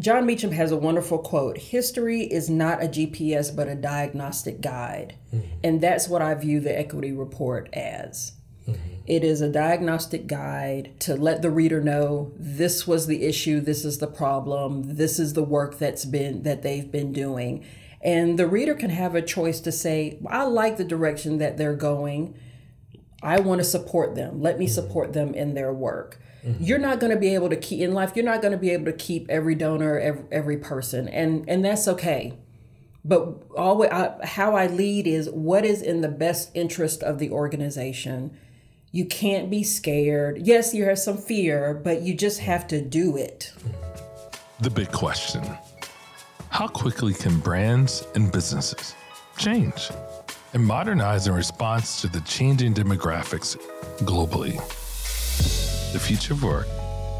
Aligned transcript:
Jon 0.00 0.24
Meacham 0.24 0.52
has 0.52 0.72
a 0.72 0.78
wonderful 0.78 1.18
quote 1.18 1.58
History 1.58 2.22
is 2.22 2.48
not 2.48 2.82
a 2.82 2.88
GPS, 2.88 3.54
but 3.54 3.68
a 3.68 3.74
diagnostic 3.74 4.62
guide. 4.62 5.14
Mm-hmm. 5.32 5.46
And 5.62 5.80
that's 5.80 6.08
what 6.08 6.22
I 6.22 6.34
view 6.34 6.58
the 6.58 6.76
equity 6.76 7.12
report 7.12 7.68
as. 7.74 8.32
Mm-hmm. 8.66 8.94
It 9.06 9.24
is 9.24 9.42
a 9.42 9.52
diagnostic 9.52 10.26
guide 10.26 10.98
to 11.00 11.16
let 11.16 11.42
the 11.42 11.50
reader 11.50 11.82
know 11.82 12.32
this 12.36 12.86
was 12.86 13.06
the 13.06 13.24
issue, 13.24 13.60
this 13.60 13.84
is 13.84 13.98
the 13.98 14.06
problem, 14.06 14.96
this 14.96 15.18
is 15.18 15.34
the 15.34 15.42
work 15.42 15.78
that's 15.78 16.06
been 16.06 16.44
that 16.44 16.62
they've 16.62 16.90
been 16.90 17.12
doing. 17.12 17.64
And 18.00 18.38
the 18.38 18.46
reader 18.46 18.74
can 18.74 18.90
have 18.90 19.14
a 19.14 19.20
choice 19.20 19.60
to 19.60 19.72
say, 19.72 20.18
I 20.26 20.44
like 20.44 20.78
the 20.78 20.84
direction 20.84 21.36
that 21.38 21.58
they're 21.58 21.76
going. 21.76 22.38
I 23.22 23.40
want 23.40 23.60
to 23.60 23.64
support 23.64 24.14
them. 24.14 24.40
Let 24.40 24.58
me 24.58 24.64
mm-hmm. 24.64 24.72
support 24.72 25.12
them 25.12 25.34
in 25.34 25.52
their 25.52 25.74
work. 25.74 26.18
Mm-hmm. 26.44 26.64
You're 26.64 26.78
not 26.78 27.00
going 27.00 27.12
to 27.12 27.18
be 27.18 27.34
able 27.34 27.50
to 27.50 27.56
keep 27.56 27.80
in 27.80 27.92
life. 27.92 28.12
You're 28.14 28.24
not 28.24 28.40
going 28.40 28.52
to 28.52 28.58
be 28.58 28.70
able 28.70 28.86
to 28.86 28.92
keep 28.92 29.28
every 29.28 29.54
donor, 29.54 29.98
every, 29.98 30.24
every 30.32 30.56
person, 30.56 31.08
and 31.08 31.48
and 31.48 31.64
that's 31.64 31.86
okay. 31.88 32.38
But 33.04 33.42
always, 33.56 33.90
I, 33.90 34.14
how 34.24 34.56
I 34.56 34.66
lead 34.66 35.06
is 35.06 35.28
what 35.30 35.64
is 35.64 35.82
in 35.82 36.00
the 36.00 36.08
best 36.08 36.50
interest 36.54 37.02
of 37.02 37.18
the 37.18 37.30
organization. 37.30 38.36
You 38.92 39.06
can't 39.06 39.48
be 39.48 39.62
scared. 39.62 40.46
Yes, 40.46 40.74
you 40.74 40.84
have 40.84 40.98
some 40.98 41.16
fear, 41.16 41.74
but 41.74 42.02
you 42.02 42.14
just 42.14 42.40
have 42.40 42.66
to 42.68 42.82
do 42.82 43.16
it. 43.16 43.52
The 44.60 44.70
big 44.70 44.92
question 44.92 45.42
How 46.50 46.66
quickly 46.66 47.14
can 47.14 47.38
brands 47.40 48.06
and 48.14 48.30
businesses 48.32 48.94
change 49.38 49.90
and 50.52 50.64
modernize 50.64 51.26
in 51.26 51.34
response 51.34 52.00
to 52.00 52.08
the 52.08 52.20
changing 52.22 52.74
demographics 52.74 53.56
globally? 54.00 54.60
The 55.92 55.98
future 55.98 56.34
of 56.34 56.42
work, 56.42 56.66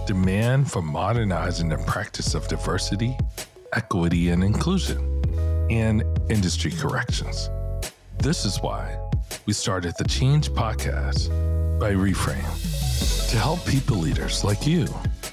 demand 0.06 0.70
for 0.70 0.80
modernizing 0.80 1.68
the 1.68 1.78
practice 1.78 2.34
of 2.34 2.46
diversity, 2.46 3.16
equity, 3.72 4.30
and 4.30 4.44
inclusion, 4.44 4.98
and 5.70 6.04
industry 6.30 6.70
corrections. 6.70 7.50
This 8.18 8.44
is 8.44 8.58
why 8.60 8.96
we 9.46 9.52
started 9.52 9.94
the 9.98 10.04
Change 10.04 10.50
Podcast 10.50 11.28
by 11.80 11.92
Reframe 11.92 13.30
to 13.30 13.38
help 13.38 13.64
people 13.66 13.96
leaders 13.96 14.44
like 14.44 14.66
you 14.66 14.86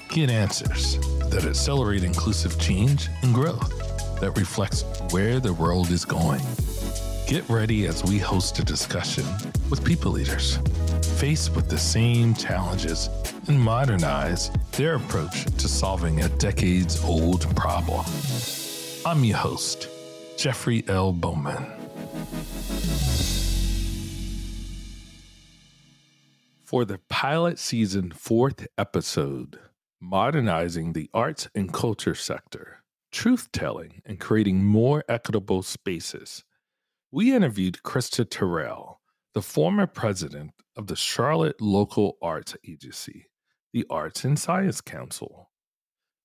get 0.08 0.30
answers 0.30 0.98
that 1.30 1.44
accelerate 1.44 2.02
inclusive 2.02 2.58
change 2.58 3.08
and 3.22 3.34
growth 3.34 3.70
that 4.20 4.32
reflects 4.32 4.84
where 5.10 5.38
the 5.38 5.52
world 5.52 5.90
is 5.90 6.04
going. 6.04 6.40
Get 7.28 7.46
ready 7.50 7.86
as 7.86 8.02
we 8.04 8.16
host 8.16 8.58
a 8.58 8.64
discussion 8.64 9.22
with 9.68 9.84
people 9.84 10.12
leaders 10.12 10.56
faced 11.18 11.54
with 11.54 11.68
the 11.68 11.76
same 11.76 12.32
challenges 12.32 13.10
and 13.48 13.60
modernize 13.60 14.50
their 14.72 14.94
approach 14.94 15.44
to 15.44 15.68
solving 15.68 16.22
a 16.22 16.30
decades 16.38 17.04
old 17.04 17.54
problem. 17.54 18.06
I'm 19.04 19.24
your 19.24 19.36
host, 19.36 19.90
Jeffrey 20.38 20.84
L. 20.88 21.12
Bowman. 21.12 21.66
For 26.64 26.86
the 26.86 26.98
pilot 27.10 27.58
season 27.58 28.10
fourth 28.10 28.66
episode, 28.78 29.58
Modernizing 30.00 30.94
the 30.94 31.10
Arts 31.12 31.50
and 31.54 31.70
Culture 31.70 32.14
Sector, 32.14 32.82
Truth 33.12 33.52
Telling 33.52 34.00
and 34.06 34.18
Creating 34.18 34.64
More 34.64 35.04
Equitable 35.10 35.62
Spaces, 35.62 36.42
we 37.10 37.34
interviewed 37.34 37.78
Krista 37.82 38.28
Terrell, 38.28 39.00
the 39.32 39.40
former 39.40 39.86
president 39.86 40.52
of 40.76 40.88
the 40.88 40.96
Charlotte 40.96 41.58
Local 41.58 42.18
Arts 42.20 42.54
Agency, 42.68 43.30
the 43.72 43.86
Arts 43.88 44.24
and 44.24 44.38
Science 44.38 44.82
Council. 44.82 45.50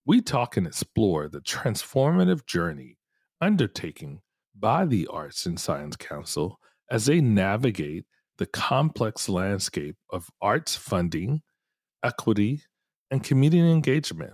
We 0.06 0.20
talk 0.20 0.58
and 0.58 0.67
explore 0.67 1.30
the 1.30 1.40
transformative 1.40 2.45
journey 2.45 2.98
undertaken 3.40 4.22
by 4.59 4.86
the 4.86 5.08
Arts 5.08 5.45
and 5.45 5.58
Science 5.58 5.95
Council 5.95 6.59
as 6.92 7.06
they 7.06 7.22
navigate 7.22 8.03
the 8.38 8.45
complex 8.45 9.30
landscape 9.30 9.96
of 10.12 10.30
arts 10.41 10.75
funding, 10.75 11.44
equity, 12.03 12.62
and 13.09 13.24
community 13.24 13.72
engagement. 13.72 14.34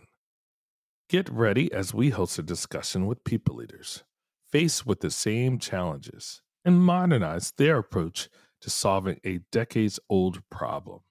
Get 1.09 1.29
ready 1.29 1.71
as 1.71 1.93
we 1.93 2.09
host 2.09 2.39
a 2.39 2.43
discussion 2.43 3.05
with 3.05 3.23
people 3.23 3.57
leaders 3.57 4.03
faced 4.51 4.85
with 4.85 4.99
the 5.01 5.11
same 5.11 5.59
challenges 5.59 6.41
and 6.65 6.81
modernize 6.81 7.51
their 7.51 7.77
approach 7.79 8.29
to 8.61 8.69
solving 8.69 9.19
a 9.25 9.39
decades 9.51 9.99
old 10.09 10.41
problem. 10.49 11.01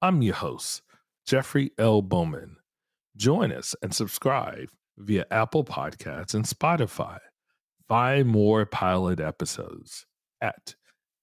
I'm 0.00 0.22
your 0.22 0.34
host, 0.34 0.82
Jeffrey 1.26 1.72
L. 1.78 2.02
Bowman. 2.02 2.56
Join 3.16 3.52
us 3.52 3.74
and 3.82 3.94
subscribe 3.94 4.68
via 4.96 5.26
Apple 5.30 5.64
Podcasts 5.64 6.34
and 6.34 6.44
Spotify. 6.44 7.18
Find 7.88 8.28
more 8.28 8.66
pilot 8.66 9.20
episodes 9.20 10.06
at 10.40 10.74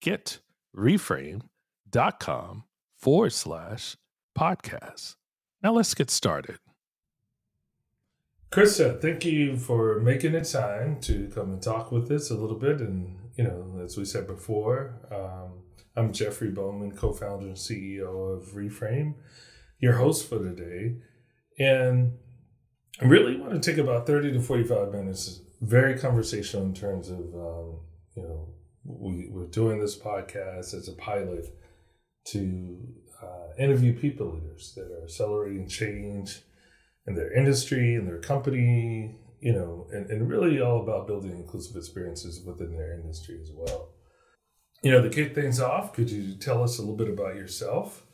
getreframe.com 0.03 2.63
forward 2.97 3.33
slash 3.33 3.97
podcast. 4.37 5.15
Now 5.61 5.73
let's 5.73 5.93
get 5.93 6.09
started. 6.09 6.57
Krista, 8.51 8.99
thank 8.99 9.25
you 9.25 9.57
for 9.57 9.99
making 9.99 10.31
the 10.31 10.41
time 10.41 10.99
to 11.01 11.29
come 11.33 11.53
and 11.53 11.61
talk 11.61 11.91
with 11.91 12.09
us 12.09 12.31
a 12.31 12.35
little 12.35 12.57
bit 12.57 12.81
and 12.81 13.15
you 13.39 13.45
know, 13.45 13.81
as 13.85 13.95
we 13.95 14.03
said 14.03 14.27
before, 14.27 14.99
um, 15.09 15.61
I'm 15.95 16.11
Jeffrey 16.11 16.49
Bowman, 16.49 16.91
co 16.91 17.13
founder 17.13 17.47
and 17.47 17.55
CEO 17.55 18.37
of 18.37 18.49
Reframe, 18.49 19.13
your 19.79 19.93
host 19.93 20.27
for 20.27 20.39
today. 20.39 20.97
And 21.57 22.17
I 23.01 23.05
really 23.05 23.37
want 23.37 23.53
to 23.53 23.61
take 23.61 23.77
about 23.77 24.05
30 24.05 24.33
to 24.33 24.41
45 24.41 24.91
minutes, 24.91 25.39
very 25.61 25.97
conversational 25.97 26.65
in 26.65 26.73
terms 26.73 27.07
of, 27.07 27.19
um, 27.33 27.79
you 28.17 28.23
know, 28.23 28.49
we, 28.83 29.29
we're 29.31 29.47
doing 29.47 29.79
this 29.79 29.97
podcast 29.97 30.73
as 30.73 30.89
a 30.89 30.93
pilot 30.97 31.45
to 32.31 32.77
uh, 33.23 33.53
interview 33.57 33.97
people 33.97 34.33
leaders 34.33 34.73
that 34.75 34.91
are 34.91 35.03
accelerating 35.05 35.69
change 35.69 36.41
in 37.07 37.15
their 37.15 37.31
industry, 37.31 37.95
in 37.95 38.05
their 38.05 38.19
company, 38.19 39.15
you 39.41 39.53
know, 39.53 39.87
and, 39.91 40.09
and 40.09 40.29
really 40.29 40.61
all 40.61 40.81
about 40.81 41.07
building 41.07 41.31
inclusive 41.31 41.75
experiences 41.75 42.43
within 42.45 42.75
their 42.75 42.93
industry 42.93 43.39
as 43.41 43.51
well. 43.53 43.89
You 44.81 44.91
know, 44.91 45.01
to 45.01 45.09
kick 45.09 45.35
things 45.35 45.59
off, 45.59 45.93
could 45.93 46.09
you 46.09 46.35
tell 46.35 46.63
us 46.63 46.77
a 46.77 46.81
little 46.81 46.95
bit 46.95 47.09
about 47.09 47.35
yourself, 47.35 48.05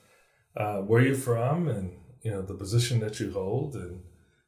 uh, 0.58 0.78
where 0.78 1.02
you're 1.02 1.16
from, 1.16 1.68
and 1.68 1.92
you 2.22 2.32
know 2.32 2.42
the 2.42 2.56
position 2.56 3.00
that 3.02 3.20
you 3.20 3.32
hold, 3.32 3.76
and 3.76 4.02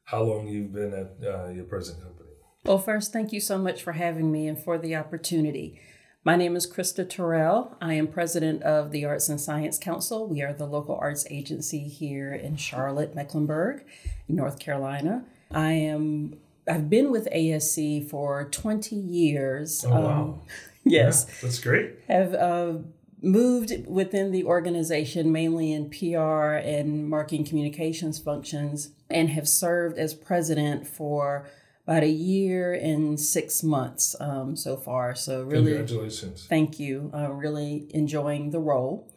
how 0.04 0.22
long 0.22 0.48
you've 0.48 0.72
been 0.72 0.92
at 0.92 1.28
uh, 1.28 1.48
your 1.48 1.64
present 1.64 2.02
company? 2.02 2.30
Well, 2.64 2.78
first, 2.78 3.12
thank 3.12 3.32
you 3.32 3.40
so 3.40 3.56
much 3.56 3.82
for 3.82 3.92
having 3.92 4.32
me 4.32 4.48
and 4.48 4.58
for 4.58 4.78
the 4.78 4.96
opportunity. 4.96 5.80
My 6.24 6.34
name 6.34 6.56
is 6.56 6.70
Krista 6.70 7.08
Terrell. 7.08 7.76
I 7.80 7.94
am 7.94 8.08
president 8.08 8.62
of 8.62 8.90
the 8.90 9.04
Arts 9.04 9.28
and 9.28 9.40
Science 9.40 9.78
Council. 9.78 10.26
We 10.26 10.42
are 10.42 10.52
the 10.52 10.66
local 10.66 10.96
arts 11.00 11.24
agency 11.30 11.88
here 11.88 12.34
in 12.34 12.56
Charlotte, 12.56 13.14
Mecklenburg, 13.14 13.84
North 14.26 14.58
Carolina. 14.58 15.24
I 15.52 15.72
am 15.72 16.38
I've 16.68 16.90
been 16.90 17.10
with 17.10 17.28
ASC 17.34 18.08
for 18.08 18.48
20 18.50 18.96
years. 18.96 19.84
Oh, 19.86 19.90
wow. 19.90 20.10
Um, 20.10 20.40
yes. 20.84 21.26
Yeah, 21.28 21.34
that's 21.42 21.58
great. 21.58 21.94
Have 22.08 22.34
uh, 22.34 22.74
moved 23.22 23.72
within 23.86 24.32
the 24.32 24.44
organization 24.44 25.32
mainly 25.32 25.72
in 25.72 25.90
PR 25.90 26.54
and 26.54 27.08
marketing 27.08 27.44
communications 27.44 28.18
functions 28.18 28.90
and 29.10 29.30
have 29.30 29.48
served 29.48 29.98
as 29.98 30.14
president 30.14 30.86
for 30.86 31.48
about 31.86 32.02
a 32.02 32.08
year 32.08 32.74
and 32.74 33.18
six 33.18 33.62
months 33.62 34.14
um, 34.20 34.54
so 34.54 34.76
far. 34.76 35.14
So 35.14 35.42
really, 35.42 35.72
congratulations. 35.72 36.46
Thank 36.46 36.78
you. 36.78 37.10
Uh, 37.14 37.32
really 37.32 37.90
enjoying 37.94 38.50
the 38.50 38.60
role. 38.60 39.10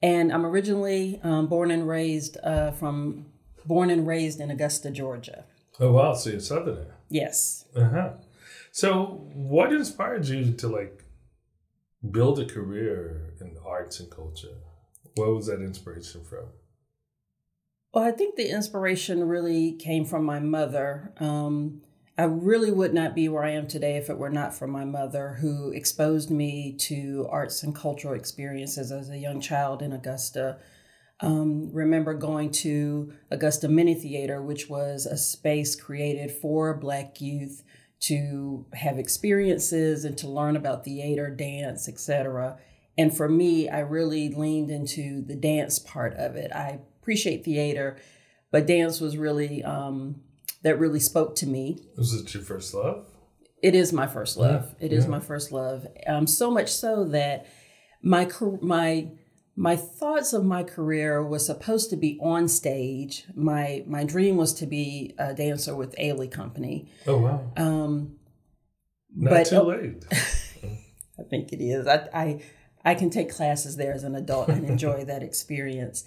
And 0.00 0.32
I'm 0.32 0.46
originally 0.46 1.18
um, 1.22 1.48
born 1.48 1.70
and 1.70 1.88
raised 1.88 2.36
uh, 2.44 2.70
from 2.72 3.26
born 3.64 3.90
and 3.90 4.06
raised 4.06 4.40
in 4.40 4.50
Augusta, 4.50 4.90
Georgia. 4.90 5.44
Oh 5.80 5.92
wow! 5.92 6.14
So 6.14 6.30
you're 6.30 6.40
Southerner. 6.40 6.94
Yes. 7.08 7.66
Uh 7.74 7.88
huh. 7.88 8.10
So 8.70 9.28
what 9.34 9.72
inspired 9.72 10.26
you 10.26 10.52
to 10.52 10.68
like 10.68 11.04
build 12.10 12.38
a 12.38 12.44
career 12.44 13.34
in 13.40 13.56
arts 13.64 14.00
and 14.00 14.10
culture? 14.10 14.56
What 15.16 15.34
was 15.34 15.46
that 15.46 15.60
inspiration 15.60 16.24
from? 16.24 16.46
Well, 17.92 18.04
I 18.04 18.10
think 18.10 18.34
the 18.34 18.50
inspiration 18.50 19.28
really 19.28 19.72
came 19.72 20.04
from 20.04 20.24
my 20.24 20.40
mother. 20.40 21.12
Um, 21.18 21.82
I 22.18 22.24
really 22.24 22.72
would 22.72 22.94
not 22.94 23.14
be 23.14 23.28
where 23.28 23.44
I 23.44 23.50
am 23.50 23.68
today 23.68 23.96
if 23.96 24.10
it 24.10 24.18
were 24.18 24.30
not 24.30 24.54
for 24.54 24.66
my 24.66 24.84
mother, 24.84 25.38
who 25.40 25.70
exposed 25.70 26.30
me 26.30 26.72
to 26.80 27.28
arts 27.30 27.62
and 27.62 27.74
cultural 27.74 28.14
experiences 28.14 28.90
as 28.90 29.10
a 29.10 29.18
young 29.18 29.40
child 29.40 29.82
in 29.82 29.92
Augusta 29.92 30.58
um, 31.20 31.72
remember 31.72 32.14
going 32.14 32.50
to 32.50 33.12
Augusta 33.30 33.68
Mini 33.68 33.94
Theater, 33.94 34.42
which 34.42 34.68
was 34.68 35.06
a 35.06 35.16
space 35.16 35.76
created 35.76 36.30
for 36.30 36.74
Black 36.74 37.20
youth 37.20 37.62
to 38.00 38.66
have 38.74 38.98
experiences 38.98 40.04
and 40.04 40.18
to 40.18 40.28
learn 40.28 40.56
about 40.56 40.84
theater, 40.84 41.30
dance, 41.30 41.88
etc. 41.88 42.58
And 42.98 43.16
for 43.16 43.28
me, 43.28 43.68
I 43.68 43.80
really 43.80 44.28
leaned 44.28 44.70
into 44.70 45.22
the 45.22 45.36
dance 45.36 45.78
part 45.78 46.14
of 46.14 46.36
it. 46.36 46.52
I 46.52 46.80
appreciate 47.00 47.44
theater, 47.44 47.96
but 48.50 48.66
dance 48.66 49.00
was 49.00 49.16
really 49.16 49.62
um, 49.62 50.16
that 50.62 50.78
really 50.78 51.00
spoke 51.00 51.36
to 51.36 51.46
me. 51.46 51.78
Was 51.96 52.12
it 52.12 52.34
your 52.34 52.42
first 52.42 52.74
love? 52.74 53.06
It 53.62 53.74
is 53.74 53.92
my 53.92 54.06
first 54.06 54.36
love. 54.36 54.74
Yeah. 54.78 54.86
It 54.86 54.92
is 54.92 55.04
yeah. 55.04 55.10
my 55.10 55.20
first 55.20 55.52
love. 55.52 55.86
Um, 56.06 56.26
so 56.26 56.50
much 56.50 56.70
so 56.70 57.04
that 57.06 57.46
my 58.02 58.28
my 58.60 59.08
my 59.56 59.76
thoughts 59.76 60.32
of 60.32 60.44
my 60.44 60.64
career 60.64 61.22
was 61.22 61.46
supposed 61.46 61.90
to 61.90 61.96
be 61.96 62.18
on 62.20 62.48
stage. 62.48 63.24
My 63.34 63.84
my 63.86 64.04
dream 64.04 64.36
was 64.36 64.52
to 64.54 64.66
be 64.66 65.14
a 65.18 65.32
dancer 65.32 65.76
with 65.76 65.94
Ailey 65.96 66.30
Company. 66.30 66.90
Oh 67.06 67.18
wow! 67.18 67.52
Um, 67.56 68.16
Not 69.14 69.30
but, 69.30 69.46
too 69.46 69.60
late. 69.60 70.04
I 70.12 71.22
think 71.30 71.52
it 71.52 71.62
is. 71.62 71.86
I, 71.86 72.08
I 72.12 72.42
I 72.84 72.94
can 72.94 73.10
take 73.10 73.32
classes 73.32 73.76
there 73.76 73.92
as 73.92 74.02
an 74.02 74.16
adult 74.16 74.48
and 74.48 74.64
enjoy 74.68 75.04
that 75.04 75.22
experience. 75.22 76.04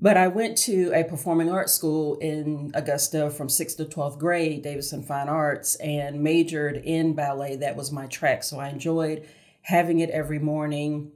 But 0.00 0.16
I 0.16 0.26
went 0.26 0.58
to 0.58 0.90
a 0.92 1.04
performing 1.04 1.50
arts 1.50 1.72
school 1.72 2.16
in 2.16 2.72
Augusta 2.74 3.30
from 3.30 3.48
sixth 3.48 3.76
to 3.76 3.84
12th 3.84 4.18
grade, 4.18 4.62
Davidson 4.62 5.04
Fine 5.04 5.28
Arts, 5.28 5.76
and 5.76 6.20
majored 6.20 6.76
in 6.76 7.14
ballet. 7.14 7.56
That 7.56 7.76
was 7.76 7.92
my 7.92 8.06
track. 8.06 8.42
So 8.42 8.58
I 8.58 8.68
enjoyed 8.68 9.28
having 9.62 10.00
it 10.00 10.10
every 10.10 10.40
morning 10.40 11.12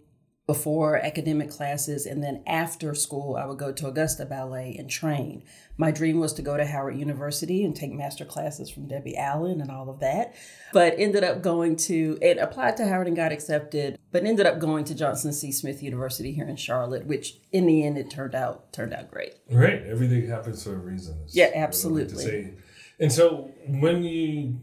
before 0.48 0.96
academic 0.96 1.50
classes 1.50 2.06
and 2.06 2.24
then 2.24 2.42
after 2.46 2.94
school 2.94 3.36
i 3.36 3.44
would 3.44 3.58
go 3.58 3.70
to 3.70 3.86
augusta 3.86 4.24
ballet 4.24 4.74
and 4.78 4.88
train. 4.90 5.44
My 5.76 5.92
dream 5.92 6.18
was 6.18 6.32
to 6.32 6.42
go 6.42 6.56
to 6.56 6.64
howard 6.64 6.96
university 6.96 7.62
and 7.62 7.76
take 7.76 7.92
master 7.92 8.24
classes 8.24 8.70
from 8.70 8.88
debbie 8.88 9.14
allen 9.14 9.60
and 9.60 9.70
all 9.70 9.90
of 9.90 10.00
that 10.00 10.34
but 10.72 10.94
ended 10.96 11.22
up 11.22 11.42
going 11.42 11.76
to 11.76 12.18
and 12.22 12.38
applied 12.38 12.78
to 12.78 12.88
howard 12.88 13.06
and 13.06 13.14
got 13.14 13.30
accepted 13.30 13.98
but 14.10 14.24
ended 14.24 14.46
up 14.46 14.58
going 14.58 14.86
to 14.86 14.94
johnson 14.94 15.34
c. 15.34 15.52
Smith 15.52 15.82
university 15.82 16.32
here 16.32 16.48
in 16.48 16.56
charlotte 16.56 17.04
which 17.04 17.34
in 17.52 17.66
the 17.66 17.84
end 17.84 17.98
it 17.98 18.10
turned 18.10 18.34
out 18.34 18.72
turned 18.72 18.94
out 18.94 19.10
great. 19.10 19.34
Right. 19.50 19.82
Everything 19.86 20.26
happens 20.28 20.64
for 20.64 20.72
a 20.72 20.78
reason. 20.78 21.26
Yeah 21.28 21.50
absolutely. 21.54 22.54
and 22.98 23.12
so 23.12 23.50
when 23.66 24.02
you 24.02 24.60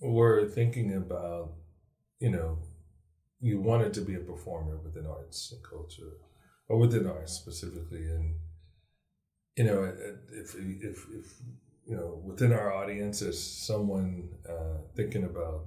were 0.00 0.48
thinking 0.48 0.96
about 0.96 1.52
you 2.18 2.30
know 2.30 2.58
you 3.42 3.60
wanted 3.60 3.92
to 3.94 4.00
be 4.00 4.14
a 4.14 4.20
performer 4.20 4.76
within 4.76 5.06
arts 5.06 5.52
and 5.52 5.62
culture, 5.62 6.12
or 6.68 6.78
within 6.78 7.06
arts 7.06 7.32
specifically, 7.32 8.06
and 8.06 8.36
you 9.56 9.64
know, 9.64 9.92
if 10.32 10.54
if 10.54 11.06
if 11.12 11.34
you 11.86 11.96
know, 11.96 12.22
within 12.24 12.52
our 12.52 12.72
audience, 12.72 13.20
is 13.20 13.42
someone 13.42 14.30
uh, 14.48 14.78
thinking 14.94 15.24
about 15.24 15.64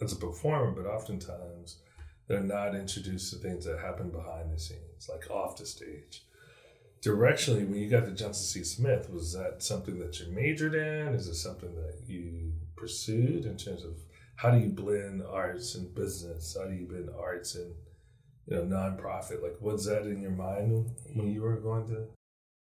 as 0.00 0.12
a 0.12 0.16
performer, 0.16 0.70
but 0.70 0.88
oftentimes 0.88 1.80
they're 2.28 2.40
not 2.40 2.74
introduced 2.74 3.32
to 3.32 3.38
things 3.38 3.64
that 3.64 3.80
happen 3.80 4.10
behind 4.10 4.52
the 4.52 4.58
scenes, 4.58 5.08
like 5.08 5.30
off 5.30 5.56
the 5.56 5.66
stage. 5.66 6.24
Directionally, 7.02 7.68
when 7.68 7.78
you 7.78 7.90
got 7.90 8.06
to 8.06 8.12
Johnson 8.12 8.44
C. 8.44 8.64
Smith, 8.64 9.10
was 9.10 9.34
that 9.34 9.62
something 9.62 9.98
that 9.98 10.18
you 10.20 10.32
majored 10.32 10.74
in? 10.74 11.08
Is 11.08 11.28
it 11.28 11.34
something 11.34 11.74
that 11.74 11.98
you 12.06 12.52
pursued 12.76 13.44
in 13.44 13.56
terms 13.56 13.84
of 13.84 14.00
how 14.36 14.50
do 14.50 14.58
you 14.58 14.68
blend 14.68 15.22
arts 15.22 15.74
and 15.74 15.94
business? 15.94 16.56
How 16.58 16.66
do 16.66 16.74
you 16.74 16.86
blend 16.86 17.10
arts 17.18 17.54
and 17.54 17.74
you 18.46 18.56
know 18.56 18.62
nonprofit? 18.62 19.42
Like, 19.42 19.56
what's 19.60 19.86
that 19.86 20.06
in 20.06 20.20
your 20.20 20.32
mind 20.32 20.90
when 21.14 21.30
you 21.30 21.42
were 21.42 21.56
going 21.56 21.86
to? 21.88 22.06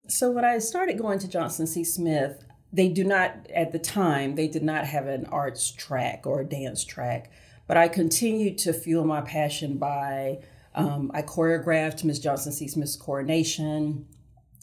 So 0.08 0.30
when 0.30 0.44
I 0.44 0.58
started 0.58 0.98
going 0.98 1.18
to 1.20 1.28
Johnson 1.28 1.66
C. 1.66 1.82
Smith, 1.82 2.44
they 2.72 2.88
do 2.88 3.04
not 3.04 3.48
at 3.54 3.72
the 3.72 3.78
time 3.78 4.34
they 4.34 4.48
did 4.48 4.62
not 4.62 4.86
have 4.86 5.06
an 5.06 5.26
arts 5.26 5.70
track 5.70 6.26
or 6.26 6.40
a 6.40 6.44
dance 6.44 6.84
track, 6.84 7.30
but 7.66 7.76
I 7.76 7.88
continued 7.88 8.58
to 8.58 8.72
fuel 8.72 9.04
my 9.04 9.20
passion 9.20 9.78
by 9.78 10.38
um, 10.74 11.10
I 11.14 11.22
choreographed 11.22 12.04
Miss 12.04 12.18
Johnson 12.18 12.52
C. 12.52 12.68
Smith's 12.68 12.96
coronation. 12.96 14.06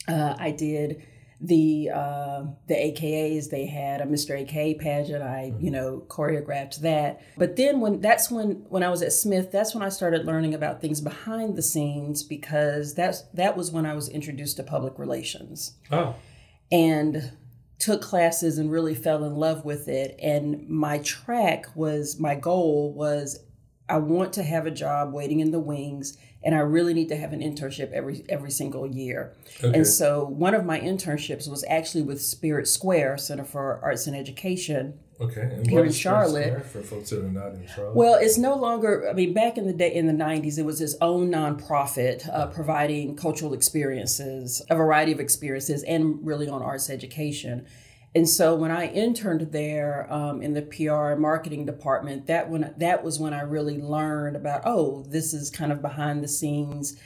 Uh, 0.07 0.35
I 0.38 0.51
did 0.51 1.03
the 1.44 1.90
uh, 1.94 2.44
the 2.68 2.74
AKAs 2.74 3.50
they 3.50 3.66
had 3.66 4.00
a 4.00 4.06
Mr. 4.06 4.40
AKA 4.40 4.75
pageant. 4.75 5.22
I 5.22 5.54
you 5.60 5.69
know 5.69 6.04
choreographed 6.07 6.78
that. 6.78 7.22
But 7.38 7.57
then 7.57 7.81
when 7.81 8.00
that's 8.00 8.31
when 8.31 8.66
when 8.69 8.81
I 8.81 8.90
was 8.90 9.01
at 9.01 9.12
Smith, 9.12 9.51
that's 9.51 9.75
when 9.75 9.84
I 9.84 9.90
started 9.90 10.25
learning 10.25 10.54
about 10.54 10.80
things 10.80 11.01
behind 11.01 11.57
the 11.57 11.62
scenes 11.62 12.24
because 12.24 12.94
that's 12.94 13.24
that 13.34 13.57
was 13.57 13.72
when 13.72 13.86
I 13.86 13.94
was 13.94 14.07
introduced 14.07 14.56
to 14.57 14.63
public 14.63 14.98
relations. 14.98 15.74
Oh, 15.92 16.16
and 16.72 17.34
took 17.78 18.01
classes 18.01 18.57
and 18.57 18.72
really 18.72 18.95
fell 18.95 19.25
in 19.25 19.36
love 19.36 19.66
with 19.66 19.90
it. 19.90 20.18
And 20.24 20.69
my 20.69 21.00
track 21.00 21.66
was 21.75 22.18
my 22.18 22.36
goal 22.36 22.94
was 22.94 23.40
I 23.90 23.98
want 23.98 24.31
to 24.34 24.44
have 24.44 24.66
a 24.66 24.72
job 24.72 25.12
waiting 25.12 25.42
in 25.42 25.51
the 25.51 25.60
wings 25.60 26.18
and 26.44 26.54
I 26.54 26.60
really 26.60 26.94
need 26.94 27.10
to 27.10 27.16
have 27.16 27.34
an 27.34 27.40
internship 27.40 27.92
every 27.92 28.24
every 28.30 28.51
single 28.51 28.88
year. 28.88 29.34
Okay. 29.63 29.75
And 29.75 29.88
so 29.88 30.25
one 30.25 30.54
of 30.54 30.66
my 30.66 30.80
internships 30.80 31.50
was 31.50 31.63
actually 31.69 32.04
with 32.04 32.22
Spirit 32.22 32.68
Square 32.68 33.18
Center 33.18 33.44
for 33.44 33.80
Arts 33.81 34.07
and 34.07 34.16
Education. 34.16 35.00
Okay, 35.22 35.42
and 35.42 35.69
here 35.69 35.86
in 35.86 35.92
Charlotte. 35.92 36.66
For 36.66 36.81
folks 36.81 37.12
that 37.12 37.24
are 37.24 37.30
not 37.30 37.54
in 37.54 37.66
Charlotte. 37.68 37.95
Well, 37.95 38.16
it's 38.16 38.38
no 38.38 38.56
longer. 38.56 39.07
I 39.10 39.13
mean, 39.13 39.34
back 39.34 39.57
in 39.57 39.68
the 39.68 39.74
day, 39.74 39.94
in 39.94 40.07
the 40.07 40.13
'90s, 40.13 40.57
it 40.57 40.66
was 40.66 40.81
its 40.81 40.95
own 41.01 41.31
nonprofit 41.31 42.28
uh, 42.30 42.48
providing 42.48 43.16
cultural 43.16 43.54
experiences, 43.54 44.62
a 44.69 44.75
variety 44.75 45.12
of 45.12 45.19
experiences, 45.19 45.84
and 45.84 46.25
really 46.25 46.50
on 46.50 46.62
arts 46.62 46.90
education. 46.90 47.66
And 48.15 48.30
so 48.30 48.56
when 48.56 48.69
I 48.69 48.88
interned 48.88 49.51
there 49.51 50.12
um, 50.12 50.42
in 50.42 50.54
the 50.54 50.62
PR 50.62 51.12
and 51.12 51.21
marketing 51.21 51.65
department, 51.65 52.27
that 52.27 52.50
when 52.50 52.74
that 52.77 53.04
was 53.04 53.19
when 53.19 53.33
I 53.33 53.42
really 53.42 53.81
learned 53.81 54.36
about 54.36 54.62
oh, 54.65 55.04
this 55.07 55.33
is 55.33 55.50
kind 55.50 55.71
of 55.71 55.81
behind 55.81 56.24
the 56.24 56.27
scenes 56.27 57.00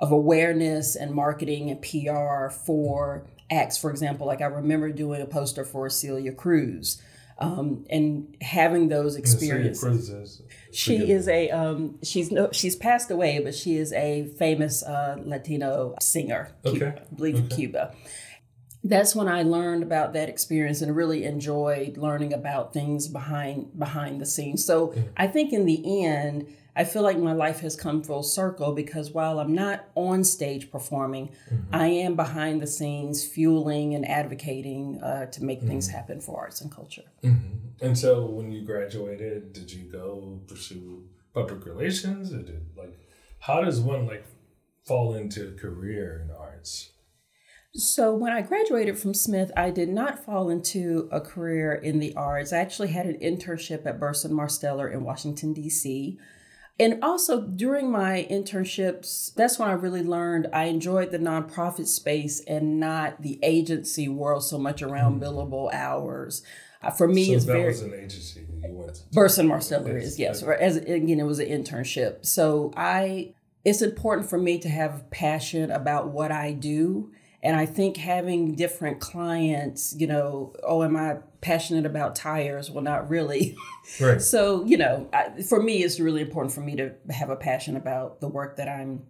of 0.00 0.10
awareness 0.10 0.96
and 0.96 1.12
marketing 1.12 1.70
and 1.70 1.82
PR 1.82 2.48
for 2.48 3.26
acts. 3.50 3.76
For 3.76 3.90
example, 3.90 4.26
like 4.26 4.40
I 4.40 4.46
remember 4.46 4.90
doing 4.90 5.20
a 5.20 5.26
poster 5.26 5.64
for 5.64 5.88
Celia 5.90 6.32
Cruz. 6.32 7.00
Um, 7.36 7.84
and 7.90 8.36
having 8.40 8.90
those 8.90 9.16
experiences. 9.16 10.40
She 10.72 11.10
is 11.10 11.26
a 11.26 11.50
um, 11.50 11.98
she's 12.00 12.30
no 12.30 12.50
she's 12.52 12.76
passed 12.76 13.10
away, 13.10 13.40
but 13.40 13.56
she 13.56 13.76
is 13.76 13.92
a 13.92 14.28
famous 14.38 14.84
uh, 14.84 15.16
Latino 15.24 15.96
singer. 16.00 16.52
Okay. 16.64 16.86
I 16.96 17.14
believe 17.14 17.46
okay. 17.46 17.56
Cuba 17.56 17.92
that's 18.84 19.16
when 19.16 19.28
I 19.28 19.42
learned 19.42 19.82
about 19.82 20.12
that 20.12 20.28
experience 20.28 20.82
and 20.82 20.94
really 20.94 21.24
enjoyed 21.24 21.96
learning 21.96 22.34
about 22.34 22.74
things 22.74 23.08
behind 23.08 23.76
behind 23.78 24.20
the 24.20 24.26
scenes. 24.26 24.64
So 24.64 24.88
mm-hmm. 24.88 25.00
I 25.16 25.26
think 25.26 25.52
in 25.52 25.64
the 25.64 26.04
end, 26.04 26.54
I 26.76 26.84
feel 26.84 27.02
like 27.02 27.18
my 27.18 27.32
life 27.32 27.60
has 27.60 27.76
come 27.76 28.02
full 28.02 28.22
circle 28.22 28.72
because 28.72 29.10
while 29.10 29.38
I'm 29.40 29.54
not 29.54 29.86
on 29.94 30.22
stage 30.22 30.70
performing, 30.70 31.30
mm-hmm. 31.50 31.74
I 31.74 31.86
am 31.86 32.14
behind 32.14 32.60
the 32.60 32.66
scenes 32.66 33.24
fueling 33.24 33.94
and 33.94 34.06
advocating 34.06 35.00
uh, 35.00 35.26
to 35.26 35.42
make 35.42 35.60
mm-hmm. 35.60 35.68
things 35.68 35.88
happen 35.88 36.20
for 36.20 36.38
arts 36.38 36.60
and 36.60 36.70
culture. 36.70 37.04
Mm-hmm. 37.22 37.84
And 37.84 37.98
so 37.98 38.26
when 38.26 38.52
you 38.52 38.62
graduated, 38.62 39.54
did 39.54 39.72
you 39.72 39.84
go 39.90 40.40
pursue 40.46 41.04
public 41.32 41.64
relations 41.64 42.32
or 42.32 42.42
did 42.42 42.66
like 42.76 42.98
how 43.38 43.62
does 43.62 43.80
one 43.80 44.06
like 44.06 44.26
fall 44.84 45.14
into 45.14 45.48
a 45.48 45.52
career 45.52 46.22
in 46.22 46.34
arts? 46.36 46.90
So, 47.76 48.14
when 48.14 48.32
I 48.32 48.40
graduated 48.42 48.96
from 48.98 49.14
Smith, 49.14 49.50
I 49.56 49.70
did 49.70 49.88
not 49.88 50.24
fall 50.24 50.48
into 50.48 51.08
a 51.10 51.20
career 51.20 51.72
in 51.72 51.98
the 51.98 52.14
arts. 52.14 52.52
I 52.52 52.58
actually 52.58 52.88
had 52.88 53.06
an 53.06 53.18
internship 53.18 53.84
at 53.84 53.98
Burson 53.98 54.30
Marsteller 54.30 54.92
in 54.92 55.02
Washington, 55.02 55.52
D.C. 55.52 56.16
And 56.78 57.02
also 57.02 57.40
during 57.40 57.90
my 57.90 58.28
internships, 58.30 59.34
that's 59.34 59.58
when 59.58 59.68
I 59.68 59.72
really 59.72 60.04
learned 60.04 60.48
I 60.52 60.64
enjoyed 60.64 61.10
the 61.10 61.18
nonprofit 61.18 61.88
space 61.88 62.40
and 62.46 62.78
not 62.78 63.22
the 63.22 63.40
agency 63.42 64.08
world 64.08 64.44
so 64.44 64.56
much 64.56 64.80
around 64.80 65.20
mm-hmm. 65.20 65.24
billable 65.24 65.72
hours. 65.74 66.42
Uh, 66.80 66.90
for 66.90 67.08
me, 67.08 67.26
so 67.26 67.32
it's 67.32 67.44
that 67.46 67.52
very. 67.52 67.66
was 67.66 67.82
an 67.82 67.94
agency 67.94 68.46
you 68.62 68.72
went 68.72 68.94
to. 68.94 69.02
Burson 69.12 69.48
Marsteller 69.48 70.00
is 70.00 70.16
yes, 70.16 70.44
as 70.44 70.76
again, 70.76 71.18
it 71.18 71.24
was 71.24 71.40
an 71.40 71.48
internship. 71.48 72.24
So 72.24 72.72
I, 72.76 73.34
it's 73.64 73.82
important 73.82 74.30
for 74.30 74.38
me 74.38 74.58
to 74.58 74.68
have 74.68 75.10
passion 75.10 75.72
about 75.72 76.08
what 76.08 76.30
I 76.30 76.52
do 76.52 77.10
and 77.44 77.54
I 77.54 77.66
think 77.66 77.98
having 77.98 78.54
different 78.54 79.00
clients, 79.00 79.94
you 79.98 80.06
know, 80.06 80.54
oh, 80.62 80.82
am 80.82 80.96
I 80.96 81.18
passionate 81.42 81.84
about 81.84 82.16
tires? 82.16 82.70
Well, 82.70 82.82
not 82.82 83.08
really. 83.08 83.56
Right. 84.00 84.20
so, 84.20 84.64
you 84.64 84.78
know, 84.78 85.06
I, 85.12 85.42
for 85.42 85.62
me, 85.62 85.84
it's 85.84 86.00
really 86.00 86.22
important 86.22 86.54
for 86.54 86.62
me 86.62 86.74
to 86.76 86.94
have 87.10 87.28
a 87.28 87.36
passion 87.36 87.76
about 87.76 88.18
the 88.18 88.28
work 88.28 88.56
that 88.56 88.66
I'm 88.66 89.02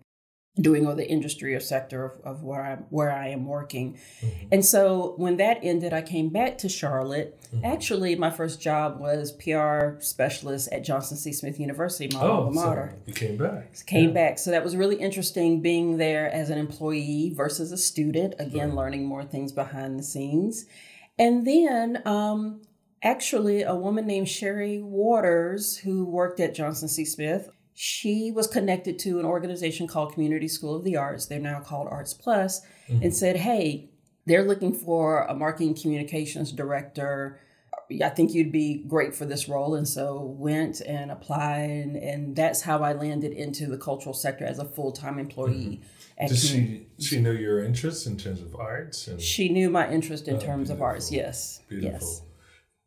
doing 0.60 0.86
or 0.86 0.94
the 0.94 1.08
industry 1.08 1.52
or 1.54 1.60
sector 1.60 2.04
of, 2.04 2.20
of 2.22 2.42
where 2.44 2.64
I'm 2.64 2.78
where 2.90 3.10
I 3.10 3.28
am 3.28 3.46
working. 3.46 3.98
Mm-hmm. 4.20 4.46
And 4.52 4.64
so 4.64 5.14
when 5.16 5.36
that 5.38 5.58
ended, 5.62 5.92
I 5.92 6.02
came 6.02 6.28
back 6.28 6.58
to 6.58 6.68
Charlotte. 6.68 7.40
Mm-hmm. 7.52 7.64
Actually, 7.64 8.14
my 8.14 8.30
first 8.30 8.60
job 8.60 9.00
was 9.00 9.32
PR 9.32 10.00
specialist 10.00 10.68
at 10.72 10.84
Johnson 10.84 11.16
C. 11.16 11.32
Smith 11.32 11.58
University, 11.58 12.14
my 12.14 12.22
oh, 12.22 12.32
alma 12.32 12.50
mater. 12.52 12.92
So 12.94 13.02
you 13.06 13.14
came 13.14 13.36
back. 13.36 13.86
Came 13.86 14.08
yeah. 14.10 14.14
back. 14.14 14.38
So 14.38 14.52
that 14.52 14.62
was 14.62 14.76
really 14.76 14.96
interesting 14.96 15.60
being 15.60 15.96
there 15.96 16.30
as 16.32 16.50
an 16.50 16.58
employee 16.58 17.32
versus 17.34 17.72
a 17.72 17.78
student. 17.78 18.34
Again, 18.38 18.68
right. 18.68 18.76
learning 18.76 19.06
more 19.06 19.24
things 19.24 19.50
behind 19.50 19.98
the 19.98 20.04
scenes. 20.04 20.66
And 21.18 21.46
then 21.46 22.02
um, 22.06 22.62
actually 23.02 23.62
a 23.62 23.74
woman 23.74 24.06
named 24.06 24.28
Sherry 24.28 24.80
Waters, 24.80 25.76
who 25.76 26.04
worked 26.04 26.40
at 26.40 26.54
Johnson 26.54 26.88
C. 26.88 27.04
Smith, 27.04 27.50
she 27.74 28.30
was 28.30 28.46
connected 28.46 28.98
to 29.00 29.18
an 29.18 29.24
organization 29.24 29.88
called 29.88 30.12
Community 30.12 30.46
School 30.46 30.76
of 30.76 30.84
the 30.84 30.96
Arts. 30.96 31.26
They're 31.26 31.40
now 31.40 31.60
called 31.60 31.88
Arts 31.90 32.14
Plus, 32.14 32.60
mm-hmm. 32.88 33.02
and 33.02 33.14
said, 33.14 33.36
Hey, 33.36 33.90
they're 34.26 34.44
looking 34.44 34.72
for 34.72 35.24
a 35.24 35.34
marketing 35.34 35.74
communications 35.74 36.52
director. 36.52 37.40
I 38.02 38.08
think 38.08 38.32
you'd 38.32 38.52
be 38.52 38.84
great 38.86 39.14
for 39.14 39.26
this 39.26 39.48
role. 39.48 39.74
And 39.74 39.86
so 39.86 40.34
went 40.38 40.80
and 40.80 41.10
applied. 41.10 41.68
And, 41.68 41.96
and 41.96 42.36
that's 42.36 42.62
how 42.62 42.78
I 42.78 42.94
landed 42.94 43.32
into 43.32 43.66
the 43.66 43.76
cultural 43.76 44.14
sector 44.14 44.46
as 44.46 44.58
a 44.58 44.64
full 44.64 44.92
time 44.92 45.18
employee. 45.18 45.80
Mm-hmm. 45.82 46.26
Did 46.28 46.38
she, 46.38 46.86
she 47.00 47.20
know 47.20 47.32
your 47.32 47.64
interests 47.64 48.06
in 48.06 48.16
terms 48.16 48.40
of 48.40 48.54
arts? 48.54 49.08
And, 49.08 49.20
she 49.20 49.48
knew 49.48 49.68
my 49.68 49.90
interest 49.90 50.28
in 50.28 50.36
oh, 50.36 50.40
terms 50.40 50.68
beautiful. 50.68 50.76
of 50.76 50.82
arts. 50.82 51.10
Yes. 51.10 51.60
Beautiful. 51.68 51.92
Yes 51.92 52.22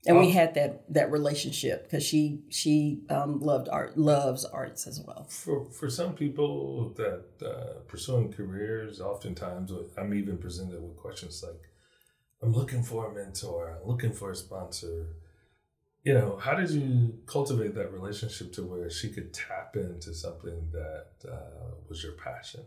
and 0.08 0.20
we 0.20 0.32
had 0.32 0.54
that 0.56 0.92
that 0.94 1.12
relationship 1.12 1.84
because 1.84 2.04
she 2.04 2.42
she 2.50 3.02
um, 3.10 3.40
loved 3.40 3.68
art 3.70 3.98
loves 3.98 4.46
arts 4.46 4.88
as 4.88 5.02
well. 5.06 5.28
For 5.30 5.70
for 5.72 5.90
some 5.90 6.14
people 6.14 6.94
that 6.96 7.26
uh, 7.46 7.80
pursuing 7.88 8.32
careers 8.32 9.02
oftentimes 9.02 9.72
i'm 9.98 10.14
even 10.14 10.38
presented 10.38 10.82
with 10.82 10.98
questions 10.98 11.44
like 11.46 11.62
i'm 12.42 12.54
looking 12.54 12.84
for 12.84 13.12
a 13.12 13.14
mentor 13.14 13.78
i'm 13.80 13.88
looking 13.88 14.14
for 14.14 14.32
a 14.32 14.36
sponsor. 14.36 15.08
You 16.04 16.14
know 16.14 16.38
how 16.38 16.54
did 16.56 16.70
you 16.70 17.20
cultivate 17.26 17.76
that 17.76 17.92
relationship 17.92 18.54
to 18.54 18.64
where 18.64 18.90
she 18.90 19.10
could 19.10 19.34
tap 19.34 19.76
into 19.76 20.14
something 20.14 20.70
that 20.72 21.30
uh, 21.30 21.76
was 21.90 22.02
your 22.02 22.14
passion? 22.14 22.62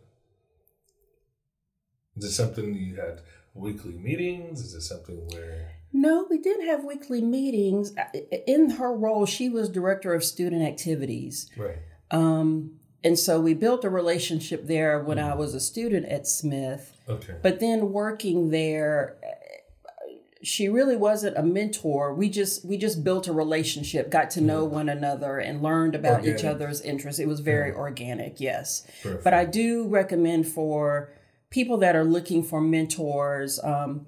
Is 2.17 2.25
it 2.25 2.33
something 2.33 2.75
you 2.75 2.97
had 2.97 3.23
weekly 3.55 3.95
meetings? 3.95 4.61
Is 4.61 4.75
it 4.75 4.83
something 4.83 5.27
where 5.29 5.80
no, 5.93 6.27
we 6.31 6.39
did 6.39 6.65
have 6.65 6.85
weekly 6.85 7.21
meetings. 7.21 7.97
Uh, 7.97 8.19
in 8.47 8.71
her 8.71 8.95
role, 8.95 9.27
she 9.27 9.49
was 9.49 9.69
director 9.69 10.15
of 10.15 10.25
student 10.25 10.63
activities. 10.63 11.51
Right. 11.57 11.79
Um, 12.11 12.77
and 13.03 13.19
so 13.19 13.41
we 13.41 13.55
built 13.55 13.85
a 13.85 13.91
relationship 13.91 14.67
there 14.67 15.01
when 15.01 15.19
mm-hmm. 15.19 15.33
I 15.33 15.35
was 15.35 15.55
a 15.55 15.61
student 15.61 16.07
at 16.07 16.27
Smith. 16.27 16.97
Okay. 17.09 17.35
But 17.43 17.61
then 17.61 17.93
working 17.93 18.51
there, 18.51 19.17
uh, 19.25 20.13
she 20.43 20.69
really 20.69 20.97
wasn't 20.97 21.37
a 21.37 21.43
mentor. 21.43 22.15
We 22.15 22.29
just 22.29 22.65
we 22.65 22.77
just 22.77 23.03
built 23.03 23.27
a 23.27 23.33
relationship, 23.33 24.11
got 24.11 24.31
to 24.33 24.41
know 24.41 24.65
mm-hmm. 24.65 24.75
one 24.75 24.89
another, 24.89 25.39
and 25.39 25.63
learned 25.63 25.95
about 25.95 26.21
organic. 26.21 26.39
each 26.39 26.45
other's 26.45 26.81
interests. 26.83 27.21
It 27.21 27.27
was 27.27 27.41
very 27.41 27.71
yeah. 27.71 27.77
organic, 27.77 28.41
yes. 28.41 28.87
Perfect. 29.03 29.25
But 29.25 29.35
I 29.35 29.45
do 29.45 29.89
recommend 29.89 30.47
for 30.47 31.13
people 31.51 31.79
that 31.79 31.97
are 31.97 32.05
looking 32.05 32.43
for 32.43 32.61
mentors. 32.61 33.59
Um, 33.63 34.07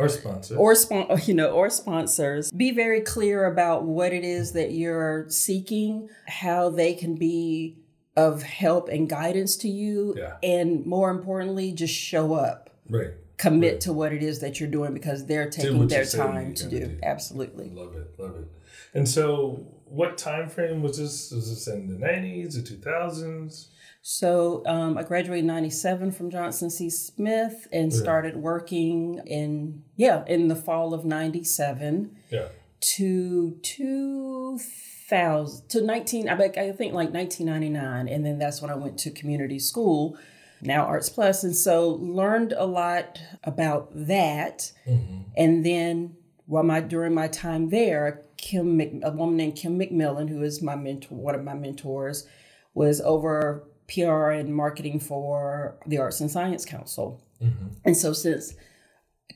or 0.00 0.08
sponsors 0.08 0.56
or 0.56 0.74
spon- 0.74 1.08
you 1.26 1.34
know 1.34 1.50
or 1.50 1.70
sponsors 1.70 2.50
be 2.52 2.70
very 2.70 3.00
clear 3.00 3.46
about 3.46 3.84
what 3.84 4.12
it 4.12 4.24
is 4.24 4.52
that 4.52 4.72
you're 4.72 5.26
seeking 5.28 6.08
how 6.26 6.70
they 6.70 6.94
can 6.94 7.14
be 7.14 7.76
of 8.16 8.42
help 8.42 8.88
and 8.88 9.08
guidance 9.08 9.56
to 9.56 9.68
you 9.68 10.14
yeah. 10.16 10.36
and 10.42 10.84
more 10.84 11.10
importantly 11.10 11.72
just 11.72 11.94
show 11.94 12.34
up 12.34 12.70
right 12.88 13.12
commit 13.38 13.72
right. 13.72 13.80
to 13.80 13.92
what 13.92 14.12
it 14.12 14.22
is 14.22 14.40
that 14.40 14.60
you're 14.60 14.68
doing 14.68 14.92
because 14.92 15.24
they're 15.26 15.48
taking 15.48 15.86
their 15.88 16.04
time 16.04 16.52
to 16.54 16.68
do. 16.68 16.86
do. 16.86 16.98
absolutely 17.02 17.70
love 17.70 17.94
it 17.94 18.14
love 18.18 18.36
it 18.36 18.48
and 18.94 19.08
so 19.08 19.66
what 19.86 20.18
time 20.18 20.48
frame 20.48 20.82
was 20.82 20.98
this 20.98 21.30
was 21.30 21.48
this 21.48 21.66
in 21.66 21.88
the 21.88 22.06
90s 22.06 22.54
the 22.54 22.76
2000s 22.76 23.68
so 24.02 24.62
um, 24.66 24.96
I 24.96 25.02
graduated 25.02 25.44
in 25.44 25.48
97 25.48 26.12
from 26.12 26.30
Johnson 26.30 26.70
C. 26.70 26.88
Smith 26.88 27.68
and 27.70 27.92
started 27.92 28.36
working 28.36 29.20
in, 29.26 29.82
yeah, 29.96 30.24
in 30.26 30.48
the 30.48 30.56
fall 30.56 30.94
of 30.94 31.04
97 31.04 32.16
yeah. 32.30 32.48
to 32.80 33.58
2000, 33.62 35.68
to 35.68 35.84
19, 35.84 36.30
I, 36.30 36.32
I 36.32 36.72
think 36.72 36.94
like 36.94 37.12
1999. 37.12 38.08
And 38.08 38.24
then 38.24 38.38
that's 38.38 38.62
when 38.62 38.70
I 38.70 38.74
went 38.74 38.96
to 39.00 39.10
community 39.10 39.58
school, 39.58 40.16
now 40.62 40.86
Arts 40.86 41.10
Plus. 41.10 41.44
And 41.44 41.54
so 41.54 41.90
learned 41.90 42.54
a 42.56 42.64
lot 42.64 43.20
about 43.44 43.90
that. 43.94 44.72
Mm-hmm. 44.88 45.20
And 45.36 45.66
then 45.66 46.16
while 46.46 46.64
my 46.64 46.80
during 46.80 47.12
my 47.12 47.28
time 47.28 47.68
there, 47.68 48.22
Kim, 48.38 48.80
a 49.04 49.10
woman 49.10 49.36
named 49.36 49.56
Kim 49.56 49.78
McMillan, 49.78 50.30
who 50.30 50.42
is 50.42 50.62
my 50.62 50.74
mentor, 50.74 51.16
one 51.16 51.34
of 51.34 51.44
my 51.44 51.52
mentors, 51.52 52.26
was 52.72 53.02
over 53.02 53.66
PR 53.92 54.30
and 54.30 54.54
marketing 54.54 55.00
for 55.00 55.78
the 55.86 55.98
Arts 55.98 56.20
and 56.20 56.30
Science 56.30 56.64
Council. 56.64 57.22
Mm-hmm. 57.42 57.68
And 57.84 57.96
so, 57.96 58.12
since 58.12 58.54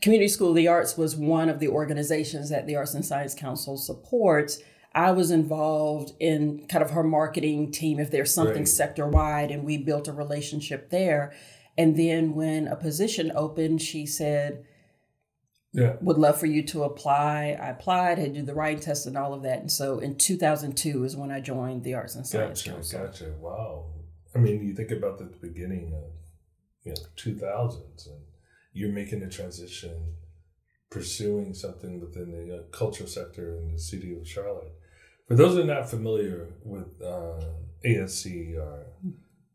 Community 0.01 0.29
School 0.29 0.51
of 0.51 0.57
the 0.57 0.69
Arts 0.69 0.97
was 0.97 1.17
one 1.17 1.49
of 1.49 1.61
the 1.61 1.69
organizations 1.69 2.51
that 2.51 2.67
the 2.67 2.77
Arts 2.77 2.95
and 2.95 3.05
Science 3.05 3.35
Council 3.35 3.77
supports, 3.77 4.61
I 4.95 5.11
was 5.11 5.31
involved 5.31 6.13
in 6.21 6.67
kind 6.69 6.85
of 6.85 6.91
her 6.91 7.03
marketing 7.03 7.73
team 7.73 7.99
if 7.99 8.11
there's 8.11 8.33
something 8.33 8.59
right. 8.59 8.69
sector 8.69 9.09
wide, 9.09 9.51
and 9.51 9.65
we 9.65 9.79
built 9.79 10.09
a 10.09 10.13
relationship 10.13 10.91
there. 10.91 11.33
And 11.77 11.97
then 11.97 12.35
when 12.35 12.69
a 12.69 12.77
position 12.77 13.33
opened, 13.35 13.83
she 13.83 14.07
said, 14.07 14.65
yeah. 15.75 15.97
Would 16.03 16.19
love 16.19 16.39
for 16.39 16.47
you 16.47 16.63
to 16.63 16.85
apply. 16.85 17.59
I 17.61 17.71
applied, 17.71 18.17
had 18.19 18.35
to 18.35 18.41
do 18.41 18.47
the 18.47 18.55
writing 18.55 18.79
test 18.79 19.07
and 19.07 19.19
all 19.19 19.35
of 19.35 19.43
that. 19.43 19.59
And 19.59 19.71
so 19.71 19.99
in 19.99 20.15
2002 20.15 21.03
is 21.03 21.17
when 21.17 21.33
I 21.33 21.41
joined 21.41 21.83
the 21.83 21.95
Arts 21.95 22.15
and 22.15 22.25
Science 22.25 22.63
gotcha, 22.63 22.77
Council. 22.77 23.01
Gotcha. 23.01 23.33
Wow. 23.41 23.87
I 24.35 24.38
mean, 24.38 24.64
you 24.64 24.75
think 24.75 24.91
about 24.91 25.19
the 25.19 25.25
beginning 25.25 25.95
of 25.95 26.11
you 26.85 26.93
know 26.93 27.07
two 27.17 27.37
thousands, 27.37 28.07
and 28.07 28.21
you're 28.73 28.93
making 28.93 29.23
a 29.23 29.29
transition, 29.29 30.14
pursuing 30.91 31.55
something 31.55 32.00
within 32.00 32.33
the 32.33 32.57
uh, 32.57 32.62
culture 32.73 33.07
sector 33.07 33.57
in 33.57 33.73
the 33.73 33.79
city 33.79 34.17
of 34.17 34.26
Charlotte. 34.26 34.73
For 35.29 35.37
those 35.37 35.55
who 35.55 35.62
are 35.62 35.64
not 35.64 35.88
familiar 35.88 36.49
with 36.64 37.00
uh, 37.00 37.41
ASC 37.85 38.57
or 38.57 38.87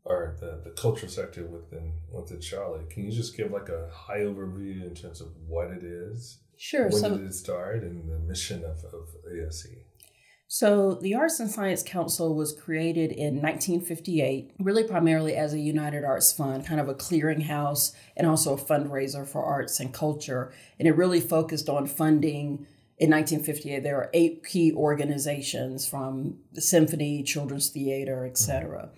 or 0.02 0.36
the, 0.40 0.60
the 0.64 0.70
culture 0.70 1.08
sector 1.08 1.46
within 1.46 1.92
within 2.10 2.40
Charlotte, 2.40 2.90
can 2.90 3.04
you 3.04 3.12
just 3.12 3.36
give 3.36 3.50
like 3.50 3.68
a 3.68 3.88
high 3.92 4.20
overview 4.20 4.82
in 4.86 4.94
terms 4.94 5.20
of 5.20 5.28
what 5.46 5.70
it 5.70 5.84
is? 5.84 6.38
Sure. 6.56 6.88
When 6.88 7.00
so, 7.00 7.16
did 7.16 7.26
it 7.26 7.34
start 7.34 7.82
and 7.82 8.10
the 8.10 8.18
mission 8.18 8.64
of, 8.64 8.84
of 8.92 9.08
ASC? 9.30 9.66
So, 10.52 10.94
the 10.94 11.14
Arts 11.14 11.38
and 11.38 11.48
Science 11.48 11.84
Council 11.84 12.34
was 12.34 12.52
created 12.52 13.12
in 13.12 13.40
1958, 13.40 14.50
really 14.58 14.82
primarily 14.82 15.36
as 15.36 15.52
a 15.52 15.60
United 15.60 16.02
Arts 16.02 16.32
Fund, 16.32 16.66
kind 16.66 16.80
of 16.80 16.88
a 16.88 16.94
clearinghouse 16.94 17.94
and 18.16 18.26
also 18.26 18.56
a 18.56 18.60
fundraiser 18.60 19.24
for 19.24 19.44
arts 19.44 19.78
and 19.78 19.94
culture. 19.94 20.52
And 20.80 20.88
it 20.88 20.96
really 20.96 21.20
focused 21.20 21.68
on 21.68 21.86
funding. 21.86 22.66
In 22.98 23.10
1958, 23.12 23.84
there 23.84 23.96
are 23.98 24.10
eight 24.12 24.44
key 24.44 24.72
organizations 24.72 25.86
from 25.86 26.38
the 26.52 26.60
symphony, 26.60 27.22
children's 27.22 27.68
theater, 27.68 28.26
etc. 28.26 28.90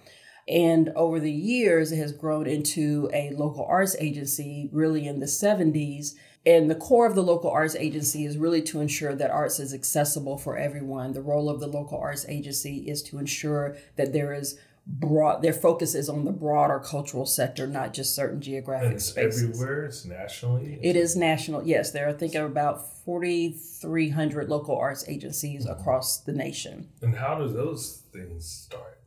And 0.49 0.89
over 0.97 1.21
the 1.21 1.31
years, 1.31 1.93
it 1.93 1.99
has 1.99 2.13
grown 2.13 2.47
into 2.47 3.11
a 3.13 3.29
local 3.33 3.67
arts 3.67 3.95
agency, 4.01 4.71
really 4.73 5.07
in 5.07 5.21
the 5.21 5.27
70s 5.27 6.15
and 6.45 6.71
the 6.71 6.75
core 6.75 7.07
of 7.07 7.15
the 7.15 7.23
local 7.23 7.51
arts 7.51 7.77
agency 7.77 8.25
is 8.25 8.37
really 8.37 8.63
to 8.63 8.81
ensure 8.81 9.15
that 9.15 9.31
arts 9.31 9.61
is 9.61 9.73
accessible 9.73 10.37
for 10.37 10.57
everyone. 10.57 11.13
The 11.13 11.23
role 11.23 11.49
of 11.49 11.61
the 11.61 11.69
local 11.69 11.99
arts 11.99 12.27
agency 12.29 12.79
is 12.89 13.03
to 13.05 13.19
ensure 13.19 13.77
that 13.97 14.13
there 14.13 14.33
is 14.33 14.59
broad 14.85 15.43
their 15.43 15.53
focus 15.53 15.95
is 15.95 16.09
on 16.09 16.25
the 16.25 16.33
broader 16.33 16.81
cultural 16.81 17.27
sector, 17.27 17.67
not 17.67 17.95
just 17.95 18.15
certain 18.15 18.41
geographic 18.41 18.87
and 18.87 18.95
it's 18.97 19.05
spaces. 19.05 19.45
Everywhere, 19.45 19.85
it's 19.85 20.05
nationally. 20.05 20.79
It 20.83 20.97
is 20.97 21.15
national. 21.15 21.65
Yes, 21.65 21.93
there 21.93 22.07
are 22.07 22.11
I 22.11 22.15
think 22.15 22.35
about 22.35 23.05
forty 23.05 23.53
three 23.53 24.09
hundred 24.09 24.49
local 24.49 24.77
arts 24.77 25.09
agencies 25.09 25.67
mm-hmm. 25.67 25.81
across 25.81 26.19
the 26.19 26.33
nation. 26.33 26.89
And 27.01 27.17
how 27.17 27.39
do 27.39 27.49
those 27.49 28.03
things 28.13 28.45
start? 28.47 28.99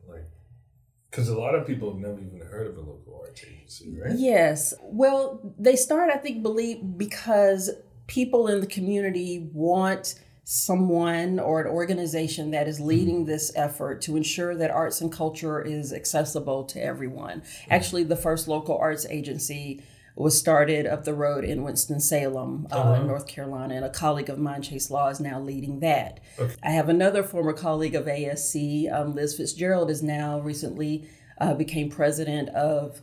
Because 1.16 1.30
a 1.30 1.40
lot 1.40 1.56
of 1.56 1.66
people 1.66 1.94
have 1.94 2.02
never 2.02 2.20
even 2.20 2.42
heard 2.42 2.68
of 2.68 2.76
a 2.76 2.82
local 2.82 3.22
arts 3.22 3.42
agency, 3.46 3.98
right? 3.98 4.18
Yes. 4.18 4.74
Well, 4.82 5.40
they 5.58 5.78
start, 5.78 6.10
I 6.10 6.18
think, 6.18 6.44
believe 6.44 6.98
because 6.98 7.70
people 8.06 8.50
in 8.50 8.60
the 8.60 8.68
community 8.68 9.50
want 9.54 10.16
someone 10.44 11.40
or 11.40 11.62
an 11.62 11.68
organization 11.68 12.52
that 12.52 12.68
is 12.68 12.82
leading 12.82 13.20
mm-hmm. 13.20 13.30
this 13.30 13.54
effort 13.56 14.02
to 14.02 14.18
ensure 14.18 14.56
that 14.56 14.72
arts 14.72 15.00
and 15.00 15.10
culture 15.10 15.62
is 15.62 15.94
accessible 15.94 16.66
to 16.66 16.84
everyone. 16.84 17.44
Actually, 17.70 18.04
the 18.04 18.18
first 18.18 18.50
local 18.50 18.78
arts 18.78 19.06
agency 19.06 19.82
was 20.16 20.38
started 20.38 20.88
up 20.88 21.04
the 21.04 21.14
road 21.14 21.44
in 21.44 21.64
Winston-Salem, 21.64 22.68
uh, 22.72 22.76
uh-huh. 22.76 23.04
North 23.04 23.28
Carolina, 23.28 23.76
and 23.76 23.86
a 23.86 23.90
colleague 23.90 24.30
of 24.30 24.40
mine, 24.40 24.62
Chase 24.62 24.90
Law, 24.90 25.10
is 25.10 25.20
now 25.20 25.40
leading 25.42 25.82
that. 25.82 26.22
Okay. 26.40 26.56
I 26.64 26.72
have 26.72 26.88
another 26.88 27.22
former 27.22 27.52
colleague 27.52 27.96
of 27.96 28.06
ASC, 28.06 28.92
um, 28.94 29.14
Liz 29.14 29.36
Fitzgerald, 29.36 29.92
is 29.92 30.02
now 30.02 30.40
recently 30.40 31.10
uh, 31.40 31.54
became 31.54 31.90
president 31.90 32.50
of 32.50 33.02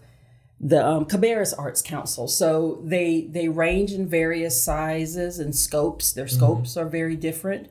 the 0.58 0.84
um, 0.84 1.04
Cabarrus 1.04 1.52
Arts 1.58 1.82
Council. 1.82 2.28
So 2.28 2.80
they 2.84 3.28
they 3.28 3.48
range 3.48 3.92
in 3.92 4.08
various 4.08 4.62
sizes 4.62 5.38
and 5.38 5.54
scopes. 5.54 6.12
Their 6.12 6.26
mm-hmm. 6.26 6.36
scopes 6.36 6.70
mm-hmm. 6.70 6.86
are 6.86 6.88
very 6.88 7.16
different. 7.16 7.68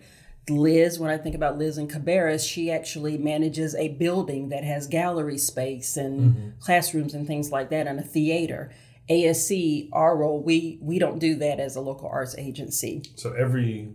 Liz, 0.50 1.00
when 1.00 1.10
I 1.10 1.18
think 1.18 1.36
about 1.36 1.58
Liz 1.58 1.78
and 1.78 1.90
Cabarrus, 1.90 2.48
she 2.48 2.70
actually 2.70 3.18
manages 3.18 3.74
a 3.76 3.90
building 3.90 4.50
that 4.50 4.64
has 4.64 4.88
gallery 4.88 5.38
space 5.38 5.96
and 5.96 6.20
mm-hmm. 6.20 6.50
classrooms 6.60 7.14
and 7.14 7.26
things 7.26 7.52
like 7.52 7.70
that, 7.70 7.88
and 7.88 8.00
a 8.00 8.04
theater. 8.04 8.72
ASC, 9.10 9.90
our 9.94 10.16
role, 10.16 10.42
we 10.42 10.80
we 10.82 11.00
don't 11.00 11.20
do 11.20 11.36
that 11.36 11.60
as 11.60 11.76
a 11.76 11.82
local 11.82 12.10
arts 12.10 12.36
agency. 12.38 13.04
So 13.16 13.34
every 13.34 13.94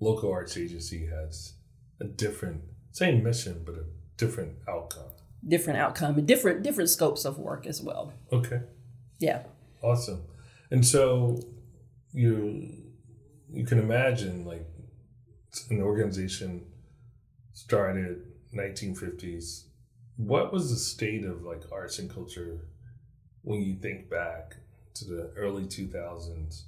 local 0.00 0.32
arts 0.32 0.56
agency 0.56 1.06
has 1.06 1.54
a 2.00 2.04
different 2.04 2.62
same 2.92 3.22
mission, 3.22 3.62
but 3.64 3.74
a 3.74 3.84
different 4.16 4.56
outcome. 4.68 5.10
Different 5.46 5.78
outcome 5.78 6.18
and 6.18 6.26
different 6.26 6.62
different 6.62 6.90
scopes 6.90 7.24
of 7.24 7.38
work 7.38 7.66
as 7.66 7.82
well. 7.82 8.12
Okay. 8.32 8.60
Yeah. 9.18 9.42
Awesome. 9.82 10.22
And 10.70 10.84
so 10.86 11.40
you 12.12 12.68
you 13.52 13.64
can 13.64 13.78
imagine 13.78 14.44
like 14.44 14.66
an 15.70 15.82
organization 15.82 16.66
started 17.52 18.22
1950s. 18.54 19.64
What 20.16 20.52
was 20.52 20.70
the 20.70 20.76
state 20.76 21.24
of 21.24 21.42
like 21.42 21.62
arts 21.72 21.98
and 21.98 22.10
culture 22.10 22.68
when 23.46 23.62
you 23.62 23.76
think 23.76 24.10
back 24.10 24.56
to 24.92 25.04
the 25.04 25.30
early 25.36 25.62
2000s 25.62 26.64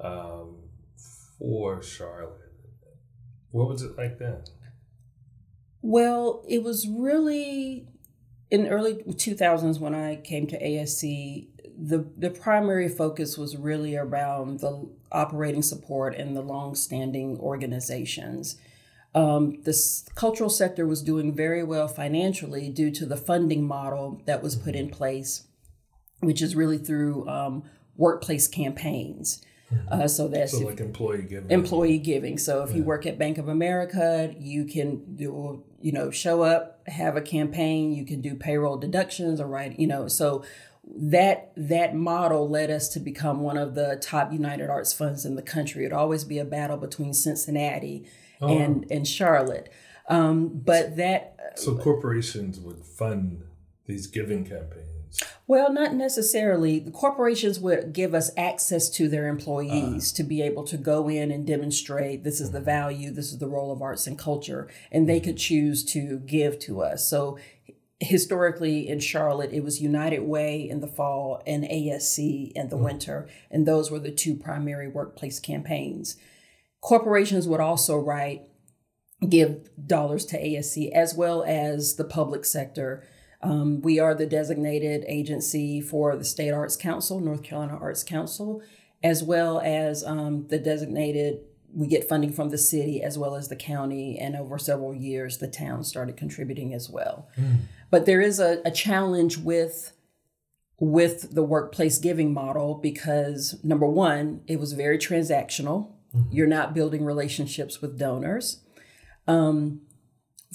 um, 0.00 0.54
for 1.36 1.82
Charlotte? 1.82 2.52
What 3.50 3.68
was 3.68 3.82
it 3.82 3.98
like 3.98 4.20
then? 4.20 4.44
Well, 5.82 6.44
it 6.48 6.62
was 6.62 6.86
really 6.86 7.88
in 8.52 8.68
early 8.68 8.94
2000s 8.94 9.80
when 9.80 9.96
I 9.96 10.16
came 10.16 10.46
to 10.46 10.62
ASC, 10.62 11.48
the 11.76 12.06
the 12.16 12.30
primary 12.30 12.88
focus 12.88 13.36
was 13.36 13.56
really 13.56 13.96
around 13.96 14.60
the 14.60 14.88
operating 15.10 15.62
support 15.62 16.14
and 16.14 16.36
the 16.36 16.40
long-standing 16.40 17.38
organizations. 17.40 18.60
Um, 19.12 19.60
this 19.62 20.06
cultural 20.14 20.50
sector 20.50 20.86
was 20.86 21.02
doing 21.02 21.34
very 21.34 21.64
well 21.64 21.88
financially 21.88 22.68
due 22.68 22.92
to 22.92 23.06
the 23.06 23.16
funding 23.16 23.66
model 23.66 24.22
that 24.26 24.40
was 24.40 24.54
put 24.54 24.76
in 24.76 24.88
place, 24.88 25.48
which 26.22 26.40
is 26.40 26.56
really 26.56 26.78
through 26.78 27.28
um, 27.28 27.64
workplace 27.96 28.48
campaigns. 28.48 29.44
Uh, 29.90 30.06
so 30.06 30.28
that's 30.28 30.52
so 30.52 30.66
like 30.66 30.80
employee 30.80 31.22
giving. 31.22 31.50
Employee 31.50 31.98
giving. 31.98 32.38
So 32.38 32.62
if 32.62 32.70
yeah. 32.70 32.76
you 32.76 32.84
work 32.84 33.06
at 33.06 33.18
Bank 33.18 33.38
of 33.38 33.48
America, 33.48 34.34
you 34.38 34.64
can 34.64 35.16
do 35.16 35.64
you 35.80 35.92
know 35.92 36.10
show 36.10 36.42
up, 36.42 36.86
have 36.88 37.16
a 37.16 37.22
campaign. 37.22 37.92
You 37.92 38.04
can 38.04 38.20
do 38.20 38.34
payroll 38.34 38.76
deductions 38.76 39.40
or 39.40 39.46
right. 39.46 39.78
You 39.78 39.86
know 39.86 40.08
so 40.08 40.44
that 40.84 41.52
that 41.56 41.94
model 41.94 42.48
led 42.48 42.70
us 42.70 42.88
to 42.88 43.00
become 43.00 43.40
one 43.40 43.56
of 43.56 43.74
the 43.74 43.98
top 44.02 44.32
United 44.32 44.68
Arts 44.68 44.92
funds 44.92 45.24
in 45.24 45.36
the 45.36 45.42
country. 45.42 45.84
It'd 45.84 45.92
always 45.92 46.24
be 46.24 46.38
a 46.38 46.44
battle 46.44 46.76
between 46.76 47.14
Cincinnati 47.14 48.06
oh. 48.40 48.48
and 48.48 48.86
and 48.90 49.06
Charlotte. 49.06 49.72
Um, 50.08 50.48
but 50.48 50.96
that 50.96 51.52
so 51.54 51.76
corporations 51.76 52.60
would 52.60 52.84
fund 52.84 53.44
these 53.86 54.06
giving 54.06 54.44
campaigns. 54.44 54.91
Well, 55.46 55.72
not 55.72 55.94
necessarily. 55.94 56.78
The 56.78 56.90
corporations 56.90 57.58
would 57.58 57.92
give 57.92 58.14
us 58.14 58.30
access 58.36 58.88
to 58.90 59.08
their 59.08 59.26
employees 59.26 60.12
uh, 60.12 60.16
to 60.16 60.22
be 60.22 60.40
able 60.40 60.64
to 60.64 60.76
go 60.76 61.08
in 61.08 61.30
and 61.30 61.46
demonstrate 61.46 62.22
this 62.22 62.40
is 62.40 62.52
the 62.52 62.58
mm-hmm. 62.58 62.64
value, 62.64 63.10
this 63.10 63.32
is 63.32 63.38
the 63.38 63.48
role 63.48 63.72
of 63.72 63.82
arts 63.82 64.06
and 64.06 64.18
culture, 64.18 64.68
and 64.90 65.08
they 65.08 65.20
could 65.20 65.36
choose 65.36 65.84
to 65.86 66.20
give 66.20 66.58
to 66.60 66.80
us. 66.80 67.08
So 67.08 67.38
historically 68.02 68.88
in 68.88 69.00
Charlotte, 69.00 69.52
it 69.52 69.64
was 69.64 69.80
United 69.80 70.22
Way 70.22 70.68
in 70.68 70.80
the 70.80 70.88
fall 70.88 71.42
and 71.46 71.64
ASC 71.64 72.52
in 72.52 72.68
the 72.68 72.76
mm. 72.76 72.84
winter, 72.84 73.28
and 73.50 73.66
those 73.66 73.90
were 73.90 74.00
the 74.00 74.10
two 74.10 74.34
primary 74.34 74.88
workplace 74.88 75.40
campaigns. 75.40 76.16
Corporations 76.80 77.46
would 77.46 77.60
also 77.60 77.96
write, 77.96 78.42
give 79.28 79.68
dollars 79.86 80.24
to 80.26 80.40
ASC 80.40 80.90
as 80.92 81.14
well 81.14 81.44
as 81.44 81.94
the 81.94 82.04
public 82.04 82.44
sector 82.44 83.04
um, 83.42 83.80
we 83.80 83.98
are 83.98 84.14
the 84.14 84.26
designated 84.26 85.04
agency 85.08 85.80
for 85.80 86.16
the 86.16 86.24
State 86.24 86.52
Arts 86.52 86.76
Council, 86.76 87.20
North 87.20 87.42
Carolina 87.42 87.78
Arts 87.80 88.04
Council, 88.04 88.62
as 89.02 89.22
well 89.22 89.60
as 89.60 90.04
um, 90.04 90.46
the 90.48 90.58
designated. 90.58 91.40
We 91.74 91.86
get 91.86 92.06
funding 92.06 92.32
from 92.32 92.50
the 92.50 92.58
city 92.58 93.02
as 93.02 93.16
well 93.16 93.34
as 93.34 93.48
the 93.48 93.56
county, 93.56 94.18
and 94.18 94.36
over 94.36 94.58
several 94.58 94.94
years, 94.94 95.38
the 95.38 95.48
town 95.48 95.84
started 95.84 96.18
contributing 96.18 96.74
as 96.74 96.90
well. 96.90 97.28
Mm. 97.38 97.60
But 97.90 98.04
there 98.04 98.20
is 98.20 98.38
a, 98.38 98.60
a 98.64 98.70
challenge 98.70 99.38
with 99.38 99.92
with 100.78 101.34
the 101.34 101.44
workplace 101.44 101.98
giving 101.98 102.34
model 102.34 102.74
because 102.74 103.56
number 103.62 103.86
one, 103.86 104.42
it 104.48 104.58
was 104.58 104.72
very 104.72 104.98
transactional. 104.98 105.92
Mm-hmm. 106.14 106.32
You're 106.32 106.46
not 106.48 106.74
building 106.74 107.04
relationships 107.04 107.80
with 107.80 107.98
donors. 107.98 108.60
Um, 109.28 109.82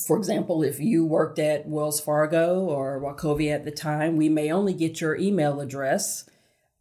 for 0.05 0.17
example, 0.17 0.63
if 0.63 0.79
you 0.79 1.05
worked 1.05 1.39
at 1.39 1.67
Wells 1.67 1.99
Fargo 1.99 2.60
or 2.62 3.01
Wachovia 3.01 3.53
at 3.53 3.65
the 3.65 3.71
time, 3.71 4.15
we 4.15 4.29
may 4.29 4.51
only 4.51 4.73
get 4.73 5.01
your 5.01 5.15
email 5.15 5.60
address 5.60 6.29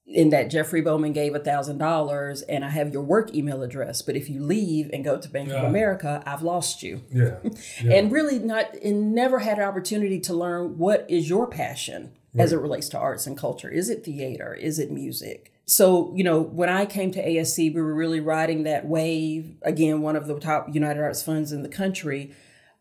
in 0.06 0.30
that 0.30 0.50
Jeffrey 0.50 0.80
Bowman 0.80 1.12
gave 1.12 1.34
a 1.34 1.40
thousand 1.40 1.78
dollars 1.78 2.42
and 2.42 2.64
I 2.64 2.68
have 2.70 2.92
your 2.92 3.02
work 3.02 3.34
email 3.34 3.62
address. 3.62 4.02
But 4.02 4.16
if 4.16 4.28
you 4.30 4.42
leave 4.42 4.90
and 4.92 5.02
go 5.02 5.18
to 5.18 5.28
Bank 5.28 5.48
yeah. 5.48 5.56
of 5.56 5.64
America, 5.64 6.22
I've 6.26 6.42
lost 6.42 6.82
you. 6.82 7.02
Yeah. 7.12 7.36
yeah. 7.82 7.94
and 7.94 8.12
really 8.12 8.38
not 8.38 8.74
and 8.76 9.14
never 9.14 9.40
had 9.40 9.58
an 9.58 9.64
opportunity 9.64 10.20
to 10.20 10.34
learn 10.34 10.78
what 10.78 11.06
is 11.08 11.28
your 11.28 11.46
passion 11.46 12.12
right. 12.34 12.44
as 12.44 12.52
it 12.52 12.58
relates 12.58 12.88
to 12.90 12.98
arts 12.98 13.26
and 13.26 13.36
culture. 13.36 13.68
Is 13.68 13.88
it 13.88 14.04
theater? 14.04 14.54
Is 14.54 14.78
it 14.78 14.92
music? 14.92 15.52
So, 15.68 16.12
you 16.14 16.22
know, 16.22 16.40
when 16.40 16.68
I 16.68 16.86
came 16.86 17.10
to 17.10 17.26
ASC, 17.26 17.74
we 17.74 17.80
were 17.80 17.94
really 17.94 18.20
riding 18.20 18.62
that 18.62 18.86
wave. 18.86 19.56
Again, 19.62 20.00
one 20.02 20.14
of 20.14 20.28
the 20.28 20.38
top 20.38 20.72
United 20.72 21.02
Arts 21.02 21.24
funds 21.24 21.50
in 21.50 21.64
the 21.64 21.68
country 21.68 22.32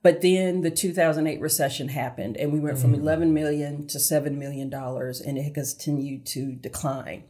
but 0.06 0.22
then 0.22 0.62
the 0.62 0.70
2008 0.70 1.42
recession 1.42 1.88
happened, 1.88 2.38
and 2.38 2.54
we 2.54 2.60
went 2.60 2.78
from 2.78 2.92
mm. 2.92 3.00
11 3.00 3.34
million 3.34 3.88
to 3.88 4.00
7 4.00 4.38
million 4.38 4.70
dollars, 4.70 5.20
and 5.20 5.36
it 5.36 5.56
continued 5.56 6.28
to 6.28 6.52
decline. 6.52 7.24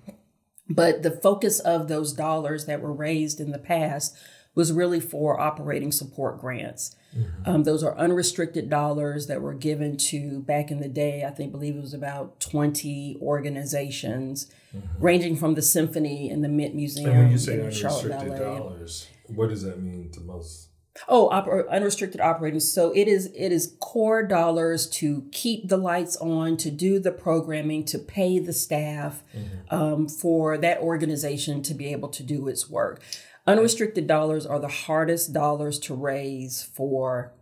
But 0.69 1.01
the 1.01 1.11
focus 1.11 1.61
of 1.61 1.87
those 1.87 2.11
dollars 2.11 2.65
that 2.65 2.81
were 2.81 2.91
raised 2.91 3.39
in 3.39 3.53
the 3.53 3.59
past 3.59 4.17
was 4.55 4.73
really 4.73 4.99
for 4.99 5.39
operating 5.39 5.93
support 5.93 6.41
grants. 6.41 6.97
Mm-hmm. 7.17 7.49
Um, 7.49 7.63
those 7.63 7.81
are 7.81 7.97
unrestricted 7.97 8.69
dollars 8.69 9.27
that 9.27 9.41
were 9.41 9.53
given 9.53 9.95
to 10.09 10.41
back 10.41 10.69
in 10.69 10.81
the 10.81 10.89
day. 10.89 11.23
I 11.23 11.29
think 11.29 11.53
believe 11.53 11.77
it 11.77 11.81
was 11.81 11.93
about 11.93 12.41
twenty 12.41 13.17
organizations, 13.21 14.51
mm-hmm. 14.75 15.01
ranging 15.01 15.37
from 15.37 15.55
the 15.55 15.61
symphony 15.61 16.29
and 16.29 16.43
the 16.43 16.49
Mint 16.49 16.75
Museum. 16.75 17.09
And 17.09 17.19
when 17.19 17.31
you 17.31 17.37
say 17.37 17.53
unrestricted 17.53 18.37
dollars, 18.37 19.07
what 19.27 19.47
does 19.47 19.63
that 19.63 19.81
mean 19.81 20.11
to 20.11 20.19
most? 20.19 20.71
Oh, 21.09 21.29
oper- 21.29 21.69
unrestricted 21.69 22.21
operating. 22.21 22.59
So 22.59 22.91
it 22.95 23.07
is 23.07 23.27
it 23.35 23.51
is 23.51 23.75
core 23.79 24.23
dollars 24.23 24.87
to 24.91 25.27
keep 25.31 25.67
the 25.67 25.77
lights 25.77 26.15
on, 26.17 26.57
to 26.57 26.71
do 26.71 26.99
the 26.99 27.11
programming, 27.11 27.83
to 27.85 27.99
pay 27.99 28.39
the 28.39 28.53
staff 28.53 29.23
mm-hmm. 29.35 29.75
um, 29.75 30.07
for 30.07 30.57
that 30.57 30.79
organization 30.79 31.61
to 31.63 31.73
be 31.73 31.91
able 31.91 32.09
to 32.09 32.23
do 32.23 32.47
its 32.47 32.69
work. 32.69 33.01
Unrestricted 33.47 34.07
dollars 34.07 34.45
are 34.45 34.59
the 34.59 34.67
hardest 34.67 35.33
dollars 35.33 35.79
to 35.79 35.93
raise 35.93 36.63
for 36.63 37.33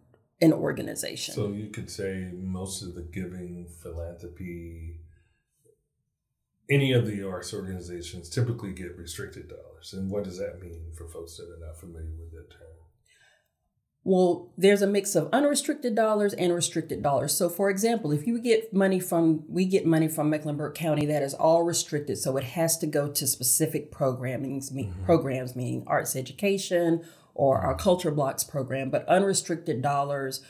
an 0.42 0.52
organization. 0.52 1.34
So 1.34 1.48
you 1.50 1.70
could 1.70 1.90
say 1.90 2.30
most 2.34 2.82
of 2.82 2.96
the 2.96 3.04
giving, 3.04 3.68
philanthropy, 3.82 5.00
any 6.70 6.92
of 6.92 7.08
the 7.08 7.24
arts 7.24 7.54
organizations 7.54 8.30
typically 8.30 8.74
get 8.74 8.98
restricted 8.98 9.48
dollars. 9.48 9.94
And 9.94 10.10
what 10.10 10.24
does 10.24 10.40
that 10.40 10.60
mean 10.60 10.92
for 10.98 11.08
folks 11.08 11.38
that 11.38 11.44
are 11.44 11.66
not 11.66 11.80
familiar 11.80 12.12
with 12.20 12.32
that 12.32 12.52
term? 12.52 12.83
Well, 14.06 14.52
there's 14.58 14.82
a 14.82 14.88
mix 14.88 15.16
of 15.16 15.30
unrestricted 15.32 15.96
dollars 15.96 16.34
and 16.34 16.54
restricted 16.54 17.02
dollars. 17.02 17.36
So, 17.38 17.48
for 17.48 17.70
example, 17.70 18.12
if 18.12 18.28
you 18.28 18.40
get 18.40 18.74
money 18.74 19.00
from, 19.00 19.46
we 19.48 19.64
get 19.66 19.86
money 19.86 20.10
from 20.10 20.30
Mecklenburg 20.30 20.76
County 20.76 21.06
that 21.06 21.24
is 21.24 21.34
all 21.34 21.64
restricted. 21.64 22.18
So 22.18 22.36
it 22.36 22.44
has 22.44 22.78
to 22.80 22.88
go 22.88 23.08
to 23.08 23.26
specific 23.26 23.92
programming, 23.92 24.60
mm-hmm. 24.60 25.06
programs, 25.06 25.56
meaning 25.56 25.84
arts 25.88 26.18
education 26.18 27.06
or 27.34 27.60
our 27.60 27.76
culture 27.76 28.12
blocks 28.12 28.44
program. 28.44 28.90
But 28.90 29.08
unrestricted 29.08 29.82
dollars 29.82 30.42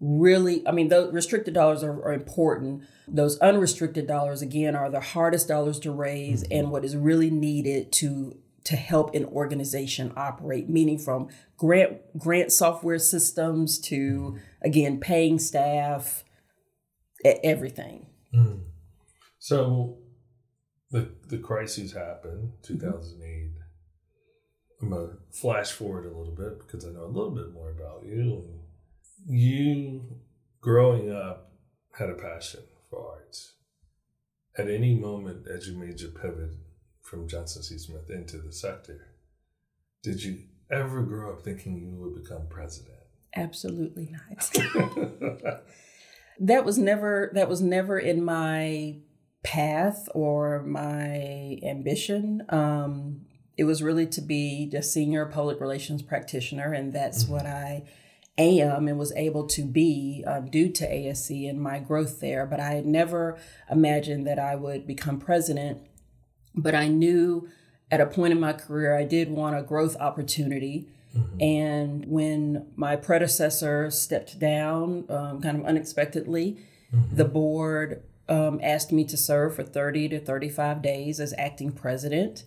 really, 0.00 0.66
I 0.66 0.72
mean, 0.72 0.88
those 0.88 1.12
restricted 1.12 1.54
dollars 1.54 1.82
are, 1.82 1.92
are 1.92 2.12
important. 2.12 2.84
Those 3.06 3.38
unrestricted 3.40 4.06
dollars, 4.06 4.40
again, 4.40 4.74
are 4.74 4.90
the 4.90 5.00
hardest 5.00 5.48
dollars 5.48 5.78
to 5.80 5.90
raise 5.90 6.42
mm-hmm. 6.42 6.52
and 6.52 6.70
what 6.70 6.84
is 6.84 6.96
really 6.96 7.30
needed 7.30 7.92
to 7.94 8.38
to 8.64 8.76
help 8.76 9.14
an 9.14 9.24
organization 9.24 10.12
operate, 10.16 10.68
meaning 10.68 10.98
from 10.98 11.28
grant 11.56 11.98
grant 12.18 12.52
software 12.52 12.98
systems 12.98 13.78
to 13.78 14.38
again 14.62 15.00
paying 15.00 15.38
staff, 15.38 16.24
everything. 17.24 18.06
Mm. 18.34 18.64
So 19.38 19.98
the 20.90 21.14
the 21.28 21.38
crises 21.38 21.92
happened, 21.92 22.52
two 22.62 22.78
thousand 22.78 23.22
eight. 23.22 23.54
I'm 24.82 24.90
gonna 24.90 25.18
flash 25.32 25.72
forward 25.72 26.06
a 26.06 26.16
little 26.16 26.34
bit 26.34 26.58
because 26.60 26.84
I 26.84 26.90
know 26.90 27.04
a 27.04 27.06
little 27.06 27.34
bit 27.34 27.52
more 27.52 27.70
about 27.70 28.04
you. 28.06 28.60
You 29.26 30.20
growing 30.60 31.10
up 31.12 31.52
had 31.98 32.10
a 32.10 32.14
passion 32.14 32.60
for 32.88 33.14
arts. 33.16 33.54
At 34.56 34.68
any 34.68 34.94
moment 34.94 35.46
as 35.48 35.68
you 35.68 35.78
made 35.78 36.00
your 36.00 36.10
pivot 36.10 36.52
from 37.10 37.26
Johnson 37.26 37.62
C. 37.64 37.76
Smith 37.76 38.08
into 38.08 38.38
the 38.38 38.52
sector. 38.52 39.08
Did 40.04 40.22
you 40.22 40.44
ever 40.70 41.02
grow 41.02 41.32
up 41.32 41.42
thinking 41.42 41.76
you 41.76 41.96
would 41.98 42.22
become 42.22 42.46
president? 42.48 42.94
Absolutely 43.34 44.08
not. 44.12 44.48
that 46.40 46.64
was 46.64 46.78
never 46.78 47.32
that 47.34 47.48
was 47.48 47.60
never 47.60 47.98
in 47.98 48.24
my 48.24 48.98
path 49.42 50.08
or 50.14 50.62
my 50.62 51.58
ambition. 51.64 52.42
Um, 52.48 53.22
it 53.58 53.64
was 53.64 53.82
really 53.82 54.06
to 54.06 54.20
be 54.20 54.72
a 54.74 54.82
senior 54.82 55.26
public 55.26 55.60
relations 55.60 56.02
practitioner, 56.02 56.72
and 56.72 56.92
that's 56.92 57.24
mm-hmm. 57.24 57.32
what 57.32 57.46
I 57.46 57.88
am 58.38 58.86
and 58.88 58.98
was 58.98 59.12
able 59.16 59.46
to 59.48 59.62
be 59.62 60.24
uh, 60.26 60.40
due 60.40 60.70
to 60.70 60.88
ASC 60.88 61.48
and 61.48 61.60
my 61.60 61.80
growth 61.80 62.20
there. 62.20 62.46
But 62.46 62.60
I 62.60 62.74
had 62.74 62.86
never 62.86 63.36
imagined 63.68 64.26
that 64.28 64.38
I 64.38 64.54
would 64.54 64.86
become 64.86 65.18
president 65.18 65.89
but 66.54 66.74
I 66.74 66.88
knew 66.88 67.48
at 67.90 68.00
a 68.00 68.06
point 68.06 68.32
in 68.32 68.40
my 68.40 68.52
career 68.52 68.96
I 68.96 69.04
did 69.04 69.30
want 69.30 69.56
a 69.56 69.62
growth 69.62 69.96
opportunity. 69.96 70.88
Mm-hmm. 71.16 71.40
And 71.40 72.06
when 72.06 72.66
my 72.76 72.96
predecessor 72.96 73.90
stepped 73.90 74.38
down, 74.38 75.04
um, 75.08 75.40
kind 75.40 75.58
of 75.58 75.64
unexpectedly, 75.64 76.58
mm-hmm. 76.94 77.16
the 77.16 77.24
board 77.24 78.02
um, 78.28 78.60
asked 78.62 78.92
me 78.92 79.04
to 79.04 79.16
serve 79.16 79.56
for 79.56 79.64
30 79.64 80.08
to 80.10 80.20
35 80.20 80.80
days 80.80 81.18
as 81.18 81.34
acting 81.36 81.72
president. 81.72 82.44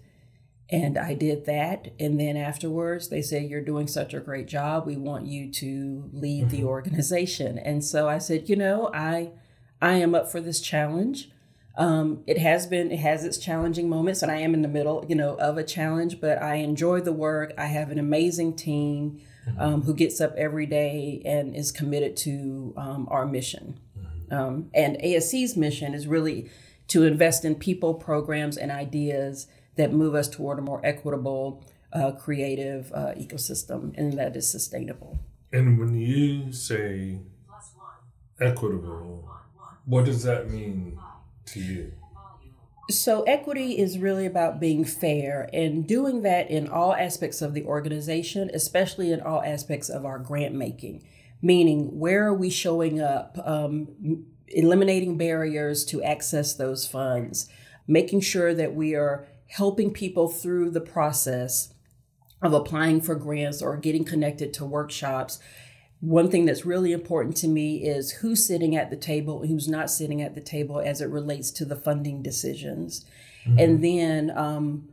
And 0.69 0.97
I 0.97 1.13
did 1.13 1.45
that. 1.45 1.89
And 1.99 2.19
then 2.19 2.37
afterwards, 2.37 3.09
they 3.09 3.21
said, 3.21 3.49
You're 3.49 3.61
doing 3.61 3.87
such 3.87 4.13
a 4.13 4.21
great 4.21 4.47
job. 4.47 4.87
We 4.87 4.95
want 4.95 5.25
you 5.25 5.51
to 5.51 6.09
lead 6.13 6.47
mm-hmm. 6.47 6.55
the 6.55 6.63
organization. 6.63 7.59
And 7.59 7.83
so 7.83 8.07
I 8.07 8.17
said, 8.17 8.47
You 8.47 8.55
know, 8.55 8.89
I, 8.93 9.31
I 9.81 9.95
am 9.95 10.15
up 10.15 10.31
for 10.31 10.39
this 10.39 10.61
challenge. 10.61 11.29
Um, 11.75 12.23
it 12.27 12.38
has 12.38 12.67
been, 12.67 12.91
it 12.91 12.99
has 12.99 13.25
its 13.25 13.38
challenging 13.38 13.89
moments, 13.89 14.21
and 14.21 14.31
I 14.31 14.38
am 14.38 14.53
in 14.53 14.62
the 14.62 14.67
middle, 14.67 15.05
you 15.07 15.15
know, 15.15 15.36
of 15.36 15.57
a 15.57 15.63
challenge, 15.63 16.21
but 16.21 16.41
I 16.41 16.55
enjoy 16.55 17.01
the 17.01 17.12
work. 17.13 17.51
I 17.57 17.65
have 17.65 17.89
an 17.89 17.97
amazing 17.97 18.55
team 18.55 19.19
mm-hmm. 19.47 19.59
um, 19.59 19.81
who 19.81 19.95
gets 19.95 20.21
up 20.21 20.36
every 20.38 20.67
day 20.67 21.21
and 21.25 21.55
is 21.55 21.71
committed 21.71 22.15
to 22.17 22.73
um, 22.77 23.07
our 23.09 23.25
mission. 23.25 23.79
Mm-hmm. 23.97 24.33
Um, 24.33 24.69
and 24.73 24.97
ASC's 24.97 25.57
mission 25.57 25.95
is 25.95 26.05
really 26.05 26.49
to 26.89 27.05
invest 27.05 27.43
in 27.43 27.55
people, 27.55 27.95
programs, 27.95 28.55
and 28.55 28.71
ideas 28.71 29.47
that 29.75 29.91
move 29.91 30.13
us 30.13 30.29
toward 30.29 30.59
a 30.59 30.62
more 30.62 30.79
equitable, 30.86 31.65
uh, 31.91 32.12
creative 32.12 32.91
uh, 32.93 33.13
ecosystem, 33.17 33.97
and 33.97 34.13
that 34.13 34.36
is 34.36 34.47
sustainable. 34.47 35.17
And 35.51 35.79
when 35.79 35.95
you 35.95 36.51
say 36.51 37.19
equitable, 38.39 39.27
what 39.86 40.05
does 40.05 40.23
that 40.23 40.51
mean 40.51 40.99
to 41.47 41.60
you? 41.60 41.93
So, 42.89 43.23
equity 43.23 43.79
is 43.79 43.97
really 43.97 44.25
about 44.25 44.60
being 44.60 44.84
fair 44.84 45.49
and 45.53 45.88
doing 45.88 46.21
that 46.23 46.49
in 46.49 46.67
all 46.67 46.93
aspects 46.93 47.41
of 47.41 47.53
the 47.53 47.63
organization, 47.63 48.51
especially 48.53 49.12
in 49.12 49.21
all 49.21 49.41
aspects 49.41 49.89
of 49.89 50.06
our 50.06 50.19
grant 50.19 50.53
making. 50.53 51.08
Meaning, 51.41 51.97
where 51.97 52.27
are 52.27 52.34
we 52.34 52.49
showing 52.49 52.99
up, 52.99 53.38
um, 53.45 54.25
eliminating 54.47 55.17
barriers 55.17 55.86
to 55.86 56.03
access 56.03 56.56
those 56.56 56.86
funds, 56.86 57.47
making 57.88 58.19
sure 58.19 58.53
that 58.53 58.75
we 58.75 58.95
are 58.95 59.27
helping 59.47 59.91
people 59.91 60.27
through 60.27 60.69
the 60.69 60.82
process 60.82 61.73
of 62.41 62.53
applying 62.53 62.99
for 62.99 63.15
grants 63.15 63.62
or 63.62 63.77
getting 63.77 64.03
connected 64.03 64.53
to 64.53 64.65
workshops 64.65 65.39
one 66.03 66.29
thing 66.29 66.43
that's 66.43 66.65
really 66.65 66.91
important 66.91 67.37
to 67.37 67.47
me 67.47 67.77
is 67.77 68.11
who's 68.11 68.45
sitting 68.45 68.75
at 68.75 68.89
the 68.89 68.97
table 68.97 69.41
and 69.41 69.49
who's 69.49 69.69
not 69.69 69.89
sitting 69.89 70.21
at 70.21 70.35
the 70.35 70.41
table 70.41 70.81
as 70.81 70.99
it 70.99 71.09
relates 71.09 71.49
to 71.49 71.63
the 71.63 71.77
funding 71.77 72.21
decisions. 72.21 73.05
Mm-hmm. 73.45 73.59
And 73.59 73.81
then 73.81 74.37
um, 74.37 74.89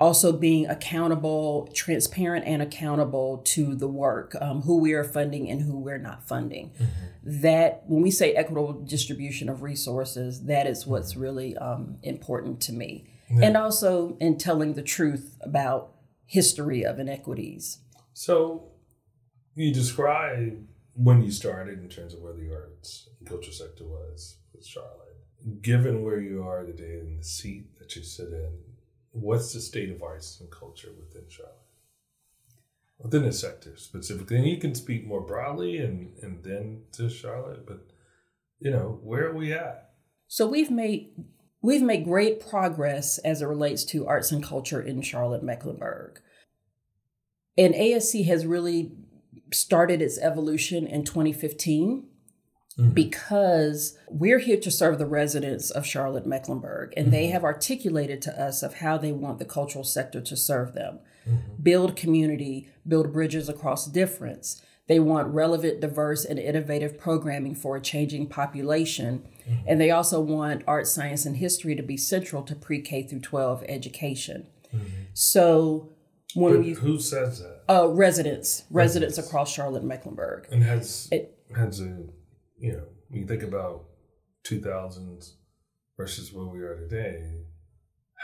also 0.00 0.32
being 0.32 0.66
accountable, 0.66 1.68
transparent, 1.74 2.46
and 2.46 2.62
accountable 2.62 3.42
to 3.44 3.74
the 3.74 3.86
work, 3.86 4.34
um, 4.40 4.62
who 4.62 4.78
we 4.78 4.94
are 4.94 5.04
funding 5.04 5.50
and 5.50 5.60
who 5.60 5.78
we're 5.78 5.98
not 5.98 6.26
funding. 6.26 6.70
Mm-hmm. 6.70 7.42
That, 7.42 7.82
when 7.86 8.00
we 8.00 8.10
say 8.10 8.32
equitable 8.32 8.72
distribution 8.72 9.50
of 9.50 9.60
resources, 9.60 10.44
that 10.46 10.66
is 10.66 10.86
what's 10.86 11.12
mm-hmm. 11.12 11.20
really 11.20 11.58
um, 11.58 11.98
important 12.02 12.62
to 12.62 12.72
me. 12.72 13.04
Yeah. 13.28 13.48
And 13.48 13.56
also 13.58 14.16
in 14.18 14.38
telling 14.38 14.72
the 14.72 14.82
truth 14.82 15.36
about 15.42 15.90
history 16.24 16.86
of 16.86 16.98
inequities. 16.98 17.80
So, 18.14 18.70
you 19.54 19.72
describe 19.72 20.66
when 20.94 21.22
you 21.22 21.30
started 21.30 21.80
in 21.80 21.88
terms 21.88 22.14
of 22.14 22.20
where 22.20 22.32
the 22.32 22.52
arts 22.52 23.08
and 23.18 23.28
culture 23.28 23.52
sector 23.52 23.84
was 23.84 24.36
with 24.54 24.66
Charlotte. 24.66 25.00
Given 25.60 26.02
where 26.02 26.20
you 26.20 26.42
are 26.42 26.64
today 26.64 27.00
in 27.00 27.16
the 27.18 27.24
seat 27.24 27.78
that 27.78 27.94
you 27.94 28.02
sit 28.02 28.28
in, 28.28 28.58
what's 29.10 29.52
the 29.52 29.60
state 29.60 29.90
of 29.90 30.02
arts 30.02 30.40
and 30.40 30.50
culture 30.50 30.90
within 30.98 31.28
Charlotte? 31.28 31.54
Within 32.98 33.24
the 33.24 33.32
sector 33.32 33.76
specifically. 33.76 34.36
And 34.36 34.46
you 34.46 34.58
can 34.58 34.74
speak 34.74 35.06
more 35.06 35.20
broadly 35.20 35.78
and, 35.78 36.16
and 36.22 36.42
then 36.42 36.82
to 36.92 37.10
Charlotte, 37.10 37.66
but 37.66 37.86
you 38.60 38.70
know, 38.70 38.98
where 39.02 39.28
are 39.28 39.34
we 39.34 39.52
at? 39.52 39.90
So 40.28 40.46
we've 40.46 40.70
made 40.70 41.10
we've 41.60 41.82
made 41.82 42.04
great 42.04 42.46
progress 42.48 43.18
as 43.18 43.42
it 43.42 43.46
relates 43.46 43.84
to 43.84 44.06
arts 44.06 44.32
and 44.32 44.42
culture 44.42 44.80
in 44.80 45.02
Charlotte 45.02 45.42
Mecklenburg. 45.42 46.20
And 47.56 47.74
ASC 47.74 48.24
has 48.26 48.46
really 48.46 48.92
started 49.54 50.02
its 50.02 50.18
evolution 50.18 50.86
in 50.86 51.04
2015 51.04 52.06
mm-hmm. 52.78 52.90
because 52.90 53.96
we're 54.08 54.38
here 54.38 54.58
to 54.60 54.70
serve 54.70 54.98
the 54.98 55.06
residents 55.06 55.70
of 55.70 55.86
Charlotte 55.86 56.26
Mecklenburg, 56.26 56.92
and 56.96 57.06
mm-hmm. 57.06 57.14
they 57.14 57.26
have 57.28 57.44
articulated 57.44 58.20
to 58.22 58.42
us 58.42 58.62
of 58.62 58.74
how 58.74 58.98
they 58.98 59.12
want 59.12 59.38
the 59.38 59.44
cultural 59.44 59.84
sector 59.84 60.20
to 60.20 60.36
serve 60.36 60.74
them. 60.74 61.00
Mm-hmm. 61.28 61.62
Build 61.62 61.96
community, 61.96 62.68
build 62.86 63.12
bridges 63.12 63.48
across 63.48 63.86
difference. 63.86 64.62
They 64.86 65.00
want 65.00 65.28
relevant, 65.28 65.80
diverse, 65.80 66.26
and 66.26 66.38
innovative 66.38 66.98
programming 66.98 67.54
for 67.54 67.76
a 67.76 67.80
changing 67.80 68.26
population. 68.26 69.26
Mm-hmm. 69.48 69.66
And 69.66 69.80
they 69.80 69.90
also 69.90 70.20
want 70.20 70.62
art, 70.66 70.86
science, 70.86 71.24
and 71.24 71.38
history 71.38 71.74
to 71.74 71.82
be 71.82 71.96
central 71.96 72.42
to 72.42 72.54
pre 72.54 72.82
K 72.82 73.02
through 73.02 73.20
12 73.20 73.64
education. 73.66 74.46
Mm-hmm. 74.74 74.86
So 75.14 75.93
when 76.34 76.56
but 76.56 76.66
you, 76.66 76.74
who 76.76 76.98
says 76.98 77.40
that? 77.40 77.62
Uh, 77.68 77.88
residents, 77.88 78.64
residents, 78.70 78.70
residents 78.70 79.18
across 79.18 79.52
Charlotte, 79.52 79.84
Mecklenburg, 79.84 80.46
and 80.50 80.62
has 80.62 81.08
it 81.12 81.38
has 81.56 81.80
a 81.80 82.04
you 82.58 82.72
know 82.72 82.84
when 83.08 83.20
you 83.20 83.26
think 83.26 83.42
about 83.42 83.84
two 84.42 84.60
thousands 84.60 85.36
versus 85.96 86.32
where 86.32 86.46
we 86.46 86.60
are 86.60 86.76
today, 86.76 87.44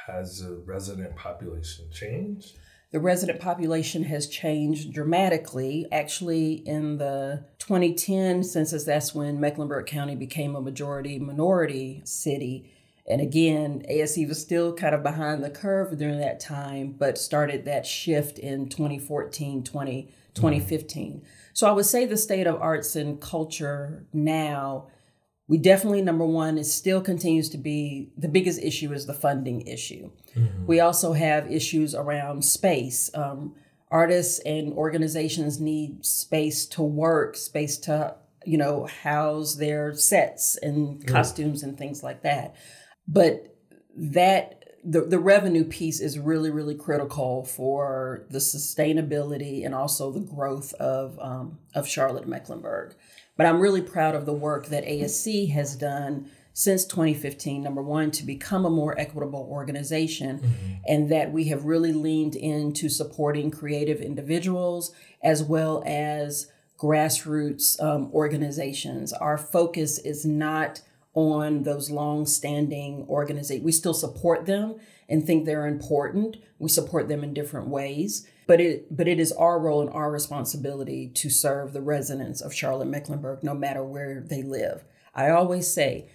has 0.07 0.41
the 0.41 0.63
resident 0.67 1.17
population 1.17 1.87
changed? 1.93 2.57
The 2.93 2.99
resident 2.99 3.39
population 3.39 4.03
has 4.05 4.27
changed 4.27 4.93
dramatically. 4.93 5.87
Actually, 5.93 6.55
in 6.67 6.99
the 6.99 7.45
2010 7.61 8.43
census, 8.43 8.83
that's 8.83 9.15
when 9.15 9.39
Mecklenburg 9.39 9.87
County 9.87 10.17
became 10.17 10.57
a 10.57 10.61
majority 10.61 11.21
minority 11.21 12.03
city 12.05 12.73
and 13.11 13.21
again, 13.21 13.85
ASC 13.91 14.27
was 14.29 14.41
still 14.41 14.73
kind 14.73 14.95
of 14.95 15.03
behind 15.03 15.43
the 15.43 15.51
curve 15.51 15.99
during 15.99 16.21
that 16.21 16.41
time, 16.41 16.95
but 16.97 17.19
started 17.19 17.65
that 17.65 17.85
shift 17.85 18.39
in 18.39 18.69
2014, 18.69 19.65
20, 19.65 20.03
2015. 20.35 21.13
Mm-hmm. 21.13 21.27
So 21.53 21.69
I 21.69 21.73
would 21.73 21.87
say 21.87 22.07
the 22.07 22.17
state 22.17 22.47
of 22.47 22.61
arts 22.63 22.97
and 22.97 23.21
culture 23.21 24.07
now, 24.13 24.87
we 25.49 25.59
definitely, 25.59 26.03
number 26.03 26.25
one, 26.25 26.57
is 26.57 26.73
still 26.73 27.01
continues 27.01 27.49
to 27.51 27.59
be 27.59 28.13
the 28.17 28.29
biggest 28.29 28.63
issue 28.63 28.93
is 28.93 29.07
the 29.07 29.15
funding 29.15 29.67
issue. 29.67 30.11
Mm-hmm. 30.37 30.67
We 30.67 30.79
also 30.79 31.13
have 31.13 31.51
issues 31.51 31.95
around 31.95 32.45
space. 32.45 33.11
Um, 33.15 33.57
artists 33.91 34.39
and 34.41 34.73
organizations 34.75 35.61
need 35.61 36.07
space 36.07 36.65
to 36.67 36.83
work, 36.83 37.37
space 37.37 37.77
to, 37.79 38.15
you 38.47 38.57
know, 38.57 38.87
house 38.87 39.57
their 39.57 39.93
sets 39.95 40.57
and 40.57 41.05
costumes 41.07 41.65
and 41.65 41.77
things 41.77 42.05
like 42.05 42.23
that. 42.23 42.55
But 43.07 43.57
that 43.97 44.61
the, 44.85 45.03
the 45.03 45.19
revenue 45.19 45.65
piece 45.65 46.01
is 46.01 46.19
really, 46.19 46.51
really 46.51 46.75
critical 46.75 47.45
for 47.45 48.25
the 48.31 48.39
sustainability 48.39 49.65
and 49.65 49.75
also 49.75 50.11
the 50.11 50.21
growth 50.21 50.73
of, 50.75 51.19
um, 51.21 51.59
of 51.75 51.87
Charlotte 51.87 52.27
Mecklenburg. 52.27 52.95
But 53.37 53.47
I'm 53.47 53.61
really 53.61 53.83
proud 53.83 54.15
of 54.15 54.27
the 54.27 54.33
work 54.33 54.67
that 54.67 54.85
ASC 54.85 55.51
has 55.53 55.77
done 55.77 56.31
since 56.53 56.85
2015. 56.85 57.63
Number 57.63 57.83
one, 57.83 58.11
to 58.13 58.25
become 58.25 58.65
a 58.65 58.71
more 58.71 58.99
equitable 58.99 59.47
organization, 59.51 60.39
mm-hmm. 60.39 60.73
and 60.87 61.11
that 61.11 61.33
we 61.33 61.45
have 61.45 61.65
really 61.65 61.93
leaned 61.93 62.37
into 62.37 62.89
supporting 62.89 63.51
creative 63.51 64.01
individuals 64.01 64.93
as 65.23 65.43
well 65.43 65.83
as 65.87 66.51
grassroots 66.79 67.81
um, 67.83 68.11
organizations. 68.13 69.13
Our 69.13 69.39
focus 69.39 69.99
is 69.99 70.25
not 70.25 70.81
on 71.15 71.65
those 71.65 71.91
long-standing 71.91 73.05
organizations. 73.09 73.65
We 73.65 73.73
still 73.73 73.95
support 73.95 74.47
them 74.47 74.77
and 75.09 75.27
think 75.27 75.45
they're 75.45 75.67
important. 75.67 76.37
We 76.59 76.69
support 76.69 77.09
them 77.09 77.25
in 77.25 77.35
different 77.35 77.69
ways, 77.69 78.27
but 78.47 78.61
it 78.61 78.97
but 78.97 79.09
it 79.09 79.19
is 79.19 79.33
our 79.33 79.59
role 79.59 79.81
and 79.81 79.91
our 79.91 80.11
responsibility 80.11 81.09
to 81.15 81.29
serve 81.29 81.73
the 81.73 81.81
residents 81.81 82.41
of 82.41 82.55
Charlotte 82.55 82.89
Mecklenburg 82.89 83.43
no 83.43 83.55
matter 83.55 83.83
where 83.85 84.21
they 84.21 84.43
live. 84.43 84.85
I 85.15 85.31
always 85.31 85.73
say 85.73 86.09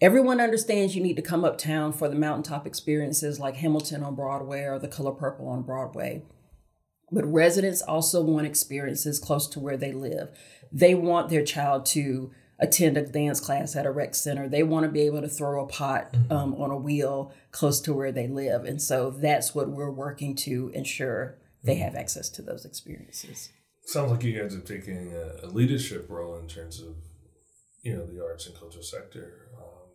everyone 0.00 0.40
understands 0.40 0.96
you 0.96 1.02
need 1.02 1.16
to 1.16 1.22
come 1.22 1.44
uptown 1.44 1.92
for 1.92 2.08
the 2.08 2.14
mountaintop 2.14 2.66
experiences 2.66 3.38
like 3.38 3.56
Hamilton 3.56 4.02
on 4.02 4.14
Broadway 4.14 4.62
or 4.62 4.78
the 4.78 4.88
Color 4.88 5.12
Purple 5.12 5.48
on 5.48 5.62
Broadway. 5.62 6.22
But 7.12 7.30
residents 7.30 7.82
also 7.82 8.22
want 8.22 8.46
experiences 8.46 9.20
close 9.20 9.46
to 9.48 9.60
where 9.60 9.76
they 9.76 9.92
live. 9.92 10.30
They 10.72 10.94
want 10.94 11.28
their 11.28 11.44
child 11.44 11.84
to 11.86 12.32
attend 12.64 12.96
a 12.96 13.06
dance 13.06 13.40
class 13.40 13.76
at 13.76 13.86
a 13.86 13.90
rec 13.90 14.14
center. 14.14 14.48
They 14.48 14.62
want 14.62 14.84
to 14.84 14.90
be 14.90 15.02
able 15.02 15.20
to 15.20 15.28
throw 15.28 15.62
a 15.62 15.66
pot 15.66 16.12
mm-hmm. 16.12 16.32
um, 16.32 16.54
on 16.54 16.70
a 16.70 16.76
wheel 16.76 17.32
close 17.52 17.80
to 17.82 17.92
where 17.92 18.12
they 18.12 18.26
live. 18.26 18.64
And 18.64 18.80
so 18.80 19.10
that's 19.10 19.54
what 19.54 19.68
we're 19.68 19.90
working 19.90 20.34
to 20.36 20.70
ensure 20.74 21.38
they 21.62 21.74
mm-hmm. 21.74 21.84
have 21.84 21.94
access 21.94 22.28
to 22.30 22.42
those 22.42 22.64
experiences. 22.64 23.50
Sounds 23.86 24.10
like 24.10 24.24
you 24.24 24.40
guys 24.40 24.56
are 24.56 24.60
taking 24.60 25.12
a, 25.12 25.46
a 25.46 25.48
leadership 25.48 26.06
role 26.08 26.38
in 26.38 26.48
terms 26.48 26.80
of, 26.80 26.96
you 27.82 27.94
know, 27.94 28.06
the 28.06 28.24
arts 28.24 28.46
and 28.46 28.58
culture 28.58 28.82
sector. 28.82 29.50
Um, 29.58 29.90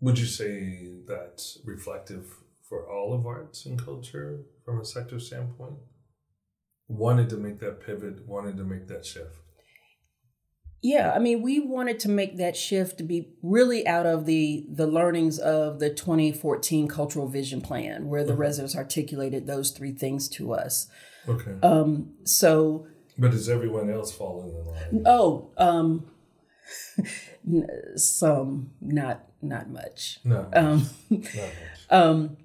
Would 0.00 0.18
you 0.18 0.26
say 0.26 0.88
that's 1.06 1.58
reflective 1.64 2.24
for 2.66 2.90
all 2.90 3.12
of 3.12 3.26
arts 3.26 3.66
and 3.66 3.78
culture 3.78 4.46
from 4.64 4.80
a 4.80 4.84
sector 4.84 5.20
standpoint? 5.20 5.76
Wanted 6.88 7.28
to 7.30 7.36
make 7.36 7.60
that 7.60 7.84
pivot, 7.84 8.26
wanted 8.26 8.56
to 8.56 8.64
make 8.64 8.88
that 8.88 9.04
shift. 9.04 9.36
Yeah, 10.82 11.12
I 11.14 11.20
mean, 11.20 11.42
we 11.42 11.60
wanted 11.60 12.00
to 12.00 12.08
make 12.08 12.38
that 12.38 12.56
shift 12.56 12.98
to 12.98 13.04
be 13.04 13.28
really 13.40 13.86
out 13.86 14.04
of 14.04 14.26
the 14.26 14.66
the 14.68 14.86
learnings 14.86 15.38
of 15.38 15.78
the 15.78 15.90
2014 15.90 16.88
Cultural 16.88 17.28
Vision 17.28 17.60
Plan, 17.60 18.08
where 18.08 18.24
the 18.24 18.32
mm-hmm. 18.32 18.40
residents 18.40 18.74
articulated 18.74 19.46
those 19.46 19.70
three 19.70 19.92
things 19.92 20.28
to 20.30 20.52
us. 20.52 20.88
Okay. 21.28 21.54
Um, 21.62 22.14
so. 22.24 22.88
But 23.16 23.30
does 23.30 23.48
everyone 23.48 23.90
else 23.90 24.12
fall 24.12 24.42
in 24.42 24.96
line? 24.96 25.04
Oh, 25.06 25.50
um, 25.56 26.10
some, 27.96 28.70
not 28.80 29.24
not 29.40 29.70
much. 29.70 30.18
No. 30.24 30.48
Um, 30.52 30.88
not 31.10 31.22
much. 31.22 31.36
Um, 31.90 32.38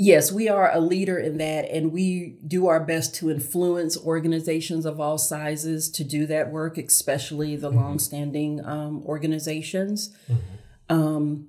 yes, 0.00 0.32
we 0.32 0.48
are 0.48 0.72
a 0.72 0.80
leader 0.80 1.18
in 1.18 1.36
that, 1.36 1.70
and 1.70 1.92
we 1.92 2.38
do 2.46 2.66
our 2.66 2.80
best 2.80 3.14
to 3.16 3.30
influence 3.30 3.98
organizations 3.98 4.86
of 4.86 4.98
all 4.98 5.18
sizes 5.18 5.90
to 5.90 6.02
do 6.02 6.26
that 6.26 6.50
work, 6.50 6.78
especially 6.78 7.54
the 7.54 7.68
mm-hmm. 7.68 7.78
longstanding 7.78 8.64
um, 8.64 9.02
organizations. 9.04 10.16
Mm-hmm. 10.26 10.96
Um, 10.96 11.48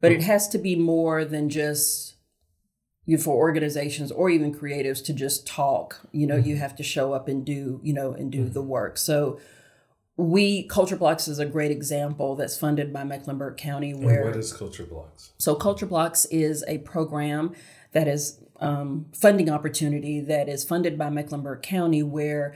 but 0.00 0.10
it 0.10 0.22
has 0.22 0.48
to 0.48 0.58
be 0.58 0.74
more 0.74 1.24
than 1.24 1.48
just 1.48 2.16
you 3.04 3.16
know, 3.16 3.22
for 3.22 3.36
organizations 3.36 4.10
or 4.10 4.30
even 4.30 4.54
creatives 4.54 5.04
to 5.04 5.12
just 5.12 5.46
talk. 5.46 6.00
You 6.12 6.26
know, 6.26 6.36
mm-hmm. 6.36 6.48
you 6.48 6.56
have 6.56 6.74
to 6.76 6.82
show 6.82 7.12
up 7.12 7.28
and 7.28 7.44
do 7.44 7.78
you 7.84 7.92
know 7.92 8.12
and 8.12 8.32
do 8.32 8.44
mm-hmm. 8.44 8.54
the 8.54 8.62
work. 8.62 8.96
So 8.96 9.38
we 10.16 10.64
culture 10.64 10.96
blocks 10.96 11.28
is 11.28 11.38
a 11.38 11.46
great 11.46 11.70
example 11.70 12.36
that's 12.36 12.58
funded 12.58 12.92
by 12.92 13.02
mecklenburg 13.02 13.56
county 13.56 13.94
where 13.94 14.22
and 14.22 14.30
what 14.30 14.36
is 14.36 14.52
culture 14.52 14.84
blocks 14.84 15.32
so 15.38 15.54
culture 15.54 15.86
blocks 15.86 16.26
is 16.26 16.62
a 16.68 16.78
program 16.78 17.54
that 17.92 18.08
is 18.08 18.40
um, 18.60 19.06
funding 19.12 19.50
opportunity 19.50 20.20
that 20.20 20.48
is 20.48 20.64
funded 20.64 20.98
by 20.98 21.10
mecklenburg 21.10 21.62
county 21.62 22.02
where 22.02 22.54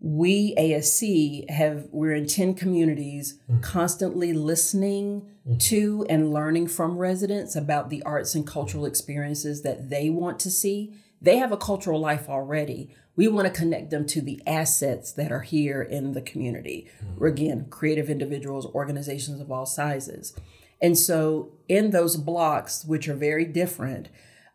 we 0.00 0.54
asc 0.56 1.50
have 1.50 1.86
we're 1.90 2.14
in 2.14 2.26
10 2.26 2.54
communities 2.54 3.38
mm-hmm. 3.50 3.60
constantly 3.60 4.32
listening 4.32 5.22
mm-hmm. 5.46 5.56
to 5.56 6.06
and 6.08 6.32
learning 6.32 6.68
from 6.68 6.98
residents 6.98 7.56
about 7.56 7.90
the 7.90 8.02
arts 8.02 8.34
and 8.34 8.46
cultural 8.46 8.84
experiences 8.84 9.62
that 9.62 9.90
they 9.90 10.10
want 10.10 10.38
to 10.38 10.50
see 10.50 10.94
they 11.20 11.38
have 11.38 11.50
a 11.50 11.56
cultural 11.56 11.98
life 11.98 12.28
already 12.28 12.94
we 13.18 13.26
want 13.26 13.52
to 13.52 13.52
connect 13.52 13.90
them 13.90 14.06
to 14.06 14.20
the 14.20 14.40
assets 14.46 15.10
that 15.10 15.32
are 15.32 15.40
here 15.40 15.82
in 15.82 16.12
the 16.12 16.22
community. 16.22 16.88
Mm-hmm. 17.04 17.24
Again, 17.24 17.66
creative 17.68 18.08
individuals, 18.08 18.64
organizations 18.66 19.40
of 19.40 19.50
all 19.50 19.66
sizes. 19.66 20.36
And 20.80 20.96
so, 20.96 21.50
in 21.68 21.90
those 21.90 22.16
blocks, 22.16 22.84
which 22.84 23.08
are 23.08 23.16
very 23.16 23.44
different, 23.44 24.08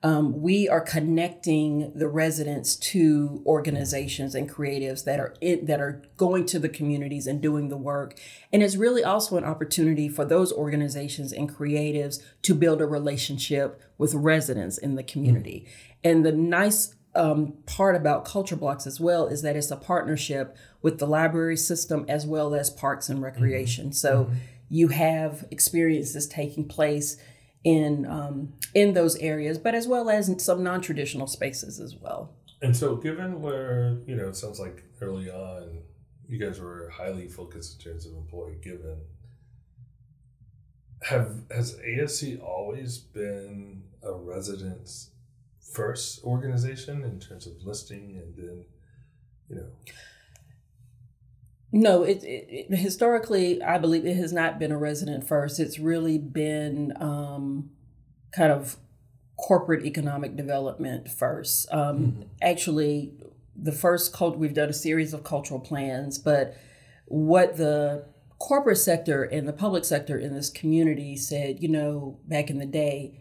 um, 0.05 0.41
we 0.41 0.67
are 0.67 0.81
connecting 0.81 1.93
the 1.95 2.09
residents 2.09 2.75
to 2.75 3.41
organizations 3.45 4.35
and 4.35 4.51
creatives 4.51 5.05
that 5.05 5.17
are 5.17 5.33
in, 5.39 5.65
that 5.65 5.79
are 5.79 6.03
going 6.17 6.45
to 6.47 6.59
the 6.59 6.67
communities 6.67 7.25
and 7.25 7.41
doing 7.41 7.69
the 7.69 7.77
work. 7.77 8.19
And 8.51 8.61
it's 8.61 8.75
really 8.75 9.01
also 9.01 9.37
an 9.37 9.45
opportunity 9.45 10.09
for 10.09 10.25
those 10.25 10.51
organizations 10.51 11.31
and 11.31 11.49
creatives 11.49 12.21
to 12.41 12.53
build 12.53 12.81
a 12.81 12.85
relationship 12.85 13.81
with 13.97 14.13
residents 14.13 14.77
in 14.77 14.95
the 14.95 15.03
community. 15.03 15.65
Mm-hmm. 15.65 15.91
And 16.03 16.25
the 16.25 16.33
nice 16.33 16.95
um, 17.15 17.53
part 17.65 17.95
about 17.95 18.25
culture 18.25 18.57
blocks 18.57 18.85
as 18.85 18.99
well 18.99 19.27
is 19.27 19.41
that 19.43 19.55
it's 19.55 19.71
a 19.71 19.77
partnership 19.77 20.57
with 20.81 20.99
the 20.99 21.07
library 21.07 21.55
system 21.55 22.05
as 22.09 22.27
well 22.27 22.53
as 22.53 22.69
parks 22.69 23.07
and 23.07 23.21
recreation. 23.21 23.85
Mm-hmm. 23.85 23.93
So 23.93 24.25
mm-hmm. 24.25 24.35
you 24.67 24.89
have 24.89 25.45
experiences 25.49 26.27
taking 26.27 26.67
place 26.67 27.15
in 27.63 28.05
um, 28.05 28.53
in 28.73 28.93
those 28.93 29.15
areas, 29.17 29.57
but 29.57 29.75
as 29.75 29.87
well 29.87 30.09
as 30.09 30.43
some 30.43 30.63
non 30.63 30.81
traditional 30.81 31.27
spaces 31.27 31.79
as 31.79 31.95
well. 31.95 32.33
And 32.61 32.75
so, 32.75 32.95
given 32.95 33.41
where 33.41 33.97
you 34.05 34.15
know, 34.15 34.27
it 34.27 34.35
sounds 34.35 34.59
like 34.59 34.83
early 35.01 35.29
on, 35.29 35.79
you 36.27 36.39
guys 36.39 36.59
were 36.59 36.89
highly 36.89 37.27
focused 37.27 37.77
in 37.77 37.91
terms 37.91 38.05
of 38.05 38.13
employee 38.13 38.57
given. 38.61 38.97
Have 41.03 41.41
has 41.51 41.75
ASC 41.77 42.41
always 42.41 42.97
been 42.97 43.83
a 44.01 44.13
residence 44.13 45.09
first 45.73 46.23
organization 46.23 47.03
in 47.03 47.19
terms 47.19 47.47
of 47.47 47.53
listing 47.63 48.21
and 48.21 48.35
then 48.37 48.65
you 49.49 49.55
know 49.55 49.65
no 51.73 52.03
it, 52.03 52.23
it, 52.23 52.69
it, 52.69 52.77
historically 52.77 53.61
i 53.63 53.77
believe 53.77 54.05
it 54.05 54.15
has 54.15 54.31
not 54.31 54.59
been 54.59 54.71
a 54.71 54.77
resident 54.77 55.27
first 55.27 55.59
it's 55.59 55.79
really 55.79 56.17
been 56.17 56.93
um, 57.01 57.69
kind 58.31 58.51
of 58.51 58.77
corporate 59.37 59.83
economic 59.83 60.37
development 60.37 61.09
first 61.09 61.69
um, 61.73 61.97
mm-hmm. 61.97 62.21
actually 62.41 63.11
the 63.55 63.71
first 63.71 64.13
cult 64.13 64.37
we've 64.37 64.53
done 64.53 64.69
a 64.69 64.73
series 64.73 65.13
of 65.13 65.23
cultural 65.23 65.59
plans 65.59 66.17
but 66.17 66.55
what 67.05 67.57
the 67.57 68.05
corporate 68.39 68.77
sector 68.77 69.23
and 69.23 69.47
the 69.47 69.53
public 69.53 69.83
sector 69.83 70.17
in 70.17 70.33
this 70.33 70.49
community 70.49 71.17
said 71.17 71.61
you 71.61 71.67
know 71.67 72.19
back 72.27 72.49
in 72.49 72.59
the 72.59 72.65
day 72.65 73.19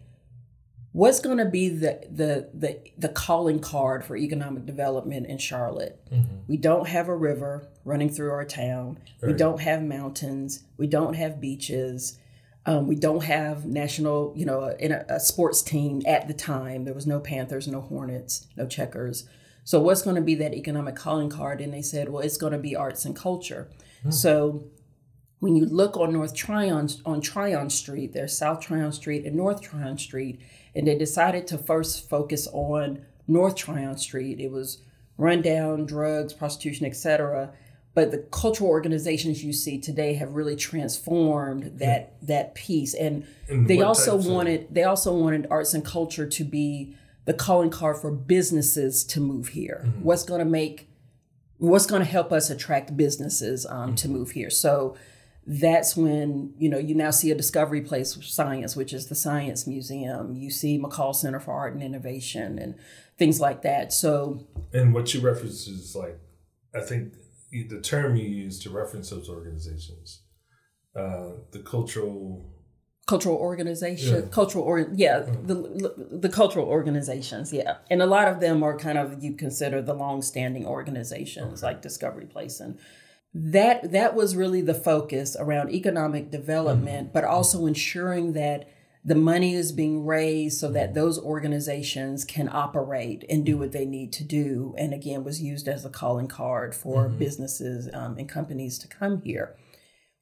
what's 0.93 1.21
going 1.21 1.39
to 1.39 1.47
be 1.47 1.69
the, 1.71 2.01
the 2.11 2.51
the 2.55 2.79
the 2.99 3.09
calling 3.09 3.59
card 3.59 4.05
for 4.05 4.17
economic 4.17 4.67
development 4.67 5.27
in 5.27 5.39
Charlotte? 5.39 5.99
Mm-hmm. 6.13 6.37
We 6.47 6.57
don't 6.59 6.87
have 6.87 7.09
a 7.09 7.17
river 7.17 7.67
running 7.85 8.11
through 8.11 8.31
our 8.31 8.45
town. 8.45 8.99
Right. 9.21 9.33
We 9.33 9.39
don't 9.39 9.61
have 9.61 9.83
mountains. 9.83 10.65
We 10.77 10.87
don't 10.87 11.15
have 11.15 11.41
beaches. 11.41 12.19
Um, 12.65 12.87
we 12.87 12.95
don't 12.95 13.25
have 13.25 13.65
national, 13.65 14.35
you 14.37 14.47
know, 14.47 14.69
in 14.79 14.93
a, 14.93 15.05
a, 15.09 15.21
sports 15.21 15.63
team 15.63 16.01
at 16.07 16.29
the 16.29 16.35
time. 16.35 16.85
There 16.85 16.95
was 16.95 17.09
no 17.09 17.19
Panthers, 17.19 17.67
no 17.67 17.81
Hornets, 17.81 18.47
no 18.57 18.67
Checkers. 18.69 19.29
So 19.65 19.81
what's 19.81 20.03
going 20.03 20.17
to 20.17 20.23
be 20.23 20.37
that 20.37 20.55
economic 20.55 20.95
calling 20.95 21.29
card? 21.29 21.61
And 21.61 21.75
they 21.75 21.83
said, 21.83 22.09
well, 22.09 22.23
it's 22.23 22.37
going 22.37 22.53
to 22.53 22.59
be 22.59 22.77
arts 22.77 23.05
and 23.05 23.17
culture. 23.17 23.69
Mm. 24.05 24.13
So 24.13 24.65
when 25.41 25.57
you 25.57 25.67
look 25.67 25.97
on 25.97 26.13
North 26.13 26.35
Tryon 26.35 26.89
on 27.05 27.21
Tryon 27.21 27.69
Street, 27.69 28.13
there's 28.13 28.39
South 28.39 28.61
Tryon 28.61 28.93
Street 28.93 29.25
and 29.25 29.35
North 29.35 29.61
Tryon 29.61 29.99
Street 29.99 30.41
and 30.75 30.87
they 30.87 30.97
decided 30.97 31.47
to 31.49 31.59
first 31.59 32.09
focus 32.09 32.49
on 32.53 33.05
North 33.29 33.57
Tryon 33.57 33.99
Street. 33.99 34.41
It 34.41 34.51
was 34.51 34.83
rundown, 35.19 35.87
drugs, 35.87 36.33
prostitution, 36.33 36.87
etc. 36.87 37.53
But 37.95 38.11
the 38.11 38.19
cultural 38.19 38.71
organizations 38.71 39.45
you 39.45 39.53
see 39.53 39.79
today 39.79 40.15
have 40.15 40.33
really 40.33 40.57
transformed 40.57 41.79
that 41.79 42.15
yeah. 42.23 42.27
that 42.27 42.55
piece, 42.55 42.95
and, 42.95 43.27
and 43.49 43.69
they 43.69 43.83
also 43.83 44.17
wanted 44.17 44.63
of- 44.63 44.75
they 44.75 44.85
also 44.85 45.15
wanted 45.15 45.47
arts 45.51 45.75
and 45.75 45.85
culture 45.85 46.27
to 46.27 46.45
be 46.45 46.97
the 47.25 47.35
calling 47.35 47.71
card 47.71 47.99
for 47.99 48.11
businesses 48.11 49.05
to 49.05 49.21
move 49.21 49.49
here. 49.49 49.83
Mm-hmm. 49.85 50.03
What's 50.03 50.25
going 50.25 50.41
to 50.41 50.51
make 50.51 50.89
what's 51.59 51.87
going 51.87 52.03
to 52.03 52.09
help 52.09 52.33
us 52.33 52.51
attract 52.51 52.97
businesses 52.97 53.67
um, 53.67 53.89
mm-hmm. 53.89 53.95
to 53.97 54.09
move 54.09 54.31
here? 54.31 54.51
So 54.51 54.97
that's 55.47 55.97
when 55.97 56.55
you 56.59 56.69
know 56.69 56.79
you 56.79 56.95
now 56.95 57.11
see 57.11 57.31
a 57.31 57.35
discovery 57.35 57.81
place 57.81 58.17
science 58.23 58.77
which 58.77 58.93
is 58.93 59.09
the 59.09 59.15
science 59.15 59.67
museum 59.67 60.37
you 60.37 60.51
see 60.51 60.79
McColl 60.79 61.15
center 61.15 61.41
for 61.41 61.53
art 61.53 61.73
and 61.75 61.83
innovation 61.83 62.59
and 62.59 62.77
things 63.19 63.41
like 63.41 63.63
that 63.63 63.93
so 63.93 64.47
and 64.73 64.95
what 64.95 65.13
you 65.13 65.21
reference 65.21 65.67
is 65.67 65.97
like 65.97 66.17
i 66.75 66.81
think 66.81 67.15
the 67.53 67.81
term 67.81 68.17
you 68.17 68.29
use 68.29 68.59
to 68.61 68.71
reference 68.71 69.11
those 69.11 69.29
organizations 69.29 70.23
uh, 70.97 71.33
the 71.53 71.61
cultural 71.61 72.53
cultural 73.07 73.37
organization 73.37 74.23
yeah. 74.23 74.29
cultural 74.31 74.65
or 74.65 74.89
yeah 74.95 75.21
mm-hmm. 75.21 75.47
the 75.47 76.19
the 76.19 76.29
cultural 76.29 76.67
organizations 76.67 77.53
yeah 77.53 77.77
and 77.91 78.01
a 78.01 78.07
lot 78.07 78.29
of 78.29 78.41
them 78.41 78.63
are 78.63 78.79
kind 78.79 78.97
of 78.97 79.23
you 79.23 79.35
consider 79.35 79.83
the 79.83 79.95
long-standing 79.95 80.65
organizations 80.65 81.63
okay. 81.63 81.73
like 81.73 81.83
discovery 81.83 82.27
place 82.27 82.61
and 82.61 82.79
that 83.35 83.91
that 83.91 84.15
was 84.15 84.37
really 84.37 84.61
the 84.61 84.75
focus 84.75 85.37
around 85.39 85.71
economic 85.71 86.31
development 86.31 87.07
mm-hmm. 87.07 87.13
but 87.13 87.25
also 87.25 87.67
ensuring 87.67 88.35
that 88.35 88.69
the 89.05 89.15
money 89.17 89.55
is 89.55 89.73
being 89.73 90.07
raised 90.07 90.61
so 90.61 90.71
that 90.71 90.95
those 90.95 91.19
organizations 91.19 92.25
can 92.25 92.49
operate 92.53 93.25
and 93.29 93.45
do 93.45 93.59
what 93.59 93.73
they 93.73 93.85
need 93.85 94.13
to 94.13 94.25
do 94.25 94.75
and 94.79 94.95
again 94.95 95.25
was 95.25 95.43
used 95.43 95.69
as 95.69 95.85
a 95.85 95.91
calling 95.91 96.29
card 96.29 96.75
for 96.75 97.09
mm-hmm. 97.09 97.19
businesses 97.19 97.89
um, 97.93 98.17
and 98.17 98.29
companies 98.29 98.79
to 98.79 98.87
come 98.89 99.21
here 99.23 99.57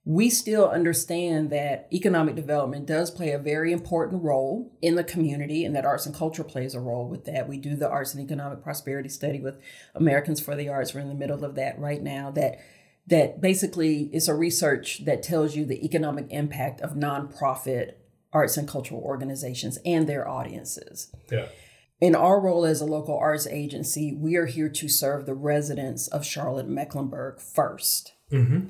we 0.05 0.31
still 0.31 0.69
understand 0.69 1.51
that 1.51 1.87
economic 1.93 2.35
development 2.35 2.87
does 2.87 3.11
play 3.11 3.33
a 3.33 3.39
very 3.39 3.71
important 3.71 4.23
role 4.23 4.77
in 4.81 4.95
the 4.95 5.05
community 5.05 5.65
and 5.65 5.77
that 5.77 5.85
arts 5.85 6.07
and 6.07 6.15
culture 6.15 6.43
plays 6.43 6.75
a 6.75 6.81
role 6.81 7.07
with 7.07 7.27
that. 7.27 7.47
We 7.47 7.59
do 7.59 7.77
the 7.77 7.89
arts 7.89 8.15
and 8.15 8.25
economic 8.25 8.63
prosperity 8.63 9.11
study 9.11 9.41
with 9.41 9.61
Americans 9.95 10.41
for 10.41 10.57
the 10.57 10.71
Arts. 10.71 10.95
We're 10.95 11.03
in 11.03 11.09
the 11.09 11.15
middle 11.15 11.45
of 11.45 11.55
that 11.57 11.79
right 11.79 12.03
now 12.03 12.31
that 12.33 12.59
that 13.07 13.41
basically 13.41 14.09
is 14.13 14.27
a 14.27 14.35
research 14.35 15.05
that 15.05 15.23
tells 15.23 15.55
you 15.55 15.65
the 15.65 15.85
economic 15.85 16.27
impact 16.31 16.81
of 16.81 16.93
nonprofit 16.93 17.95
arts 18.33 18.57
and 18.57 18.69
cultural 18.69 19.01
organizations 19.01 19.79
and 19.85 20.09
their 20.09 20.29
audiences. 20.29 21.13
Yeah. 21.31 21.47
In 22.01 22.15
our 22.15 22.41
role 22.41 22.65
as 22.65 22.81
a 22.81 22.87
local 22.87 23.19
arts 23.19 23.47
agency, 23.47 24.15
we 24.15 24.37
are 24.37 24.47
here 24.47 24.71
to 24.71 24.89
serve 24.89 25.27
the 25.27 25.35
residents 25.35 26.09
of 26.09 26.25
Charlotte 26.25 26.69
Mecklenburg 26.69 27.39
1st 27.39 28.11
mm-hmm. 28.33 28.61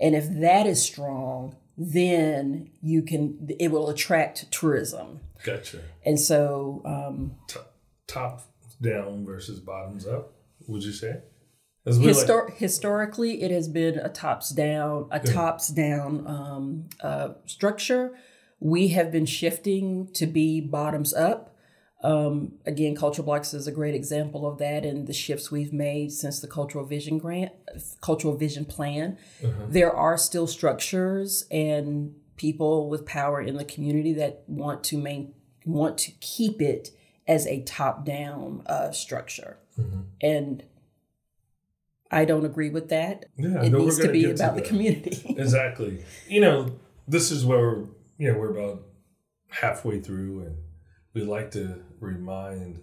And 0.00 0.14
if 0.14 0.30
that 0.40 0.64
is 0.64 0.80
strong, 0.80 1.56
then 1.76 2.70
you 2.80 3.02
can 3.02 3.48
it 3.58 3.72
will 3.72 3.88
attract 3.90 4.50
tourism. 4.52 5.20
Gotcha. 5.44 5.80
And 6.04 6.20
so 6.20 6.82
um, 6.84 7.36
top, 7.48 7.74
top 8.06 8.42
down 8.80 9.24
versus 9.24 9.60
bottoms 9.60 10.06
up. 10.06 10.34
Would 10.66 10.84
you 10.84 10.92
say? 10.92 11.20
Histor- 11.86 12.48
like- 12.48 12.58
historically, 12.58 13.42
it 13.42 13.50
has 13.50 13.68
been 13.68 13.98
a 13.98 14.08
tops 14.08 14.50
down, 14.50 15.08
a 15.10 15.20
tops 15.20 15.68
down 15.68 16.26
um, 16.26 16.88
uh, 17.00 17.30
structure. 17.46 18.16
We 18.60 18.88
have 18.88 19.12
been 19.12 19.26
shifting 19.26 20.08
to 20.14 20.26
be 20.26 20.60
bottoms 20.60 21.14
up. 21.14 21.54
Um, 22.02 22.52
again, 22.64 22.94
Culture 22.94 23.22
Blocks 23.22 23.52
is 23.52 23.66
a 23.66 23.72
great 23.72 23.94
example 23.94 24.46
of 24.46 24.58
that, 24.58 24.84
and 24.84 25.06
the 25.06 25.12
shifts 25.12 25.50
we've 25.50 25.72
made 25.72 26.12
since 26.12 26.40
the 26.40 26.46
Cultural 26.46 26.84
Vision 26.84 27.18
Grant, 27.18 27.52
Cultural 28.00 28.36
Vision 28.36 28.64
Plan. 28.64 29.18
Uh-huh. 29.42 29.66
There 29.68 29.92
are 29.92 30.16
still 30.16 30.46
structures 30.46 31.44
and 31.50 32.14
people 32.36 32.88
with 32.88 33.04
power 33.04 33.40
in 33.40 33.56
the 33.56 33.64
community 33.64 34.12
that 34.14 34.44
want 34.46 34.84
to 34.84 34.96
main 34.96 35.34
want 35.64 35.98
to 35.98 36.12
keep 36.20 36.62
it 36.62 36.90
as 37.26 37.46
a 37.46 37.62
top 37.62 38.04
down 38.04 38.62
uh, 38.66 38.92
structure, 38.92 39.58
mm-hmm. 39.78 40.02
and 40.20 40.62
I 42.10 42.24
don't 42.24 42.44
agree 42.44 42.70
with 42.70 42.88
that. 42.88 43.26
Yeah, 43.36 43.62
it 43.62 43.72
needs 43.72 43.98
to 43.98 44.10
be 44.10 44.24
about 44.24 44.54
to 44.54 44.62
the 44.62 44.66
community. 44.66 45.34
exactly. 45.38 46.04
You 46.28 46.40
know, 46.40 46.72
this 47.06 47.30
is 47.30 47.44
where 47.44 47.84
know 48.26 48.38
we're 48.38 48.50
about 48.50 48.82
halfway 49.48 50.00
through, 50.00 50.40
and 50.40 50.56
we 51.14 51.22
like 51.22 51.50
to 51.52 51.82
remind 52.00 52.82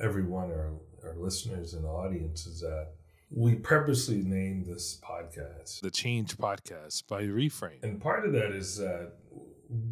everyone, 0.00 0.50
our 0.50 0.74
our 1.04 1.16
listeners 1.16 1.74
and 1.74 1.84
audiences, 1.84 2.60
that 2.60 2.92
we 3.30 3.54
purposely 3.56 4.22
named 4.22 4.66
this 4.66 5.00
podcast 5.02 5.80
the 5.80 5.90
Change 5.90 6.36
Podcast 6.36 7.06
by 7.08 7.24
Reframe, 7.24 7.82
and 7.82 8.00
part 8.00 8.24
of 8.24 8.32
that 8.32 8.52
is 8.52 8.76
that 8.78 9.12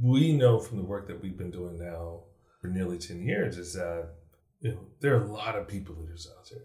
we 0.00 0.36
know 0.36 0.58
from 0.58 0.78
the 0.78 0.84
work 0.84 1.06
that 1.08 1.22
we've 1.22 1.36
been 1.36 1.50
doing 1.50 1.78
now 1.78 2.20
for 2.60 2.68
nearly 2.68 2.98
ten 2.98 3.22
years 3.22 3.58
is 3.58 3.74
that 3.74 4.08
you 4.60 4.70
know 4.72 4.80
there 5.00 5.14
are 5.16 5.22
a 5.22 5.32
lot 5.32 5.56
of 5.56 5.68
people 5.68 5.94
leaders 5.98 6.28
out 6.36 6.48
there 6.50 6.60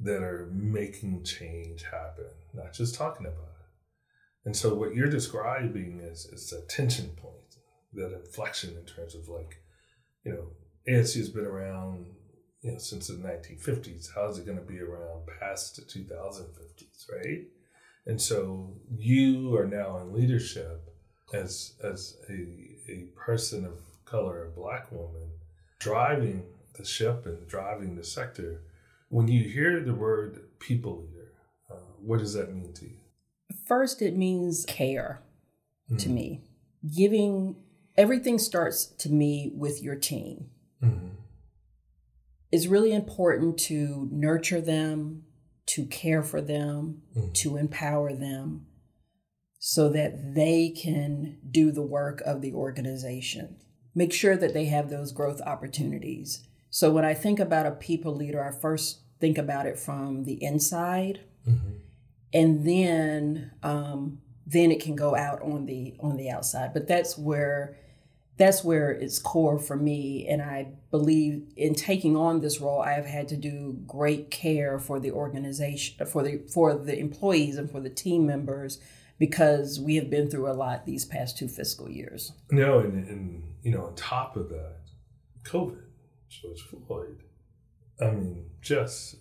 that 0.00 0.22
are 0.22 0.48
making 0.52 1.22
change 1.22 1.84
happen, 1.84 2.26
not 2.52 2.72
just 2.72 2.94
talking 2.94 3.26
about 3.26 3.44
it. 3.44 3.51
And 4.44 4.56
so 4.56 4.74
what 4.74 4.94
you're 4.94 5.08
describing 5.08 6.00
is 6.02 6.26
is 6.26 6.52
a 6.52 6.66
tension 6.66 7.10
point, 7.10 7.56
that 7.94 8.12
inflection 8.12 8.76
in 8.76 8.84
terms 8.84 9.14
of 9.14 9.28
like, 9.28 9.62
you 10.24 10.32
know, 10.32 10.46
ASC 10.88 11.16
has 11.16 11.28
been 11.28 11.46
around, 11.46 12.06
you 12.62 12.72
know, 12.72 12.78
since 12.78 13.08
the 13.08 13.14
1950s. 13.14 14.14
How 14.14 14.28
is 14.28 14.38
it 14.38 14.46
going 14.46 14.58
to 14.58 14.64
be 14.64 14.80
around 14.80 15.26
past 15.40 15.76
the 15.76 15.82
2050s, 15.82 17.06
right? 17.12 17.44
And 18.06 18.20
so 18.20 18.74
you 18.90 19.56
are 19.56 19.66
now 19.66 19.98
in 19.98 20.12
leadership 20.12 20.88
as 21.32 21.74
as 21.82 22.16
a, 22.28 22.92
a 22.92 23.04
person 23.16 23.64
of 23.64 23.78
color, 24.04 24.46
a 24.46 24.50
black 24.50 24.90
woman, 24.90 25.30
driving 25.78 26.44
the 26.74 26.84
ship 26.84 27.26
and 27.26 27.46
driving 27.46 27.94
the 27.94 28.04
sector 28.04 28.62
when 29.12 29.28
you 29.28 29.46
hear 29.46 29.78
the 29.80 29.92
word 29.92 30.40
people 30.58 31.02
leader, 31.02 31.32
uh, 31.70 31.74
what 32.00 32.18
does 32.18 32.32
that 32.32 32.50
mean 32.50 32.72
to 32.72 32.86
you? 32.86 33.01
First, 33.66 34.02
it 34.02 34.16
means 34.16 34.64
care 34.66 35.22
mm-hmm. 35.86 35.96
to 35.98 36.08
me. 36.08 36.42
Giving 36.96 37.56
everything 37.96 38.38
starts 38.38 38.86
to 38.86 39.10
me 39.10 39.52
with 39.54 39.82
your 39.82 39.96
team. 39.96 40.46
Mm-hmm. 40.82 41.08
It's 42.50 42.66
really 42.66 42.92
important 42.92 43.58
to 43.60 44.08
nurture 44.10 44.60
them, 44.60 45.24
to 45.66 45.86
care 45.86 46.22
for 46.22 46.40
them, 46.40 47.02
mm-hmm. 47.16 47.32
to 47.32 47.56
empower 47.56 48.12
them 48.12 48.66
so 49.58 49.88
that 49.90 50.34
they 50.34 50.70
can 50.70 51.38
do 51.48 51.70
the 51.70 51.82
work 51.82 52.20
of 52.22 52.40
the 52.40 52.52
organization. 52.52 53.56
Make 53.94 54.12
sure 54.12 54.36
that 54.36 54.54
they 54.54 54.64
have 54.66 54.90
those 54.90 55.12
growth 55.12 55.40
opportunities. 55.42 56.46
So 56.68 56.90
when 56.90 57.04
I 57.04 57.14
think 57.14 57.38
about 57.38 57.66
a 57.66 57.70
people 57.70 58.14
leader, 58.14 58.42
I 58.42 58.50
first 58.50 59.02
think 59.20 59.38
about 59.38 59.66
it 59.66 59.78
from 59.78 60.24
the 60.24 60.42
inside, 60.42 61.20
mm-hmm. 61.48 61.76
And 62.32 62.66
then 62.66 63.52
um, 63.62 64.20
then 64.46 64.70
it 64.70 64.82
can 64.82 64.96
go 64.96 65.14
out 65.14 65.42
on 65.42 65.66
the 65.66 65.94
on 66.00 66.16
the 66.16 66.30
outside. 66.30 66.72
But 66.72 66.86
that's 66.86 67.16
where 67.18 67.76
that's 68.38 68.64
where 68.64 68.90
it's 68.90 69.18
core 69.18 69.58
for 69.58 69.76
me, 69.76 70.26
and 70.28 70.42
I 70.42 70.72
believe 70.90 71.52
in 71.56 71.74
taking 71.74 72.16
on 72.16 72.40
this 72.40 72.60
role, 72.60 72.80
I 72.80 72.92
have 72.92 73.06
had 73.06 73.28
to 73.28 73.36
do 73.36 73.78
great 73.86 74.30
care 74.30 74.78
for 74.78 74.98
the 74.98 75.10
organization, 75.12 76.06
for 76.06 76.22
the 76.22 76.42
for 76.52 76.74
the 76.74 76.98
employees, 76.98 77.56
and 77.56 77.70
for 77.70 77.80
the 77.80 77.90
team 77.90 78.26
members 78.26 78.78
because 79.22 79.78
we 79.78 79.94
have 79.94 80.10
been 80.10 80.28
through 80.28 80.50
a 80.50 80.52
lot 80.52 80.84
these 80.84 81.04
past 81.04 81.38
two 81.38 81.46
fiscal 81.46 81.88
years. 81.88 82.32
No, 82.50 82.80
and, 82.80 83.06
and 83.06 83.42
you 83.62 83.70
know, 83.70 83.86
on 83.86 83.94
top 83.94 84.36
of 84.36 84.48
that, 84.48 84.78
COVID, 85.44 85.78
George 86.28 86.60
Floyd, 86.62 87.22
I 88.00 88.10
mean, 88.10 88.50
just 88.60 89.14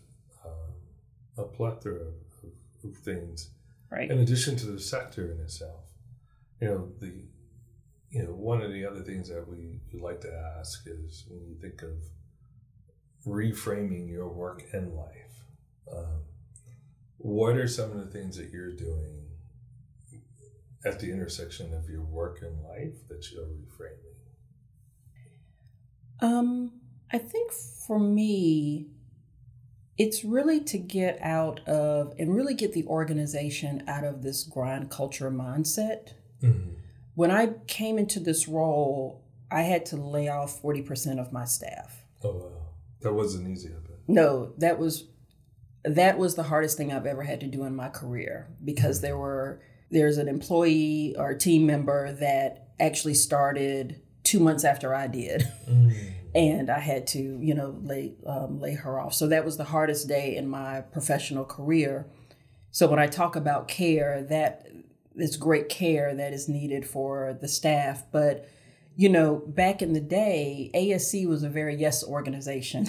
uh, 0.43 1.41
a 1.43 1.45
plethora 1.45 2.07
of, 2.83 2.97
things. 2.97 3.49
Right. 3.89 4.09
In 4.09 4.19
addition 4.19 4.55
to 4.57 4.67
the 4.67 4.79
sector 4.79 5.31
in 5.31 5.39
itself, 5.39 5.85
you 6.61 6.67
know 6.67 6.91
the, 6.99 7.25
you 8.09 8.23
know 8.23 8.31
one 8.31 8.61
of 8.61 8.71
the 8.71 8.85
other 8.85 9.01
things 9.01 9.29
that 9.29 9.47
we, 9.47 9.79
we 9.93 9.99
like 9.99 10.21
to 10.21 10.53
ask 10.57 10.83
is 10.87 11.25
when 11.29 11.45
you 11.45 11.55
think 11.59 11.81
of 11.81 11.91
reframing 13.27 14.09
your 14.09 14.29
work 14.29 14.63
and 14.73 14.93
life, 14.93 15.45
um, 15.91 16.23
what 17.17 17.55
are 17.55 17.67
some 17.67 17.91
of 17.91 17.97
the 17.97 18.11
things 18.11 18.37
that 18.37 18.49
you're 18.51 18.75
doing 18.75 19.27
at 20.85 20.99
the 20.99 21.11
intersection 21.11 21.73
of 21.73 21.89
your 21.89 22.01
work 22.01 22.39
and 22.41 22.63
life 22.63 23.07
that 23.09 23.31
you're 23.31 23.43
reframing? 23.43 24.11
Um, 26.21 26.81
I 27.11 27.17
think 27.17 27.51
for 27.51 27.99
me, 27.99 28.87
it's 29.97 30.23
really 30.23 30.59
to 30.61 30.77
get 30.77 31.19
out 31.21 31.59
of 31.67 32.13
and 32.17 32.33
really 32.35 32.53
get 32.53 32.73
the 32.73 32.85
organization 32.85 33.83
out 33.87 34.03
of 34.03 34.23
this 34.23 34.43
grind 34.43 34.89
culture 34.89 35.29
mindset. 35.29 36.13
Mm-hmm. 36.41 36.73
When 37.15 37.31
I 37.31 37.53
came 37.67 37.97
into 37.97 38.19
this 38.19 38.47
role, 38.47 39.23
I 39.51 39.63
had 39.63 39.85
to 39.87 39.97
lay 39.97 40.29
off 40.29 40.61
40% 40.61 41.19
of 41.19 41.33
my 41.33 41.45
staff. 41.45 42.03
Oh 42.23 42.31
wow. 42.31 42.67
That 43.01 43.13
wasn't 43.13 43.49
easy, 43.49 43.69
I 43.69 43.79
bet. 43.79 43.97
No, 44.07 44.53
that 44.57 44.79
was 44.79 45.07
that 45.83 46.17
was 46.17 46.35
the 46.35 46.43
hardest 46.43 46.77
thing 46.77 46.93
I've 46.93 47.07
ever 47.07 47.23
had 47.23 47.39
to 47.39 47.47
do 47.47 47.63
in 47.63 47.75
my 47.75 47.89
career 47.89 48.47
because 48.63 48.97
mm-hmm. 48.97 49.07
there 49.07 49.17
were 49.17 49.61
there's 49.89 50.17
an 50.17 50.29
employee 50.29 51.15
or 51.17 51.33
team 51.33 51.65
member 51.65 52.13
that 52.13 52.69
actually 52.79 53.15
started 53.15 54.01
two 54.23 54.39
months 54.39 54.63
after 54.63 54.95
I 54.95 55.07
did. 55.07 55.47
Mm 55.69 55.93
and 56.33 56.69
I 56.69 56.79
had 56.79 57.07
to, 57.07 57.19
you 57.19 57.53
know, 57.53 57.77
lay 57.81 58.13
um, 58.25 58.59
lay 58.59 58.75
her 58.75 58.99
off. 58.99 59.13
So 59.13 59.27
that 59.27 59.45
was 59.45 59.57
the 59.57 59.65
hardest 59.65 60.07
day 60.07 60.35
in 60.35 60.47
my 60.47 60.81
professional 60.81 61.45
career. 61.45 62.07
So 62.71 62.87
when 62.87 62.99
I 62.99 63.07
talk 63.07 63.35
about 63.35 63.67
care, 63.67 64.23
that 64.29 64.67
is 65.15 65.35
great 65.35 65.67
care 65.67 66.15
that 66.15 66.33
is 66.33 66.47
needed 66.47 66.85
for 66.85 67.37
the 67.39 67.47
staff. 67.47 68.03
But 68.11 68.47
you 68.95 69.09
know, 69.09 69.43
back 69.47 69.81
in 69.81 69.93
the 69.93 70.01
day, 70.01 70.69
ASC 70.73 71.27
was 71.27 71.43
a 71.43 71.49
very 71.49 71.75
yes 71.75 72.03
organization 72.03 72.85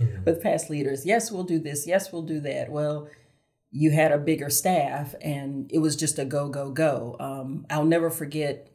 mm-hmm. 0.00 0.24
with 0.24 0.42
past 0.42 0.70
leaders. 0.70 1.04
Yes, 1.04 1.32
we'll 1.32 1.44
do 1.44 1.58
this. 1.58 1.86
Yes, 1.86 2.12
we'll 2.12 2.22
do 2.22 2.40
that. 2.40 2.70
Well, 2.70 3.08
you 3.70 3.90
had 3.90 4.12
a 4.12 4.18
bigger 4.18 4.50
staff, 4.50 5.16
and 5.20 5.70
it 5.72 5.78
was 5.78 5.96
just 5.96 6.18
a 6.18 6.24
go 6.24 6.48
go 6.48 6.70
go. 6.70 7.16
Um, 7.18 7.66
I'll 7.70 7.84
never 7.84 8.08
forget 8.08 8.70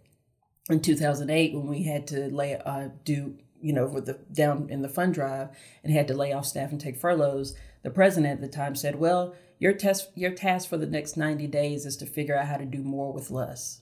in 0.69 0.81
2008 0.81 1.53
when 1.53 1.67
we 1.67 1.83
had 1.83 2.07
to 2.07 2.29
lay 2.29 2.55
uh, 2.55 2.89
do 3.05 3.37
you 3.61 3.73
know, 3.73 3.85
with 3.85 4.05
the 4.05 4.19
down 4.31 4.67
in 4.69 4.81
the 4.81 4.89
fund 4.89 5.13
drive 5.13 5.49
and 5.83 5.93
had 5.93 6.07
to 6.07 6.13
lay 6.13 6.31
off 6.31 6.45
staff 6.45 6.71
and 6.71 6.79
take 6.79 6.97
furloughs, 6.97 7.55
the 7.83 7.89
president 7.89 8.33
at 8.33 8.41
the 8.41 8.47
time 8.47 8.75
said, 8.75 8.99
"Well, 8.99 9.35
your 9.57 9.73
test 9.73 10.09
your 10.15 10.31
task 10.31 10.69
for 10.69 10.77
the 10.77 10.85
next 10.85 11.17
90 11.17 11.47
days 11.47 11.85
is 11.85 11.97
to 11.97 12.05
figure 12.05 12.37
out 12.37 12.47
how 12.47 12.57
to 12.57 12.65
do 12.65 12.83
more 12.83 13.11
with 13.11 13.31
less." 13.31 13.81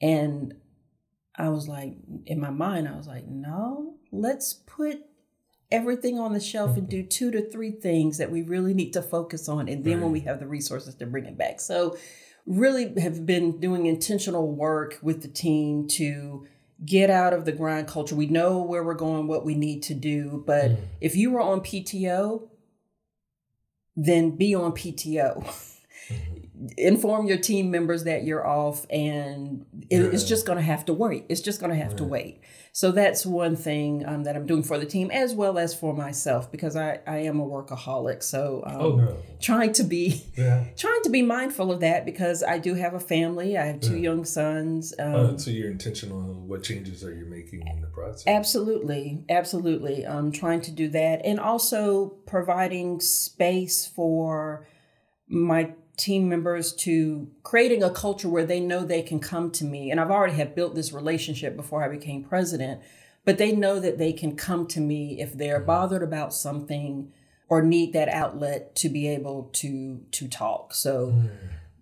And 0.00 0.54
I 1.36 1.48
was 1.48 1.68
like, 1.68 1.94
in 2.26 2.40
my 2.40 2.50
mind, 2.50 2.88
I 2.88 2.96
was 2.96 3.06
like, 3.06 3.26
"No, 3.26 3.94
let's 4.12 4.54
put 4.54 5.00
everything 5.70 6.18
on 6.18 6.32
the 6.32 6.40
shelf 6.40 6.76
and 6.76 6.88
do 6.88 7.02
two 7.06 7.30
to 7.30 7.42
three 7.42 7.70
things 7.70 8.18
that 8.18 8.30
we 8.30 8.42
really 8.42 8.74
need 8.74 8.92
to 8.92 9.02
focus 9.02 9.48
on 9.48 9.68
and 9.68 9.84
then 9.84 9.94
right. 9.94 10.02
when 10.02 10.12
we 10.12 10.20
have 10.20 10.40
the 10.40 10.46
resources 10.46 10.94
to 10.96 11.06
bring 11.06 11.26
it 11.26 11.38
back." 11.38 11.60
So, 11.60 11.96
really 12.46 12.98
have 13.00 13.26
been 13.26 13.60
doing 13.60 13.86
intentional 13.86 14.50
work 14.50 14.98
with 15.02 15.22
the 15.22 15.28
team 15.28 15.86
to 15.86 16.46
get 16.84 17.10
out 17.10 17.32
of 17.32 17.44
the 17.44 17.52
grind 17.52 17.86
culture. 17.88 18.14
We 18.14 18.26
know 18.26 18.58
where 18.62 18.82
we're 18.82 18.94
going, 18.94 19.26
what 19.26 19.44
we 19.44 19.54
need 19.54 19.82
to 19.84 19.94
do. 19.94 20.42
But 20.46 20.70
mm. 20.70 20.76
if 21.00 21.14
you 21.16 21.30
were 21.30 21.40
on 21.40 21.60
PTO, 21.60 22.48
then 23.96 24.30
be 24.36 24.54
on 24.54 24.72
PTO. 24.72 25.66
Inform 26.76 27.26
your 27.26 27.38
team 27.38 27.70
members 27.70 28.04
that 28.04 28.24
you're 28.24 28.46
off 28.46 28.84
and 28.90 29.64
it, 29.88 30.02
it's 30.02 30.24
just 30.24 30.46
going 30.46 30.56
to 30.58 30.62
have 30.64 30.84
to 30.86 30.92
wait. 30.92 31.24
It's 31.28 31.40
just 31.40 31.58
going 31.60 31.70
to 31.72 31.78
have 31.82 31.96
to 31.96 32.04
wait. 32.04 32.40
So 32.72 32.92
that's 32.92 33.26
one 33.26 33.56
thing 33.56 34.06
um, 34.06 34.22
that 34.24 34.36
i'm 34.36 34.46
doing 34.46 34.62
for 34.62 34.78
the 34.78 34.86
team 34.86 35.10
as 35.10 35.34
well 35.34 35.58
as 35.58 35.74
for 35.74 35.92
myself 35.92 36.52
because 36.52 36.76
i, 36.76 37.00
I 37.04 37.18
am 37.30 37.40
a 37.40 37.44
workaholic. 37.44 38.22
So 38.22 38.62
um, 38.64 38.76
Oh 38.80 38.96
no. 38.96 39.16
trying 39.40 39.72
to 39.72 39.82
be 39.84 40.22
Yeah. 40.36 40.64
trying 40.76 41.02
to 41.02 41.10
be 41.10 41.22
mindful 41.22 41.72
of 41.72 41.80
that 41.80 42.04
because 42.04 42.44
i 42.44 42.58
do 42.58 42.74
have 42.74 42.94
a 42.94 43.00
family. 43.00 43.58
I 43.58 43.64
have 43.66 43.80
two 43.80 43.96
young 43.98 44.24
sons 44.24 44.94
um, 45.00 45.14
Uh, 45.14 45.36
so 45.38 45.50
you're 45.50 45.70
intentional 45.70 46.18
on 46.18 46.46
what 46.46 46.62
changes 46.62 47.02
are 47.02 47.14
you 47.14 47.26
making 47.26 47.66
in 47.66 47.80
the 47.80 47.88
process? 47.88 48.24
Absolutely, 48.26 49.24
absolutely. 49.28 50.04
Um, 50.06 50.30
trying 50.30 50.60
to 50.62 50.70
do 50.70 50.88
that, 50.88 51.24
and 51.24 51.40
also 51.40 52.08
providing 52.26 53.00
space 53.00 53.86
for 53.86 54.66
my 55.28 55.72
team 56.00 56.28
members 56.28 56.72
to 56.74 57.30
creating 57.42 57.82
a 57.82 57.90
culture 57.90 58.28
where 58.28 58.46
they 58.46 58.60
know 58.60 58.84
they 58.84 59.02
can 59.02 59.20
come 59.20 59.50
to 59.52 59.64
me. 59.64 59.90
And 59.90 60.00
I've 60.00 60.10
already 60.10 60.34
had 60.34 60.54
built 60.54 60.74
this 60.74 60.92
relationship 60.92 61.54
before 61.56 61.84
I 61.84 61.88
became 61.88 62.24
president, 62.24 62.80
but 63.24 63.38
they 63.38 63.52
know 63.52 63.78
that 63.78 63.98
they 63.98 64.12
can 64.12 64.34
come 64.34 64.66
to 64.68 64.80
me 64.80 65.20
if 65.20 65.34
they're 65.34 65.60
bothered 65.60 66.02
about 66.02 66.32
something 66.32 67.12
or 67.48 67.62
need 67.62 67.92
that 67.92 68.08
outlet 68.08 68.74
to 68.76 68.88
be 68.88 69.08
able 69.08 69.50
to 69.52 70.00
to 70.12 70.28
talk. 70.28 70.72
So 70.72 71.12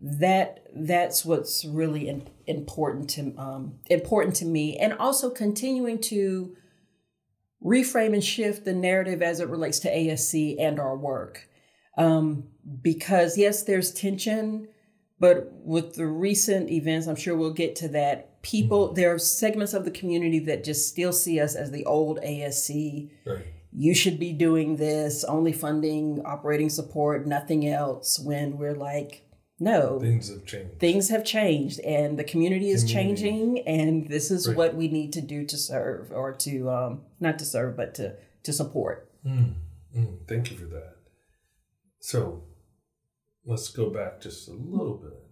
that 0.01 0.67
that's 0.75 1.25
what's 1.25 1.65
really 1.65 2.09
in, 2.09 2.29
important 2.47 3.11
to 3.11 3.35
um, 3.37 3.75
important 3.89 4.35
to 4.37 4.45
me, 4.45 4.77
and 4.79 4.95
also 4.95 5.31
continuing 5.31 6.01
to 6.03 6.57
reframe 7.65 8.15
and 8.15 8.25
shift 8.25 8.65
the 8.65 8.73
narrative 8.73 9.23
as 9.23 9.41
it 9.41 9.49
relates 9.49 9.79
to 9.81 9.91
ASC 9.91 10.57
and 10.59 10.79
our 10.79 10.97
work. 10.97 11.49
Um, 11.97 12.45
because 12.83 13.37
yes, 13.39 13.63
there's 13.63 13.93
tension, 13.93 14.69
but 15.21 15.51
with 15.65 15.95
the 15.95 16.07
recent 16.07 16.71
events, 16.71 17.07
I'm 17.07 17.17
sure 17.17 17.37
we'll 17.37 17.53
get 17.53 17.75
to 17.77 17.89
that. 17.89 18.41
People, 18.43 18.93
there 18.93 19.13
are 19.13 19.19
segments 19.19 19.75
of 19.75 19.85
the 19.85 19.91
community 19.91 20.39
that 20.41 20.65
just 20.65 20.89
still 20.89 21.13
see 21.13 21.41
us 21.41 21.55
as 21.55 21.71
the 21.71 21.85
old 21.87 22.21
ASC 22.23 23.11
Right. 23.27 23.45
you 23.73 23.95
should 23.95 24.19
be 24.19 24.33
doing 24.33 24.77
this, 24.77 25.25
only 25.25 25.53
funding 25.53 26.23
operating 26.25 26.71
support, 26.71 27.27
nothing 27.27 27.67
else, 27.67 28.19
when 28.19 28.57
we're 28.59 28.75
like, 28.77 29.25
no, 29.61 29.99
Things 29.99 30.29
have 30.31 30.45
changed. 30.47 30.79
things 30.79 31.09
have 31.09 31.25
changed 31.25 31.81
and 31.81 32.17
the 32.17 32.23
community 32.23 32.71
is 32.71 32.85
Community. 32.85 33.23
changing, 33.23 33.59
and 33.67 34.09
this 34.09 34.31
is 34.31 34.47
Right. 34.47 34.57
what 34.57 34.77
we 34.77 34.87
need 34.87 35.13
to 35.15 35.21
do 35.21 35.45
to 35.47 35.57
serve 35.57 36.13
or 36.13 36.33
to, 36.35 36.71
um, 36.71 37.01
not 37.19 37.41
to 37.41 37.45
serve, 37.45 37.77
but 37.77 37.93
to, 37.97 38.15
to 38.45 38.53
support. 38.53 39.11
Mm, 39.27 39.55
mm, 39.97 40.29
thank 40.29 40.53
you 40.53 40.57
for 40.57 40.67
that. 40.67 40.93
So 41.99 42.45
let's 43.49 43.71
go 43.71 43.89
back 43.89 44.21
just 44.21 44.47
a 44.47 44.53
little 44.53 44.99
bit. 44.99 45.25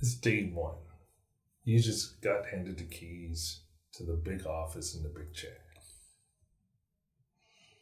It's 0.00 0.14
day 0.16 0.50
one. 0.52 0.74
You 1.62 1.78
just 1.78 2.20
got 2.20 2.46
handed 2.46 2.78
the 2.78 2.84
keys 2.84 3.60
to 3.94 4.02
the 4.04 4.14
big 4.14 4.46
office 4.46 4.96
in 4.96 5.04
the 5.04 5.08
big 5.08 5.32
chair. 5.32 5.58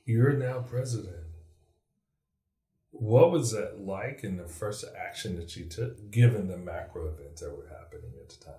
You're 0.04 0.34
now 0.34 0.60
president. 0.60 1.24
What 2.90 3.30
was 3.30 3.52
that 3.52 3.80
like 3.80 4.20
in 4.22 4.36
the 4.36 4.48
first 4.48 4.84
action 4.98 5.36
that 5.36 5.56
you 5.56 5.66
took, 5.66 6.10
given 6.10 6.48
the 6.48 6.56
macro 6.56 7.08
events 7.08 7.40
that 7.40 7.56
were 7.56 7.68
happening 7.68 8.12
at 8.20 8.28
the 8.28 8.44
time? 8.44 8.54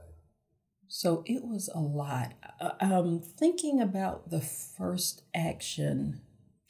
So 0.88 1.24
it 1.28 1.44
was 1.44 1.70
a 1.74 1.80
lot. 1.80 2.34
Uh, 2.60 2.72
Um, 2.80 3.22
thinking 3.22 3.80
about 3.80 4.30
the 4.32 4.42
first 4.42 5.24
action, 5.36 6.22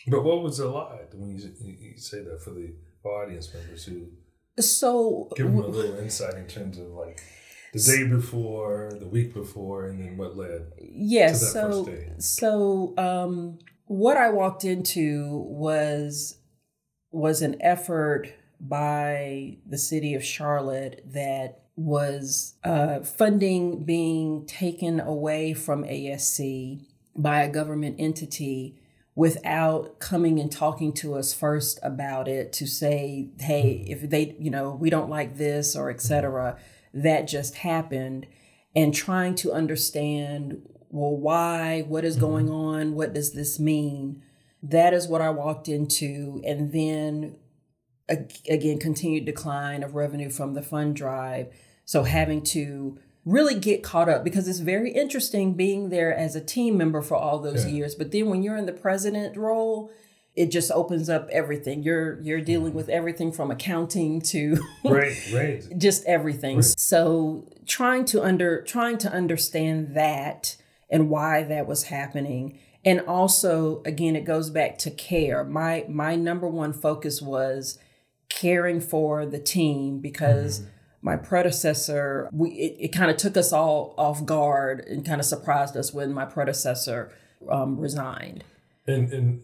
But 0.07 0.23
what 0.23 0.41
was 0.41 0.59
it 0.59 0.65
like 0.65 1.13
when 1.13 1.29
you, 1.37 1.53
you 1.61 1.97
say 1.97 2.23
that 2.23 2.41
for 2.41 2.51
the 2.51 2.73
audience 3.03 3.53
members 3.53 3.85
who 3.85 4.07
so 4.59 5.29
give 5.35 5.47
them 5.47 5.57
a 5.57 5.67
little 5.67 5.97
insight 5.99 6.35
in 6.35 6.47
terms 6.47 6.77
of 6.77 6.87
like 6.87 7.21
the 7.73 7.79
day 7.79 8.07
before, 8.07 8.93
the 8.99 9.07
week 9.07 9.33
before, 9.33 9.87
and 9.87 10.01
then 10.03 10.17
what 10.17 10.35
led. 10.35 10.71
Yes. 10.79 11.39
to 11.39 11.45
that 11.45 11.51
so, 11.51 11.85
first 11.85 11.85
day? 11.85 12.13
so 12.17 12.93
um, 12.97 13.59
what 13.85 14.17
I 14.17 14.29
walked 14.29 14.65
into 14.65 15.45
was 15.47 16.37
was 17.11 17.41
an 17.41 17.57
effort 17.61 18.33
by 18.59 19.57
the 19.65 19.77
city 19.77 20.13
of 20.13 20.23
Charlotte 20.23 21.03
that 21.13 21.63
was 21.75 22.55
uh, 22.63 22.99
funding 23.01 23.85
being 23.85 24.45
taken 24.45 24.99
away 24.99 25.53
from 25.53 25.83
ASC 25.83 26.85
by 27.15 27.43
a 27.43 27.51
government 27.51 27.95
entity 27.99 28.78
without 29.19 29.99
coming 29.99 30.39
and 30.39 30.49
talking 30.49 30.93
to 30.93 31.13
us 31.13 31.33
first 31.33 31.77
about 31.83 32.29
it 32.29 32.53
to 32.53 32.65
say 32.65 33.29
hey 33.37 33.83
mm-hmm. 33.83 33.91
if 33.91 34.09
they 34.09 34.33
you 34.39 34.49
know 34.49 34.71
we 34.71 34.89
don't 34.89 35.09
like 35.09 35.35
this 35.35 35.75
or 35.75 35.89
etc 35.89 36.55
mm-hmm. 36.57 37.01
that 37.01 37.27
just 37.27 37.55
happened. 37.55 38.25
And 38.75 38.93
trying 38.93 39.35
to 39.35 39.51
understand 39.51 40.61
well 40.89 41.17
why 41.17 41.81
what 41.81 42.05
is 42.05 42.15
mm-hmm. 42.15 42.25
going 42.25 42.49
on 42.49 42.95
what 42.95 43.13
does 43.13 43.33
this 43.33 43.59
mean? 43.59 44.23
That 44.63 44.93
is 44.93 45.09
what 45.09 45.21
i 45.21 45.29
walked 45.29 45.67
into 45.67 46.41
and 46.45 46.71
then 46.71 47.35
again 48.07 48.79
continued 48.79 49.25
decline 49.25 49.83
of 49.83 49.95
revenue 49.95 50.29
from 50.29 50.53
the 50.53 50.61
fund 50.61 50.95
drive. 50.95 51.47
So 51.83 52.03
having 52.03 52.41
to 52.55 52.97
really 53.29 53.55
get 53.55 53.83
caught 53.83 54.09
up 54.09 54.23
because 54.23 54.47
it's 54.47 54.59
very 54.59 54.91
interesting 54.91 55.53
being 55.53 55.89
there 55.89 56.13
as 56.15 56.35
a 56.35 56.41
team 56.41 56.77
member 56.77 57.01
for 57.01 57.15
all 57.15 57.39
those 57.39 57.65
Yeah. 57.65 57.71
years 57.73 57.95
but 57.95 58.11
then 58.11 58.29
when 58.29 58.43
you're 58.43 58.57
in 58.57 58.65
the 58.65 58.73
president 58.73 59.37
role 59.37 59.91
it 60.35 60.51
just 60.51 60.71
opens 60.71 61.09
up 61.09 61.27
everything 61.31 61.83
you're 61.83 62.19
you're 62.21 62.41
dealing 62.41 62.73
with 62.73 62.87
everything 62.89 63.31
from 63.31 63.51
accounting 63.51 64.21
to 64.21 64.57
Right, 64.85 65.17
right. 65.33 65.63
just 65.77 66.05
everything. 66.05 66.57
Right. 66.57 66.65
So 66.77 67.47
trying 67.65 68.05
to 68.05 68.23
under 68.23 68.61
trying 68.61 68.97
to 68.99 69.11
understand 69.11 69.95
that 69.95 70.55
and 70.89 71.09
why 71.09 71.43
that 71.43 71.67
was 71.67 71.83
happening. 71.85 72.57
And 72.85 73.01
also 73.01 73.81
again 73.85 74.15
it 74.15 74.23
goes 74.23 74.49
back 74.49 74.77
to 74.79 74.91
care. 74.91 75.43
My 75.43 75.85
my 75.89 76.15
number 76.15 76.47
one 76.47 76.73
focus 76.73 77.21
was 77.21 77.77
caring 78.29 78.79
for 78.79 79.25
the 79.25 79.39
team 79.39 79.99
because 79.99 80.59
mm-hmm. 80.61 80.69
My 81.01 81.15
predecessor 81.15 82.29
we 82.31 82.49
it, 82.51 82.77
it 82.85 82.87
kind 82.89 83.09
of 83.09 83.17
took 83.17 83.37
us 83.37 83.53
all 83.53 83.93
off 83.97 84.25
guard 84.25 84.81
and 84.81 85.05
kind 85.05 85.19
of 85.19 85.25
surprised 85.25 85.77
us 85.77 85.93
when 85.93 86.13
my 86.13 86.25
predecessor 86.25 87.11
um, 87.49 87.79
resigned. 87.79 88.43
And 88.87 89.11
and 89.13 89.41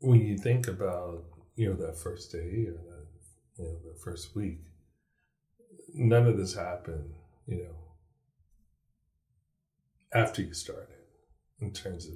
when 0.00 0.20
you 0.20 0.36
think 0.38 0.66
about 0.66 1.24
you 1.54 1.68
know 1.68 1.86
that 1.86 1.98
first 1.98 2.32
day 2.32 2.66
or 2.68 2.72
that 2.72 3.06
you 3.58 3.64
know 3.64 3.76
the 3.84 3.98
first 4.02 4.34
week, 4.34 4.60
none 5.94 6.26
of 6.26 6.36
this 6.36 6.54
happened. 6.54 7.14
You 7.46 7.64
know, 7.64 7.76
after 10.12 10.42
you 10.42 10.52
started, 10.54 10.96
in 11.60 11.72
terms 11.72 12.06
of 12.06 12.14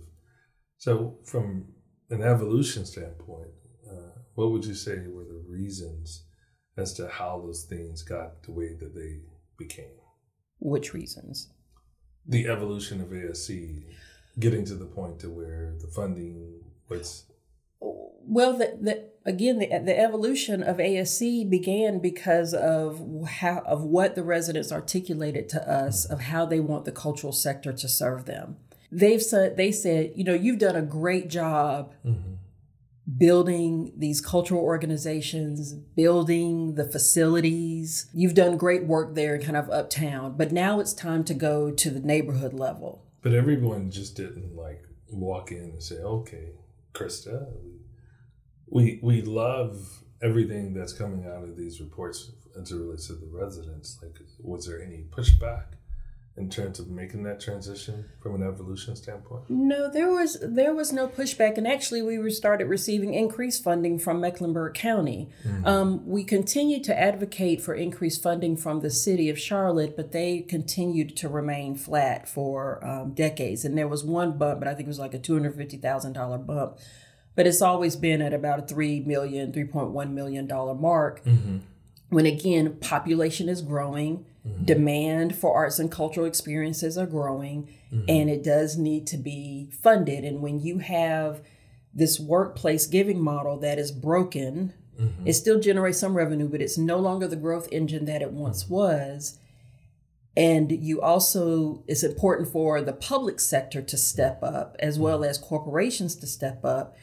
so 0.78 1.18
from 1.24 1.66
an 2.11 2.22
evolution 2.22 2.85
standpoint, 2.85 3.53
uh, 3.91 4.11
what 4.35 4.51
would 4.51 4.64
you 4.64 4.74
say 4.74 5.07
were 5.09 5.24
the 5.24 5.45
reasons 5.49 6.24
as 6.77 6.93
to 6.95 7.09
how 7.09 7.41
those 7.41 7.64
things 7.64 8.03
got 8.03 8.43
the 8.43 8.53
way 8.53 8.75
that 8.75 8.95
they 8.95 9.20
became? 9.59 9.99
Which 10.59 10.95
reasons? 10.95 11.49
The 12.27 12.47
evolution 12.47 13.01
of 13.01 13.09
ASC 13.09 13.85
getting 14.39 14.64
to 14.64 14.75
the 14.75 14.87
point 14.87 15.18
to 15.20 15.29
where 15.29 15.75
the 15.81 15.89
funding 15.89 16.61
was 16.89 17.25
Well, 17.81 18.57
the, 18.57 18.79
the 18.81 19.11
again 19.25 19.59
the 19.59 19.66
the 19.66 19.99
evolution 19.99 20.62
of 20.62 20.79
ASC 20.79 21.49
began 21.49 21.99
because 21.99 22.55
of 22.55 23.27
how 23.29 23.59
of 23.66 23.83
what 23.83 24.14
the 24.14 24.23
residents 24.23 24.73
articulated 24.73 25.49
to 25.51 25.70
us 25.70 26.05
of 26.05 26.20
how 26.20 26.47
they 26.47 26.61
want 26.61 26.85
the 26.85 26.93
cultural 26.93 27.33
sector 27.33 27.73
to 27.73 27.89
serve 27.89 28.25
them. 28.25 28.57
They've 28.91 29.23
said 29.23 29.57
they 29.57 29.73
said, 29.73 30.12
you 30.16 30.25
know, 30.25 30.35
you've 30.35 30.59
done 30.59 30.77
a 30.77 30.83
great 30.83 31.29
job 31.29 31.93
mm-hmm. 32.07 32.35
Building 33.19 33.93
these 33.97 34.21
cultural 34.21 34.63
organizations, 34.63 35.75
building 35.75 36.75
the 36.75 36.85
facilities. 36.85 38.09
You've 38.13 38.35
done 38.35 38.57
great 38.57 38.85
work 38.85 39.15
there 39.15 39.39
kind 39.41 39.57
of 39.57 39.69
uptown, 39.71 40.37
but 40.37 40.53
now 40.53 40.81
it's 40.81 40.93
time 40.93 41.25
to 41.25 41.35
go 41.35 41.71
to 41.71 41.91
the 41.91 42.01
neighborhood 42.01 42.55
level. 42.55 43.07
But 43.23 43.35
everyone 43.35 43.91
just 43.91 44.17
didn't 44.17 44.55
like 44.57 44.85
walk 45.11 45.51
in 45.51 45.59
and 45.59 45.83
say, 45.83 45.97
"Okay, 45.97 46.51
Krista, 46.93 47.53
we 48.69 49.01
we 49.03 49.23
love 49.23 50.05
everything 50.21 50.73
that's 50.73 50.93
coming 50.93 51.27
out 51.27 51.45
of 51.45 51.57
these 51.57 51.81
reports 51.81 52.33
as 52.61 52.71
it 52.71 52.77
relates 52.77 53.09
to 53.09 53.15
the 53.15 53.27
residents." 53.27 53.99
Like, 54.03 54.19
was 54.41 54.67
there 54.67 54.81
any 54.81 55.05
pushback 55.11 55.75
in 56.35 56.49
terms 56.49 56.80
of 56.80 56.89
making 56.89 57.22
that 57.24 57.39
transition 57.41 58.07
from 58.22 58.35
an 58.35 58.43
evolution 58.43 58.97
standpoint? 58.97 59.45
No, 59.51 59.91
there 59.91 60.11
was 60.11 60.39
there 60.41 60.74
was 60.74 60.91
no 60.93 61.07
pushback, 61.07 61.59
and 61.59 61.68
actually, 61.68 62.01
we 62.01 62.30
started 62.30 62.66
receiving 62.66 63.12
increased 63.12 63.62
funding 63.62 63.99
from 63.99 64.20
Mecklenburg 64.20 64.72
County. 64.74 65.28
Um, 65.64 66.07
we 66.07 66.24
continued 66.24 66.85
to 66.85 66.99
advocate 66.99 67.61
for 67.61 67.74
increased 67.74 68.22
funding 68.22 68.57
from 68.57 68.80
the 68.80 68.91
city 68.91 69.28
of 69.28 69.39
Charlotte, 69.39 69.95
but 69.95 70.12
they 70.12 70.41
continued 70.41 71.16
to 71.18 71.28
remain 71.28 71.74
flat 71.74 72.26
for 72.26 72.83
um, 72.85 73.12
decades. 73.12 73.64
And 73.64 73.76
there 73.76 73.89
was 73.89 74.03
one 74.03 74.39
bump, 74.39 74.61
but 74.61 74.68
I 74.68 74.74
think 74.74 74.87
it 74.87 74.89
was 74.89 74.99
like 74.99 75.14
a 75.14 75.18
two 75.18 75.35
hundred 75.35 75.55
fifty 75.57 75.76
thousand 75.76 76.14
dollar 76.14 76.39
bump. 76.39 76.78
But 77.35 77.47
it's 77.47 77.62
always 77.62 77.95
been 77.97 78.22
at 78.22 78.33
about 78.33 78.59
a 78.59 78.62
three 78.62 79.01
million, 79.01 79.53
three 79.53 79.64
point 79.64 79.91
one 79.91 80.14
million 80.14 80.47
dollar 80.47 80.74
mark. 80.74 81.22
when 82.09 82.26
again 82.26 82.76
population 82.76 83.49
is 83.49 83.62
growing 83.62 84.26
mm-hmm. 84.47 84.64
demand 84.64 85.36
for 85.36 85.55
arts 85.55 85.78
and 85.78 85.90
cultural 85.90 86.26
experiences 86.26 86.99
are 86.99 87.07
growing 87.07 87.68
mm-hmm. 87.93 88.05
and 88.09 88.30
it 88.30 88.43
does 88.43 88.76
need 88.76 89.07
to 89.07 89.16
be 89.16 89.70
funded 89.82 90.24
and 90.24 90.40
when 90.40 90.61
you 90.61 90.78
have 90.78 91.43
this 91.95 92.18
workplace 92.18 92.86
giving 92.86 93.20
model 93.20 93.59
that 93.59 93.78
is 93.78 93.93
broken 93.93 94.72
mm-hmm. 95.01 95.26
it 95.26 95.34
still 95.34 95.61
generates 95.61 95.99
some 95.99 96.16
revenue 96.16 96.49
but 96.49 96.62
it's 96.62 96.78
no 96.78 96.99
longer 96.99 97.26
the 97.26 97.36
growth 97.36 97.68
engine 97.70 98.05
that 98.05 98.22
it 98.22 98.32
once 98.32 98.64
mm-hmm. 98.64 98.74
was 98.74 99.38
and 100.36 100.72
you 100.72 101.01
also 101.01 101.84
it's 101.86 102.03
important 102.03 102.49
for 102.49 102.80
the 102.80 102.93
public 102.93 103.38
sector 103.38 103.82
to 103.82 103.97
step 103.97 104.43
up 104.43 104.76
as 104.78 104.99
well 104.99 105.20
mm-hmm. 105.20 105.30
as 105.30 105.38
corporations 105.38 106.16
to 106.16 106.26
step 106.26 106.64
up 106.64 106.97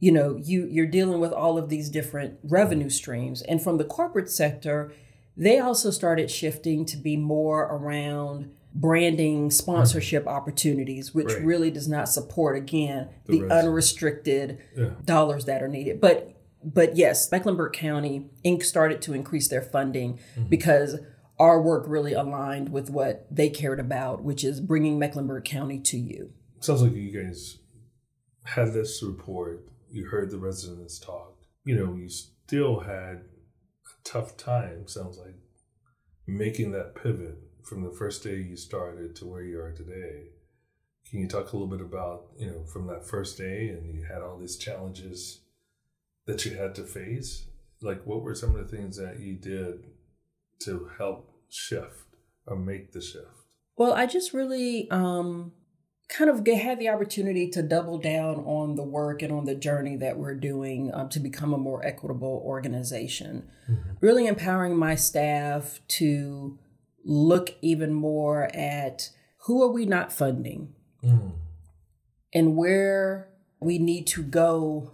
you 0.00 0.10
know 0.10 0.36
you 0.42 0.66
you're 0.66 0.86
dealing 0.86 1.20
with 1.20 1.32
all 1.32 1.56
of 1.56 1.68
these 1.68 1.88
different 1.88 2.38
revenue 2.42 2.90
streams 2.90 3.42
and 3.42 3.62
from 3.62 3.78
the 3.78 3.84
corporate 3.84 4.28
sector 4.28 4.92
they 5.36 5.58
also 5.58 5.90
started 5.90 6.30
shifting 6.30 6.84
to 6.86 6.96
be 6.96 7.16
more 7.16 7.62
around 7.64 8.54
branding 8.74 9.50
sponsorship 9.50 10.26
opportunities 10.26 11.14
which 11.14 11.32
right. 11.32 11.44
really 11.44 11.70
does 11.70 11.88
not 11.88 12.08
support 12.08 12.56
again 12.56 13.08
the, 13.26 13.40
the 13.40 13.48
unrestricted 13.48 14.58
yeah. 14.76 14.90
dollars 15.04 15.44
that 15.44 15.62
are 15.62 15.68
needed 15.68 16.00
but 16.00 16.36
but 16.64 16.96
yes 16.96 17.30
mecklenburg 17.30 17.72
county 17.72 18.26
inc 18.44 18.64
started 18.64 19.00
to 19.00 19.12
increase 19.12 19.48
their 19.48 19.62
funding 19.62 20.18
mm-hmm. 20.34 20.48
because 20.48 20.98
our 21.38 21.60
work 21.60 21.84
really 21.86 22.12
aligned 22.12 22.70
with 22.70 22.90
what 22.90 23.26
they 23.30 23.50
cared 23.50 23.80
about, 23.80 24.22
which 24.22 24.44
is 24.44 24.60
bringing 24.60 24.98
Mecklenburg 24.98 25.44
County 25.44 25.78
to 25.80 25.98
you. 25.98 26.32
Sounds 26.60 26.82
like 26.82 26.94
you 26.94 27.10
guys 27.10 27.58
had 28.44 28.72
this 28.72 29.02
report, 29.02 29.66
you 29.90 30.06
heard 30.06 30.30
the 30.30 30.38
residents 30.38 30.98
talk, 30.98 31.38
you 31.64 31.74
know, 31.74 31.94
you 31.94 32.08
still 32.08 32.80
had 32.80 33.22
tough 34.04 34.36
time, 34.36 34.86
sounds 34.86 35.18
like, 35.18 35.34
making 36.26 36.72
that 36.72 36.94
pivot 36.94 37.38
from 37.64 37.82
the 37.82 37.90
first 37.90 38.22
day 38.22 38.36
you 38.36 38.56
started 38.56 39.16
to 39.16 39.26
where 39.26 39.42
you 39.42 39.60
are 39.60 39.72
today. 39.72 40.28
Can 41.10 41.20
you 41.20 41.28
talk 41.28 41.52
a 41.52 41.56
little 41.56 41.68
bit 41.68 41.80
about, 41.80 42.28
you 42.38 42.46
know, 42.46 42.64
from 42.64 42.86
that 42.86 43.06
first 43.06 43.36
day 43.38 43.68
and 43.68 43.94
you 43.94 44.04
had 44.04 44.22
all 44.22 44.38
these 44.38 44.56
challenges 44.56 45.40
that 46.26 46.44
you 46.44 46.56
had 46.56 46.74
to 46.76 46.82
face? 46.82 47.46
Like, 47.82 48.06
what 48.06 48.22
were 48.22 48.34
some 48.34 48.54
of 48.54 48.70
the 48.70 48.76
things 48.76 48.96
that 48.96 49.20
you 49.20 49.34
did 49.34 49.86
to 50.60 50.90
help 50.96 51.30
shift 51.48 52.16
or 52.46 52.56
make 52.56 52.92
the 52.92 53.00
shift? 53.00 53.26
Well, 53.76 53.92
I 53.92 54.06
just 54.06 54.32
really 54.32 54.90
um, 54.90 55.52
kind 56.08 56.30
of 56.30 56.46
had 56.46 56.78
the 56.78 56.88
opportunity 56.88 57.48
to 57.50 57.62
double 57.62 57.98
down 57.98 58.36
on 58.40 58.76
the 58.76 58.82
work 58.82 59.22
and 59.22 59.32
on 59.32 59.44
the 59.44 59.54
journey 59.54 59.96
that 59.96 60.18
we're 60.18 60.34
doing 60.34 60.90
um, 60.92 61.08
to 61.08 61.18
become 61.18 61.54
a 61.54 61.58
more 61.58 61.84
equitable 61.84 62.42
organization. 62.44 63.48
Mm-hmm. 63.70 63.90
Really 64.00 64.26
empowering 64.26 64.76
my 64.76 64.94
staff 64.94 65.80
to 65.88 66.58
look 67.04 67.54
even 67.62 67.92
more 67.92 68.54
at 68.54 69.10
who 69.44 69.62
are 69.62 69.72
we 69.72 69.86
not 69.86 70.12
funding 70.12 70.74
mm. 71.02 71.32
and 72.32 72.56
where 72.56 73.28
we 73.60 73.78
need 73.78 74.06
to 74.08 74.22
go 74.22 74.92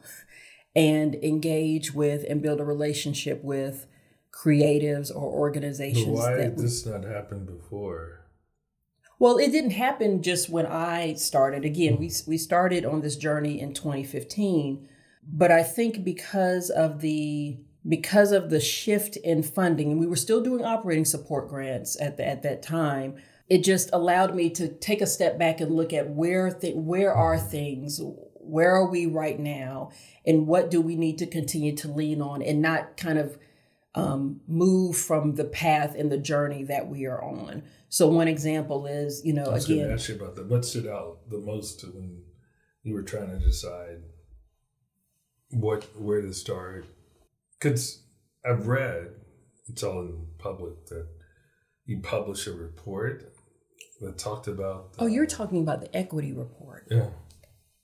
and 0.75 1.15
engage 1.17 1.93
with 1.93 2.25
and 2.29 2.43
build 2.43 2.61
a 2.61 2.65
relationship 2.65 3.43
with 3.43 3.87
creatives 4.33 5.11
or 5.11 5.23
organizations. 5.23 6.07
But 6.07 6.15
why 6.15 6.37
did 6.37 6.59
this 6.59 6.87
not 6.87 7.05
happen 7.05 7.45
before? 7.45 8.20
Well, 9.21 9.37
it 9.37 9.53
didn't 9.53 9.73
happen 9.73 10.23
just 10.23 10.49
when 10.49 10.65
I 10.65 11.13
started. 11.13 11.63
Again, 11.67 11.99
we 11.99 12.09
mm. 12.09 12.27
we 12.27 12.39
started 12.39 12.87
on 12.87 13.03
this 13.03 13.17
journey 13.17 13.61
in 13.61 13.75
2015, 13.75 14.89
but 15.31 15.53
I 15.53 15.63
think 15.63 16.03
because 16.03 16.71
of 16.71 17.03
the 17.03 17.59
because 17.87 18.33
of 18.33 18.49
the 18.49 18.61
shift 18.61 19.17
in 19.17 19.43
funding, 19.43 19.91
and 19.91 20.01
we 20.01 20.07
were 20.07 20.17
still 20.17 20.41
doing 20.41 20.65
operating 20.65 21.05
support 21.05 21.51
grants 21.51 22.01
at 22.01 22.17
the, 22.17 22.27
at 22.27 22.43
that 22.43 22.63
time. 22.63 23.17
It 23.47 23.63
just 23.63 23.91
allowed 23.93 24.35
me 24.35 24.49
to 24.51 24.69
take 24.69 25.03
a 25.03 25.07
step 25.07 25.39
back 25.39 25.61
and 25.61 25.77
look 25.77 25.93
at 25.93 26.09
where 26.09 26.51
th- 26.51 26.77
where 26.77 27.13
are 27.13 27.39
things, 27.39 28.01
where 28.37 28.75
are 28.75 28.89
we 28.89 29.05
right 29.05 29.39
now, 29.39 29.91
and 30.25 30.47
what 30.47 30.71
do 30.71 30.81
we 30.81 30.97
need 30.97 31.19
to 31.19 31.27
continue 31.27 31.77
to 31.77 31.89
lean 31.89 32.23
on, 32.23 32.41
and 32.41 32.63
not 32.63 32.97
kind 32.97 33.19
of 33.19 33.37
um, 33.95 34.41
move 34.47 34.97
from 34.97 35.35
the 35.35 35.45
path 35.45 35.95
and 35.97 36.11
the 36.11 36.19
journey 36.19 36.65
that 36.65 36.89
we 36.89 37.07
are 37.07 37.23
on. 37.23 37.63
So 37.89 38.09
one 38.09 38.29
example 38.29 38.87
is, 38.87 39.23
you 39.25 39.33
know, 39.33 39.47
I 39.47 39.55
was 39.55 39.69
again, 39.69 39.91
ask 39.91 40.09
you 40.09 40.15
about 40.15 40.37
that. 40.37 40.47
What 40.47 40.65
stood 40.65 40.87
out 40.87 41.29
the 41.29 41.39
most 41.39 41.85
when 41.93 42.23
you 42.83 42.95
were 42.95 43.03
trying 43.03 43.31
to 43.31 43.39
decide 43.39 44.03
what 45.51 45.85
where 45.99 46.23
to 46.23 46.33
start? 46.33 46.87
Because 47.59 48.03
I've 48.45 48.69
read 48.69 49.09
it's 49.69 49.83
all 49.83 50.01
in 50.01 50.27
public 50.39 50.87
that 50.87 51.09
you 51.85 52.01
publish 52.01 52.47
a 52.47 52.53
report 52.53 53.33
that 54.01 54.19
talked 54.19 54.47
about. 54.47 54.95
The, 54.95 55.05
oh, 55.05 55.07
you're 55.07 55.27
talking 55.27 55.61
about 55.63 55.81
the 55.81 55.95
equity 55.97 56.33
report. 56.33 56.87
Yeah. 56.91 57.09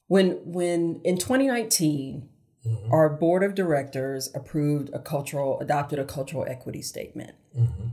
When 0.07 0.39
when 0.45 1.01
in 1.05 1.19
2019 1.19 2.29
Mm-hmm. 2.67 2.93
Our 2.93 3.09
board 3.09 3.43
of 3.43 3.55
directors 3.55 4.31
approved 4.35 4.91
a 4.93 4.99
cultural, 4.99 5.61
adopted 5.61 5.99
a 5.99 6.05
cultural 6.05 6.45
equity 6.49 6.83
statement. 6.83 7.33
Mm-hmm. 7.57 7.89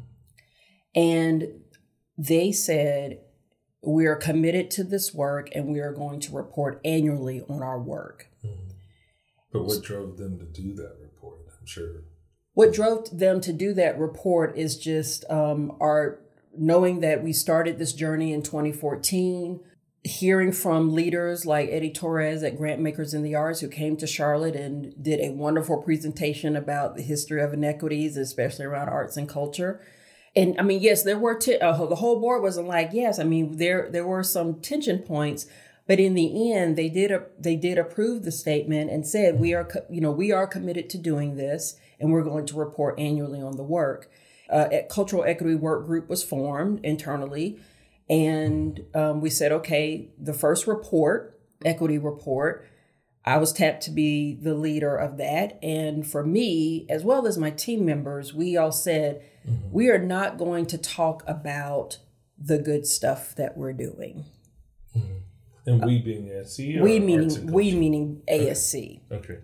And 0.95 1.61
they 2.17 2.51
said, 2.51 3.19
we 3.85 4.05
are 4.05 4.15
committed 4.15 4.71
to 4.71 4.83
this 4.83 5.13
work 5.13 5.49
and 5.53 5.67
we 5.67 5.79
are 5.79 5.91
going 5.91 6.19
to 6.21 6.35
report 6.35 6.79
annually 6.85 7.41
on 7.49 7.61
our 7.61 7.79
work. 7.79 8.29
Mm-hmm. 8.45 8.71
But 9.51 9.65
what 9.65 9.83
drove 9.83 10.17
them 10.17 10.39
to 10.39 10.45
do 10.45 10.73
that 10.75 10.95
report? 11.01 11.39
I'm 11.59 11.67
sure. 11.67 12.03
What 12.53 12.73
drove 12.73 13.17
them 13.17 13.41
to 13.41 13.53
do 13.53 13.73
that 13.73 13.99
report 13.99 14.57
is 14.57 14.77
just 14.77 15.29
um, 15.29 15.75
our 15.79 16.19
knowing 16.55 16.99
that 17.01 17.23
we 17.23 17.33
started 17.33 17.77
this 17.77 17.93
journey 17.93 18.31
in 18.31 18.43
2014 18.43 19.59
hearing 20.03 20.51
from 20.51 20.93
leaders 20.93 21.45
like 21.45 21.69
Eddie 21.71 21.91
Torres 21.91 22.43
at 22.43 22.57
Grantmakers 22.57 23.13
in 23.13 23.23
the 23.23 23.35
Arts, 23.35 23.61
who 23.61 23.69
came 23.69 23.95
to 23.97 24.07
Charlotte 24.07 24.55
and 24.55 24.93
did 25.01 25.21
a 25.21 25.31
wonderful 25.31 25.81
presentation 25.81 26.55
about 26.55 26.95
the 26.95 27.01
history 27.01 27.41
of 27.41 27.53
inequities, 27.53 28.17
especially 28.17 28.65
around 28.65 28.89
arts 28.89 29.15
and 29.15 29.29
culture. 29.29 29.81
And 30.35 30.59
I 30.59 30.63
mean, 30.63 30.81
yes, 30.81 31.03
there 31.03 31.17
were 31.17 31.35
t- 31.35 31.57
uh, 31.57 31.85
the 31.85 31.95
whole 31.95 32.19
board 32.19 32.41
wasn't 32.41 32.67
like 32.67 32.89
yes. 32.91 33.17
I 33.17 33.23
mean, 33.23 33.57
there 33.57 33.89
there 33.89 34.05
were 34.05 34.23
some 34.23 34.59
tension 34.59 34.99
points, 34.99 35.45
but 35.87 35.99
in 35.99 36.15
the 36.15 36.51
end, 36.51 36.75
they 36.75 36.89
did 36.89 37.11
a, 37.11 37.25
they 37.39 37.55
did 37.55 37.77
approve 37.77 38.23
the 38.23 38.31
statement 38.31 38.89
and 38.91 39.07
said 39.07 39.39
we 39.39 39.53
are 39.53 39.63
co- 39.63 39.85
you 39.89 40.01
know 40.01 40.11
we 40.11 40.31
are 40.31 40.47
committed 40.47 40.89
to 40.89 40.97
doing 40.97 41.37
this, 41.37 41.77
and 41.99 42.11
we're 42.11 42.23
going 42.23 42.45
to 42.47 42.57
report 42.57 42.99
annually 42.99 43.41
on 43.41 43.55
the 43.55 43.63
work. 43.63 44.09
Uh, 44.49 44.67
a 44.71 44.87
cultural 44.89 45.23
equity 45.23 45.55
work 45.55 45.85
group 45.85 46.09
was 46.09 46.23
formed 46.23 46.83
internally 46.83 47.57
and 48.09 48.81
um, 48.93 49.21
we 49.21 49.29
said, 49.29 49.51
okay, 49.51 50.09
the 50.19 50.33
first 50.33 50.67
report, 50.67 51.39
equity 51.63 51.97
report, 51.97 52.67
I 53.25 53.37
was 53.37 53.53
tapped 53.53 53.83
to 53.83 53.91
be 53.91 54.37
the 54.41 54.53
leader 54.53 54.95
of 54.95 55.17
that. 55.17 55.57
And 55.63 56.05
for 56.05 56.25
me, 56.25 56.85
as 56.89 57.03
well 57.03 57.25
as 57.25 57.37
my 57.37 57.51
team 57.51 57.85
members, 57.85 58.33
we 58.33 58.57
all 58.57 58.71
said, 58.71 59.23
mm-hmm. 59.47 59.71
we 59.71 59.89
are 59.89 59.99
not 59.99 60.37
going 60.37 60.65
to 60.67 60.77
talk 60.77 61.23
about 61.25 61.99
the 62.37 62.57
good 62.57 62.85
stuff 62.85 63.33
that 63.35 63.57
we're 63.57 63.73
doing. 63.73 64.25
Mm-hmm. 64.95 65.17
And 65.65 65.85
we 65.85 65.99
being 65.99 66.25
ASC? 66.25 66.81
We 66.81 66.99
meaning 66.99 67.47
we 67.47 67.71
meaning 67.71 68.21
ASC. 68.29 68.99
Okay. 69.09 69.33
okay. 69.33 69.39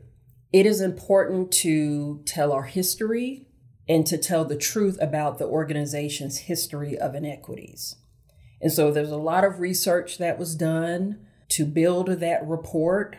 It 0.51 0.65
is 0.65 0.81
important 0.81 1.51
to 1.53 2.21
tell 2.25 2.51
our 2.51 2.63
history 2.63 3.47
and 3.87 4.05
to 4.07 4.17
tell 4.17 4.43
the 4.43 4.57
truth 4.57 4.97
about 4.99 5.37
the 5.37 5.45
organization's 5.45 6.39
history 6.39 6.97
of 6.97 7.15
inequities. 7.15 7.95
And 8.61 8.71
so 8.71 8.91
there's 8.91 9.11
a 9.11 9.17
lot 9.17 9.43
of 9.43 9.59
research 9.59 10.17
that 10.17 10.37
was 10.37 10.55
done 10.55 11.25
to 11.49 11.65
build 11.65 12.07
that 12.07 12.47
report. 12.47 13.15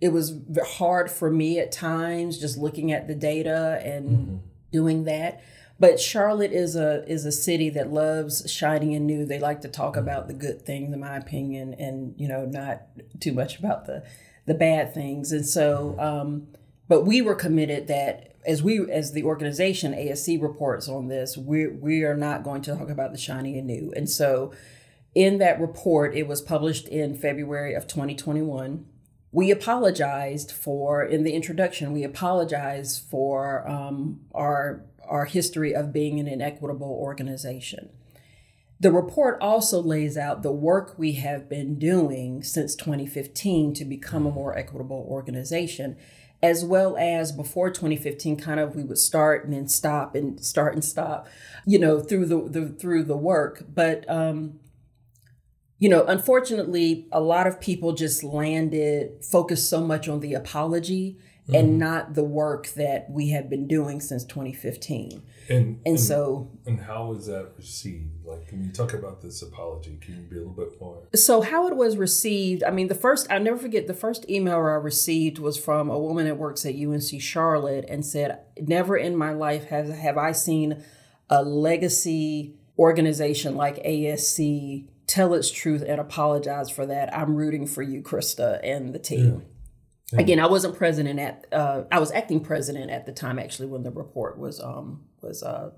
It 0.00 0.10
was 0.10 0.38
hard 0.64 1.10
for 1.10 1.30
me 1.30 1.58
at 1.58 1.72
times 1.72 2.38
just 2.38 2.58
looking 2.58 2.92
at 2.92 3.08
the 3.08 3.14
data 3.14 3.80
and 3.84 4.08
mm-hmm. 4.08 4.36
doing 4.70 5.04
that. 5.04 5.42
But 5.80 5.98
Charlotte 5.98 6.52
is 6.52 6.76
a 6.76 7.04
is 7.08 7.24
a 7.24 7.32
city 7.32 7.68
that 7.70 7.92
loves 7.92 8.48
shining 8.50 8.94
and 8.94 9.06
new. 9.06 9.24
They 9.24 9.40
like 9.40 9.62
to 9.62 9.68
talk 9.68 9.94
mm-hmm. 9.94 10.02
about 10.02 10.28
the 10.28 10.34
good 10.34 10.64
things, 10.64 10.92
in 10.92 11.00
my 11.00 11.16
opinion, 11.16 11.74
and 11.74 12.14
you 12.18 12.28
know, 12.28 12.44
not 12.44 12.82
too 13.20 13.32
much 13.32 13.58
about 13.58 13.86
the 13.86 14.04
the 14.46 14.54
bad 14.54 14.94
things. 14.94 15.32
And 15.32 15.46
so, 15.46 15.96
um, 15.98 16.48
but 16.88 17.04
we 17.04 17.22
were 17.22 17.34
committed 17.34 17.88
that 17.88 18.36
as 18.44 18.62
we 18.62 18.90
as 18.90 19.12
the 19.12 19.24
organization 19.24 19.92
ASC 19.92 20.40
reports 20.40 20.88
on 20.88 21.08
this, 21.08 21.36
we 21.36 21.66
we 21.66 22.04
are 22.04 22.16
not 22.16 22.44
going 22.44 22.62
to 22.62 22.76
talk 22.76 22.90
about 22.90 23.12
the 23.12 23.18
shiny 23.18 23.58
and 23.58 23.66
new. 23.66 23.92
And 23.96 24.08
so 24.08 24.52
in 25.14 25.38
that 25.38 25.60
report, 25.60 26.14
it 26.14 26.26
was 26.26 26.40
published 26.40 26.88
in 26.88 27.16
February 27.16 27.74
of 27.74 27.86
2021. 27.86 28.86
We 29.30 29.50
apologized 29.50 30.52
for, 30.52 31.02
in 31.02 31.24
the 31.24 31.32
introduction, 31.32 31.92
we 31.92 32.04
apologized 32.04 33.02
for 33.10 33.68
um, 33.68 34.20
our, 34.34 34.84
our 35.06 35.24
history 35.26 35.74
of 35.74 35.92
being 35.92 36.20
an 36.20 36.28
inequitable 36.28 36.90
organization. 36.90 37.90
The 38.80 38.90
report 38.90 39.38
also 39.40 39.80
lays 39.80 40.16
out 40.16 40.42
the 40.42 40.52
work 40.52 40.94
we 40.98 41.12
have 41.12 41.48
been 41.48 41.78
doing 41.78 42.42
since 42.42 42.74
2015 42.74 43.74
to 43.74 43.84
become 43.84 44.26
a 44.26 44.30
more 44.30 44.56
equitable 44.58 45.06
organization. 45.08 45.96
as 46.42 46.64
well 46.64 46.96
as 46.96 47.30
before 47.30 47.70
2015 47.70 48.36
kind 48.36 48.58
of 48.58 48.74
we 48.74 48.82
would 48.82 48.98
start 48.98 49.44
and 49.44 49.54
then 49.54 49.68
stop 49.68 50.16
and 50.16 50.44
start 50.44 50.74
and 50.74 50.84
stop 50.84 51.28
you 51.64 51.78
know 51.78 52.00
through 52.00 52.26
the, 52.26 52.48
the 52.48 52.68
through 52.70 53.04
the 53.04 53.16
work 53.16 53.64
but 53.72 54.04
um 54.10 54.58
you 55.82 55.88
know 55.88 56.04
unfortunately 56.04 57.08
a 57.10 57.20
lot 57.20 57.48
of 57.48 57.60
people 57.60 57.92
just 57.92 58.22
landed 58.22 59.12
focused 59.24 59.68
so 59.68 59.80
much 59.80 60.08
on 60.08 60.20
the 60.20 60.32
apology 60.32 61.18
mm-hmm. 61.42 61.56
and 61.56 61.76
not 61.76 62.14
the 62.14 62.22
work 62.22 62.68
that 62.74 63.10
we 63.10 63.30
have 63.30 63.50
been 63.50 63.66
doing 63.66 64.00
since 64.00 64.24
2015 64.24 65.10
and, 65.10 65.58
and, 65.58 65.80
and 65.84 65.98
so 65.98 66.48
and 66.66 66.80
how 66.80 67.06
was 67.06 67.26
that 67.26 67.50
received? 67.56 68.24
Like 68.24 68.46
can 68.46 68.62
you 68.62 68.70
talk 68.70 68.94
about 68.94 69.20
this 69.20 69.42
apology? 69.42 69.98
Can 70.00 70.14
you 70.14 70.22
be 70.22 70.36
a 70.36 70.38
little 70.38 70.52
bit 70.52 70.80
more? 70.80 71.02
So 71.16 71.40
how 71.40 71.66
it 71.66 71.74
was 71.74 71.96
received 71.96 72.62
i 72.62 72.70
mean 72.70 72.86
the 72.86 72.94
first 72.94 73.26
I'll 73.28 73.40
never 73.40 73.58
forget 73.58 73.88
the 73.88 73.94
first 73.94 74.30
email 74.30 74.58
i 74.58 74.78
received 74.92 75.40
was 75.40 75.58
from 75.58 75.90
a 75.90 75.98
woman 75.98 76.26
that 76.26 76.38
works 76.38 76.64
at 76.64 76.76
unc 76.76 77.20
charlotte 77.20 77.86
and 77.88 78.06
said 78.06 78.38
never 78.56 78.96
in 78.96 79.16
my 79.16 79.32
life 79.32 79.64
have, 79.64 79.88
have 79.88 80.16
i 80.16 80.30
seen 80.30 80.84
a 81.28 81.42
legacy 81.42 82.54
organization 82.78 83.56
like 83.56 83.82
asc 83.82 84.86
tell 85.12 85.34
its 85.34 85.50
truth 85.50 85.82
and 85.86 86.00
apologize 86.00 86.70
for 86.70 86.86
that 86.86 87.14
i'm 87.16 87.34
rooting 87.34 87.66
for 87.66 87.82
you 87.82 88.02
krista 88.02 88.58
and 88.62 88.94
the 88.94 88.98
team 88.98 89.24
yeah. 89.24 89.40
Again, 90.18 90.40
I 90.40 90.46
wasn't 90.46 90.76
president 90.76 91.18
at. 91.18 91.46
Uh, 91.52 91.84
I 91.90 91.98
was 91.98 92.12
acting 92.12 92.40
president 92.40 92.90
at 92.90 93.06
the 93.06 93.12
time, 93.12 93.38
actually, 93.38 93.68
when 93.68 93.82
the 93.82 93.90
report 93.90 94.38
was 94.38 94.60
um, 94.60 95.04
was 95.22 95.42
uh, 95.42 95.70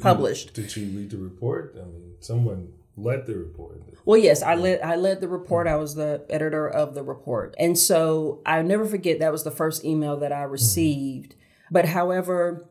published. 0.00 0.54
Did 0.54 0.76
you 0.76 0.86
read 0.98 1.10
the 1.10 1.16
report? 1.16 1.74
I 1.74 1.86
mean, 1.86 2.14
someone 2.20 2.72
led 2.96 3.26
the 3.26 3.36
report. 3.36 3.80
Well, 4.04 4.18
yes, 4.18 4.42
I 4.42 4.54
led 4.54 4.82
I 4.82 4.96
led 4.96 5.20
the 5.20 5.28
report. 5.28 5.66
I 5.66 5.76
was 5.76 5.94
the 5.94 6.24
editor 6.28 6.68
of 6.68 6.94
the 6.94 7.02
report. 7.02 7.54
And 7.58 7.78
so 7.78 8.42
I 8.44 8.60
never 8.62 8.84
forget 8.84 9.20
that 9.20 9.32
was 9.32 9.44
the 9.44 9.50
first 9.50 9.84
email 9.84 10.16
that 10.18 10.32
I 10.32 10.42
received. 10.42 11.32
Mm-hmm. 11.32 11.72
But 11.72 11.86
however, 11.86 12.68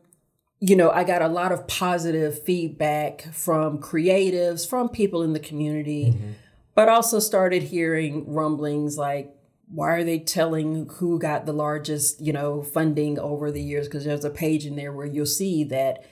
you 0.60 0.74
know, 0.74 0.90
I 0.90 1.04
got 1.04 1.22
a 1.22 1.28
lot 1.28 1.52
of 1.52 1.68
positive 1.68 2.42
feedback 2.42 3.22
from 3.32 3.78
creatives, 3.78 4.68
from 4.68 4.88
people 4.88 5.22
in 5.22 5.32
the 5.32 5.40
community, 5.40 6.06
mm-hmm. 6.06 6.32
but 6.74 6.88
also 6.88 7.20
started 7.20 7.62
hearing 7.64 8.32
rumblings 8.32 8.98
like 8.98 9.34
why 9.70 9.90
are 9.90 10.04
they 10.04 10.18
telling 10.18 10.88
who 10.94 11.18
got 11.18 11.44
the 11.44 11.52
largest, 11.52 12.20
you 12.20 12.32
know, 12.32 12.62
funding 12.62 13.18
over 13.18 13.50
the 13.50 13.62
years 13.62 13.86
because 13.86 14.04
there's 14.04 14.24
a 14.24 14.30
page 14.30 14.64
in 14.64 14.76
there 14.76 14.92
where 14.92 15.06
you'll 15.06 15.26
see 15.26 15.62
that 15.64 16.04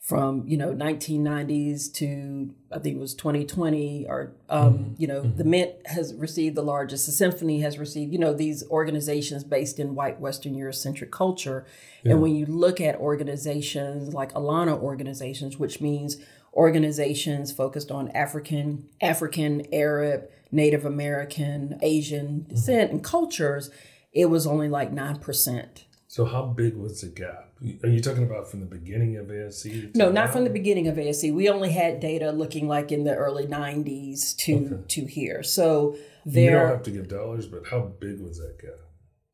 from 0.00 0.44
you 0.46 0.56
know 0.56 0.72
1990s 0.72 1.92
to 1.92 2.54
I 2.72 2.78
think 2.78 2.96
it 2.96 3.00
was 3.00 3.14
2020 3.14 4.06
or 4.08 4.32
um, 4.48 4.72
mm-hmm. 4.74 4.92
you 4.96 5.06
know 5.06 5.22
mm-hmm. 5.22 5.36
the 5.36 5.44
Mint 5.44 5.72
has 5.86 6.14
received 6.14 6.56
the 6.56 6.62
largest 6.62 7.06
the 7.06 7.12
Symphony 7.12 7.60
has 7.60 7.78
received 7.78 8.12
you 8.12 8.18
know 8.18 8.32
these 8.32 8.62
organizations 8.70 9.44
based 9.44 9.78
in 9.78 9.94
white 9.94 10.20
Western 10.20 10.54
Eurocentric 10.54 11.10
culture 11.10 11.66
yeah. 12.04 12.12
and 12.12 12.22
when 12.22 12.34
you 12.34 12.46
look 12.46 12.80
at 12.80 12.94
organizations 12.96 14.14
like 14.14 14.32
ALAANA 14.32 14.80
organizations 14.80 15.58
which 15.58 15.80
means 15.80 16.16
organizations 16.54 17.52
focused 17.52 17.90
on 17.90 18.08
African 18.12 18.88
African 19.02 19.66
Arab 19.74 20.30
Native 20.50 20.86
American 20.86 21.78
Asian 21.82 22.46
descent 22.48 22.86
mm-hmm. 22.88 22.96
and 22.96 23.04
cultures 23.04 23.70
it 24.12 24.26
was 24.26 24.46
only 24.46 24.68
like 24.68 24.92
9% 24.92 25.84
so 26.18 26.24
how 26.24 26.42
big 26.46 26.74
was 26.74 27.02
the 27.02 27.06
gap? 27.06 27.52
Are 27.84 27.88
you 27.88 28.00
talking 28.00 28.24
about 28.24 28.50
from 28.50 28.58
the 28.58 28.66
beginning 28.66 29.18
of 29.18 29.26
ASC? 29.26 29.94
No, 29.94 30.10
not 30.10 30.32
from 30.32 30.42
the 30.42 30.50
beginning 30.50 30.88
of 30.88 30.96
ASC. 30.96 31.32
We 31.32 31.48
only 31.48 31.70
had 31.70 32.00
data 32.00 32.32
looking 32.32 32.66
like 32.66 32.90
in 32.90 33.04
the 33.04 33.14
early 33.14 33.46
'90s 33.46 34.36
to 34.38 34.66
okay. 34.66 34.84
to 34.88 35.04
here. 35.06 35.44
So 35.44 35.96
there. 36.26 36.44
You 36.44 36.58
don't 36.58 36.68
have 36.70 36.82
to 36.82 36.90
give 36.90 37.06
dollars, 37.06 37.46
but 37.46 37.68
how 37.68 37.92
big 38.00 38.20
was 38.20 38.38
that 38.38 38.58
gap, 38.60 38.80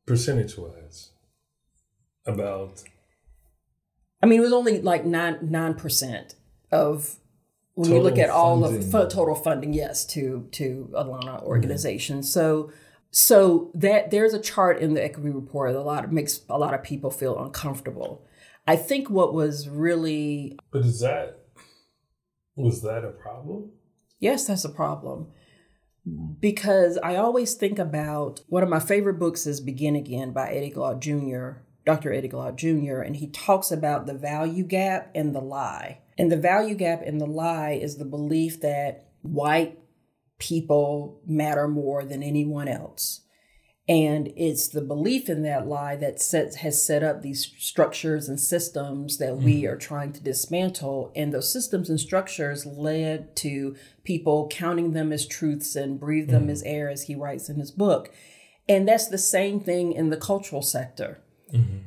percentage 0.05 0.59
wise? 0.59 1.09
About. 2.27 2.83
I 4.21 4.27
mean, 4.27 4.37
it 4.37 4.43
was 4.43 4.53
only 4.53 4.79
like 4.79 5.05
nine 5.05 5.39
nine 5.41 5.73
percent 5.73 6.35
of 6.71 7.15
when 7.73 7.89
total 7.89 7.97
you 7.97 8.09
look 8.11 8.19
at 8.19 8.29
all 8.29 8.63
of 8.63 8.91
total 8.91 9.33
funding. 9.33 9.73
Yes, 9.73 10.05
to 10.13 10.47
to 10.51 10.91
ALAANA 10.93 11.41
organization. 11.45 12.17
Mm-hmm. 12.17 12.25
So 12.25 12.71
so 13.17 13.71
that 13.73 14.11
there's 14.11 14.33
a 14.33 14.41
chart 14.41 14.77
in 14.79 14.93
the 14.93 15.01
equity 15.01 15.29
report 15.29 15.71
that 15.71 15.79
a 15.79 15.81
lot 15.81 16.03
of, 16.03 16.11
makes 16.11 16.41
a 16.49 16.59
lot 16.59 16.73
of 16.73 16.83
people 16.83 17.09
feel 17.09 17.41
uncomfortable. 17.41 18.27
I 18.67 18.75
think 18.75 19.09
what 19.09 19.33
was 19.33 19.69
really 19.69 20.59
But 20.69 20.81
is 20.81 20.99
that 20.99 21.39
was 22.57 22.81
that 22.81 23.05
a 23.05 23.11
problem? 23.11 23.71
Yes, 24.19 24.45
that's 24.47 24.65
a 24.65 24.69
problem. 24.69 25.27
Because 26.41 26.97
I 27.01 27.15
always 27.15 27.53
think 27.53 27.79
about 27.79 28.41
one 28.47 28.63
of 28.63 28.69
my 28.69 28.81
favorite 28.81 29.17
books 29.17 29.47
is 29.47 29.61
Begin 29.61 29.95
Again 29.95 30.33
by 30.33 30.49
Eddie 30.49 30.71
Glaude 30.71 30.99
Jr., 30.99 31.61
Dr. 31.85 32.11
Eddie 32.11 32.27
Glaude 32.27 32.57
Jr., 32.57 32.99
and 32.99 33.15
he 33.15 33.27
talks 33.27 33.71
about 33.71 34.07
the 34.07 34.13
value 34.13 34.65
gap 34.65 35.09
and 35.15 35.33
the 35.33 35.41
lie. 35.41 36.01
And 36.17 36.29
the 36.29 36.37
value 36.37 36.75
gap 36.75 37.01
and 37.01 37.21
the 37.21 37.25
lie 37.25 37.79
is 37.81 37.95
the 37.95 38.05
belief 38.05 38.59
that 38.59 39.07
white 39.21 39.79
people 40.39 41.21
matter 41.25 41.67
more 41.67 42.03
than 42.03 42.23
anyone 42.23 42.67
else. 42.67 43.21
And 43.87 44.33
it's 44.35 44.67
the 44.67 44.81
belief 44.81 45.29
in 45.29 45.43
that 45.43 45.67
lie 45.67 45.95
that 45.97 46.19
sets, 46.19 46.55
has 46.57 46.83
set 46.83 47.03
up 47.03 47.21
these 47.21 47.53
structures 47.59 48.27
and 48.27 48.39
systems 48.39 49.19
that 49.19 49.37
we 49.37 49.61
mm-hmm. 49.61 49.73
are 49.73 49.77
trying 49.77 50.11
to 50.13 50.23
dismantle. 50.23 51.11
And 51.15 51.31
those 51.31 51.53
systems 51.53 51.89
and 51.89 51.99
structures 51.99 52.65
led 52.65 53.35
to 53.37 53.75
people 54.03 54.49
counting 54.51 54.93
them 54.93 55.11
as 55.11 55.27
truths 55.27 55.75
and 55.75 55.99
breathe 55.99 56.31
them 56.31 56.47
mm. 56.47 56.51
as 56.51 56.63
air, 56.63 56.89
as 56.89 57.03
he 57.03 57.13
writes 57.13 57.47
in 57.47 57.59
his 57.59 57.69
book. 57.69 58.11
And 58.67 58.87
that's 58.87 59.07
the 59.07 59.19
same 59.19 59.59
thing 59.59 59.93
in 59.93 60.09
the 60.09 60.17
cultural 60.17 60.63
sector. 60.63 61.21
Mm-hmm. 61.53 61.77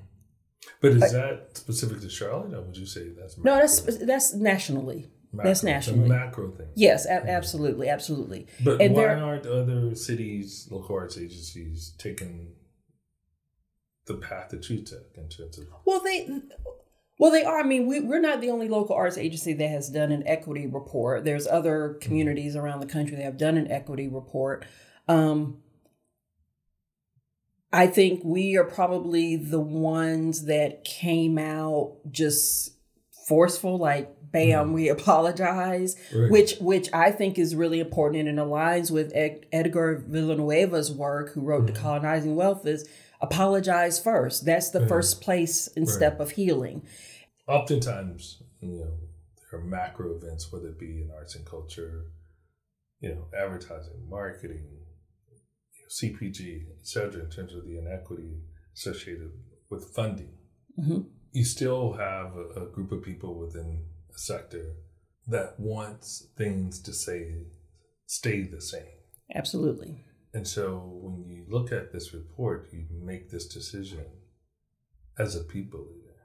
But 0.80 0.92
is 0.92 1.12
that 1.12 1.50
specific 1.54 2.00
to 2.02 2.08
Charlotte, 2.08 2.54
or 2.54 2.62
would 2.62 2.76
you 2.76 2.86
say 2.86 3.08
that's 3.08 3.36
no? 3.38 3.56
That's 3.56 3.80
that's 3.98 4.34
nationally. 4.34 5.08
Macro, 5.32 5.50
That's 5.50 5.62
nationally. 5.62 6.08
macro 6.08 6.50
thing. 6.50 6.68
Yes, 6.74 7.04
a- 7.04 7.28
absolutely, 7.28 7.88
absolutely. 7.88 8.46
But 8.64 8.80
and 8.80 8.94
why 8.94 9.02
there, 9.02 9.22
aren't 9.22 9.46
other 9.46 9.94
cities, 9.94 10.68
local 10.70 10.96
arts 10.96 11.18
agencies 11.18 11.94
taking 11.98 12.54
the 14.06 14.14
path 14.14 14.48
that 14.50 14.68
you 14.70 14.82
took 14.82 15.06
in 15.16 15.28
terms 15.28 15.58
of? 15.58 15.66
Well, 15.84 16.00
they. 16.00 16.28
Well, 17.18 17.32
they 17.32 17.44
are. 17.44 17.60
I 17.60 17.62
mean, 17.64 17.86
we, 17.86 18.00
we're 18.00 18.20
not 18.20 18.40
the 18.40 18.50
only 18.50 18.68
local 18.68 18.94
arts 18.94 19.18
agency 19.18 19.52
that 19.52 19.68
has 19.68 19.90
done 19.90 20.12
an 20.12 20.22
equity 20.26 20.66
report. 20.66 21.24
There's 21.24 21.46
other 21.46 21.90
mm-hmm. 21.90 21.98
communities 21.98 22.54
mm-hmm. 22.54 22.64
around 22.64 22.80
the 22.80 22.86
country 22.86 23.16
that 23.16 23.24
have 23.24 23.36
done 23.36 23.56
an 23.56 23.70
equity 23.70 24.08
report. 24.08 24.64
Um, 25.08 25.58
I 27.72 27.86
think 27.86 28.22
we 28.24 28.56
are 28.56 28.64
probably 28.64 29.36
the 29.36 29.60
ones 29.60 30.46
that 30.46 30.84
came 30.84 31.38
out 31.38 31.98
just 32.10 32.70
forceful, 33.26 33.76
like 33.76 34.14
bam, 34.32 34.72
we 34.72 34.88
apologize, 34.88 35.96
right. 36.14 36.30
which 36.30 36.56
which 36.60 36.88
I 36.92 37.10
think 37.10 37.38
is 37.38 37.54
really 37.54 37.80
important 37.80 38.28
and 38.28 38.38
aligns 38.38 38.90
with 38.90 39.12
Ed, 39.14 39.46
Edgar 39.52 40.04
Villanueva's 40.08 40.92
work, 40.92 41.32
who 41.32 41.42
wrote 41.42 41.66
mm-hmm. 41.66 41.86
Decolonizing 41.86 42.34
Wealth, 42.34 42.66
is 42.66 42.88
apologize 43.20 43.98
first. 43.98 44.44
That's 44.44 44.70
the 44.70 44.86
first 44.86 45.20
place 45.20 45.68
and 45.76 45.86
right. 45.86 45.94
step 45.94 46.20
of 46.20 46.32
healing. 46.32 46.86
Oftentimes, 47.46 48.42
you 48.60 48.78
know, 48.78 48.92
there 49.50 49.60
are 49.60 49.64
macro 49.64 50.14
events, 50.14 50.52
whether 50.52 50.68
it 50.68 50.78
be 50.78 51.02
in 51.02 51.10
arts 51.14 51.34
and 51.34 51.46
culture, 51.46 52.04
you 53.00 53.10
know, 53.10 53.26
advertising, 53.36 54.06
marketing, 54.08 54.68
you 55.30 56.12
know, 56.12 56.18
CPG, 56.18 56.66
etc., 56.80 57.24
in 57.24 57.30
terms 57.30 57.54
of 57.54 57.64
the 57.64 57.78
inequity 57.78 58.40
associated 58.76 59.30
with 59.70 59.92
funding. 59.94 60.32
Mm-hmm. 60.78 61.00
You 61.32 61.44
still 61.44 61.94
have 61.94 62.36
a, 62.36 62.62
a 62.62 62.66
group 62.66 62.92
of 62.92 63.02
people 63.02 63.38
within 63.38 63.84
sector 64.18 64.74
that 65.26 65.58
wants 65.58 66.26
things 66.36 66.80
to 66.80 66.92
say 66.92 67.46
stay 68.06 68.42
the 68.42 68.60
same. 68.60 68.82
Absolutely. 69.34 70.04
And 70.32 70.46
so 70.46 71.00
when 71.02 71.28
you 71.28 71.44
look 71.48 71.70
at 71.70 71.92
this 71.92 72.14
report, 72.14 72.70
you 72.72 72.86
make 72.90 73.30
this 73.30 73.46
decision 73.46 74.06
as 75.18 75.36
a 75.36 75.44
people 75.44 75.80
leader. 75.80 76.16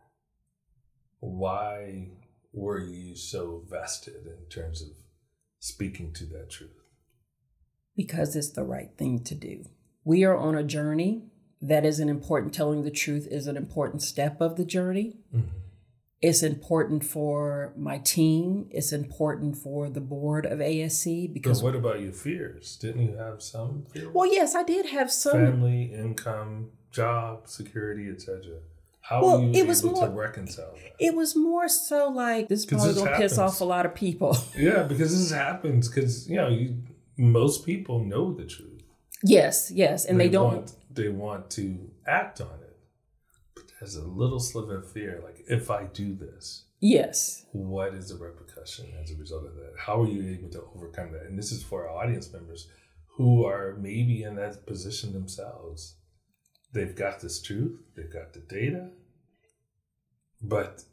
Why 1.19 2.11
were 2.53 2.79
you 2.79 3.15
so 3.15 3.63
vested 3.69 4.25
in 4.25 4.47
terms 4.49 4.81
of 4.81 4.89
speaking 5.59 6.13
to 6.13 6.25
that 6.25 6.49
truth? 6.49 6.71
Because 7.95 8.35
it's 8.35 8.51
the 8.51 8.63
right 8.63 8.91
thing 8.97 9.23
to 9.25 9.35
do. 9.35 9.65
We 10.03 10.23
are 10.23 10.37
on 10.37 10.55
a 10.55 10.63
journey 10.63 11.29
that 11.61 11.85
is 11.85 11.99
an 11.99 12.09
important, 12.09 12.53
telling 12.53 12.83
the 12.83 12.91
truth 12.91 13.27
is 13.29 13.47
an 13.47 13.55
important 13.55 14.01
step 14.01 14.41
of 14.41 14.57
the 14.57 14.65
journey. 14.65 15.17
Mm-hmm 15.33 15.62
it's 16.24 16.41
important 16.41 17.03
for 17.03 17.74
my 17.76 17.97
team. 17.97 18.67
It's 18.71 18.93
important 18.93 19.57
for 19.57 19.89
the 19.89 19.99
board 19.99 20.45
of 20.45 20.59
ASC 20.59 21.34
because. 21.34 21.61
But 21.61 21.65
what 21.65 21.76
about 21.76 21.99
your 21.99 22.13
fears? 22.13 22.78
Didn't 22.78 23.01
you 23.01 23.17
have 23.17 23.43
some 23.43 23.86
fears? 23.91 24.07
Well, 24.13 24.32
yes, 24.32 24.55
I 24.55 24.63
did 24.63 24.86
have 24.86 25.11
some. 25.11 25.34
Family, 25.34 25.93
income, 25.93 26.69
job 26.91 27.49
security, 27.49 28.09
etc. 28.09 28.59
How 29.01 29.21
well, 29.21 29.41
were 29.41 29.47
you 29.47 29.63
it 29.63 29.67
was 29.67 29.84
able 29.84 29.95
more, 29.95 30.07
to 30.07 30.13
reconcile 30.13 30.74
that? 30.76 30.93
It 30.97 31.13
was 31.13 31.36
more 31.36 31.67
so 31.67 32.07
like 32.07 32.47
this 32.47 32.61
is 32.61 32.65
probably 32.67 32.93
gonna 32.93 33.17
piss 33.17 33.38
off 33.38 33.59
a 33.59 33.65
lot 33.65 33.86
of 33.86 33.93
people. 33.93 34.38
yeah, 34.57 34.84
because 34.84 35.11
this 35.11 35.38
happens 35.38 35.89
because 35.89 36.30
you 36.30 36.38
know 36.38 36.47
you, 36.47 36.78
most 37.17 37.65
people 37.65 37.99
know 37.99 38.34
the 38.34 38.45
truth. 38.45 38.82
Yes, 39.26 39.71
yes, 39.71 40.05
and 40.05 40.17
they, 40.17 40.28
they 40.28 40.32
don't. 40.32 40.53
Want, 40.53 40.76
they 40.89 41.09
want 41.09 41.49
to 41.51 41.91
act 42.07 42.39
on 42.39 42.47
it 42.47 42.62
has 43.84 43.95
a 43.95 44.07
little 44.07 44.39
sliver 44.39 44.77
of 44.77 44.91
fear. 44.91 45.21
Like, 45.23 45.43
if 45.47 45.69
I 45.69 45.84
do 45.84 46.15
this, 46.15 46.65
yes, 46.79 47.45
what 47.51 47.93
is 47.93 48.09
the 48.09 48.15
repercussion 48.15 48.88
as 49.01 49.11
a 49.11 49.15
result 49.17 49.45
of 49.45 49.55
that? 49.55 49.73
How 49.77 50.01
are 50.01 50.07
you 50.07 50.34
able 50.34 50.49
to 50.51 50.63
overcome 50.75 51.11
that? 51.11 51.23
And 51.23 51.38
this 51.38 51.51
is 51.51 51.63
for 51.63 51.88
our 51.88 52.03
audience 52.03 52.31
members 52.31 52.67
who 53.17 53.45
are 53.45 53.75
maybe 53.79 54.23
in 54.23 54.36
that 54.36 54.65
position 54.65 55.13
themselves. 55.13 55.97
They've 56.73 56.95
got 56.95 57.19
this 57.19 57.41
truth, 57.41 57.79
they've 57.95 58.11
got 58.11 58.34
the 58.34 58.39
data, 58.39 58.89
but 60.41 60.84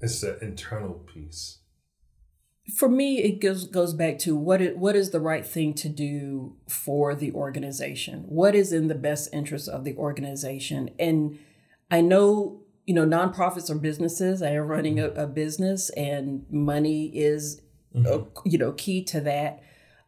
it's 0.00 0.20
the 0.20 0.38
internal 0.40 0.94
piece. 0.94 1.58
For 2.76 2.88
me, 2.88 3.22
it 3.22 3.40
goes 3.40 3.66
goes 3.66 3.94
back 3.94 4.18
to 4.20 4.36
what 4.36 4.60
it, 4.60 4.76
what 4.76 4.94
is 4.94 5.10
the 5.10 5.20
right 5.20 5.44
thing 5.44 5.72
to 5.74 5.88
do 5.88 6.56
for 6.68 7.14
the 7.14 7.32
organization. 7.32 8.24
What 8.28 8.54
is 8.54 8.72
in 8.74 8.88
the 8.88 8.94
best 8.94 9.30
interest 9.32 9.68
of 9.68 9.84
the 9.84 9.96
organization? 9.96 10.90
And 10.98 11.38
I 11.90 12.00
know 12.00 12.62
you 12.86 12.94
know 12.94 13.04
nonprofits 13.04 13.70
are 13.70 13.74
businesses. 13.74 14.42
I 14.42 14.50
am 14.50 14.66
running 14.66 14.98
a, 14.98 15.08
a 15.10 15.26
business, 15.26 15.90
and 15.90 16.46
money 16.50 17.06
is 17.14 17.60
mm-hmm. 17.94 18.06
a, 18.06 18.48
you 18.48 18.58
know 18.58 18.72
key 18.72 19.04
to 19.04 19.20
that. 19.20 19.62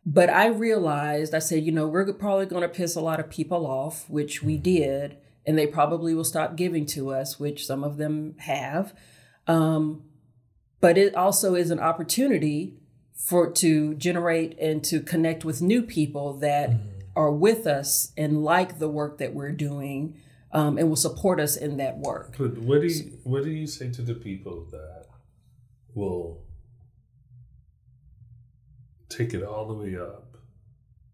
But 0.07 0.31
I 0.31 0.47
realized, 0.47 1.35
I 1.35 1.41
said, 1.41 1.63
you 1.63 1.73
know, 1.73 1.87
we're 1.87 2.11
probably 2.15 2.47
going 2.47 2.63
to 2.63 2.69
piss 2.69 2.97
a 2.97 3.03
lot 3.03 3.21
of 3.21 3.29
people 3.29 3.67
off, 3.67 4.09
which 4.09 4.43
we 4.43 4.55
mm-hmm. 4.55 4.63
did, 4.63 5.19
and 5.47 5.59
they 5.59 5.67
probably 5.67 6.15
will 6.15 6.25
stop 6.25 6.57
giving 6.57 6.87
to 6.87 7.11
us, 7.11 7.39
which 7.39 7.67
some 7.67 7.85
of 7.85 7.99
them 7.99 8.35
have. 8.39 8.95
Um, 9.47 10.05
but 10.81 10.97
it 10.97 11.15
also 11.15 11.55
is 11.55 11.71
an 11.71 11.81
opportunity 11.81 12.79
for 13.15 13.51
to 13.53 13.95
generate 13.95 14.59
and 14.59 14.83
to 14.85 15.01
connect 15.01 15.45
with 15.45 15.61
new 15.61 15.83
people 15.83 16.33
that 16.39 16.71
mm-hmm. 16.71 16.89
are 17.15 17.31
with 17.31 17.67
us 17.67 18.13
and 18.17 18.43
like 18.43 18.79
the 18.79 18.89
work 18.89 19.19
that 19.19 19.35
we're 19.35 19.53
doing 19.53 20.17
um, 20.53 20.79
and 20.79 20.89
will 20.89 20.97
support 20.97 21.41
us 21.41 21.57
in 21.57 21.77
that 21.77 21.99
work. 21.99 22.35
But 22.39 22.59
what 22.59 22.81
do 22.81 22.89
you, 22.89 23.19
what 23.25 23.45
do 23.45 23.51
you 23.51 23.67
say 23.67 23.91
to 23.91 24.03
the 24.03 24.15
people 24.15 24.67
that 24.71 25.07
will 25.95 26.43
take 29.09 29.35
it 29.35 29.43
all 29.43 29.67
the 29.67 29.75
way 29.75 29.97
up 29.97 30.37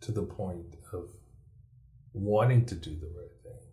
to 0.02 0.12
the 0.12 0.22
point 0.22 0.76
of 0.92 1.10
wanting 2.12 2.64
to 2.66 2.74
do 2.74 2.90
the 2.96 3.06
right 3.06 3.42
thing? 3.42 3.68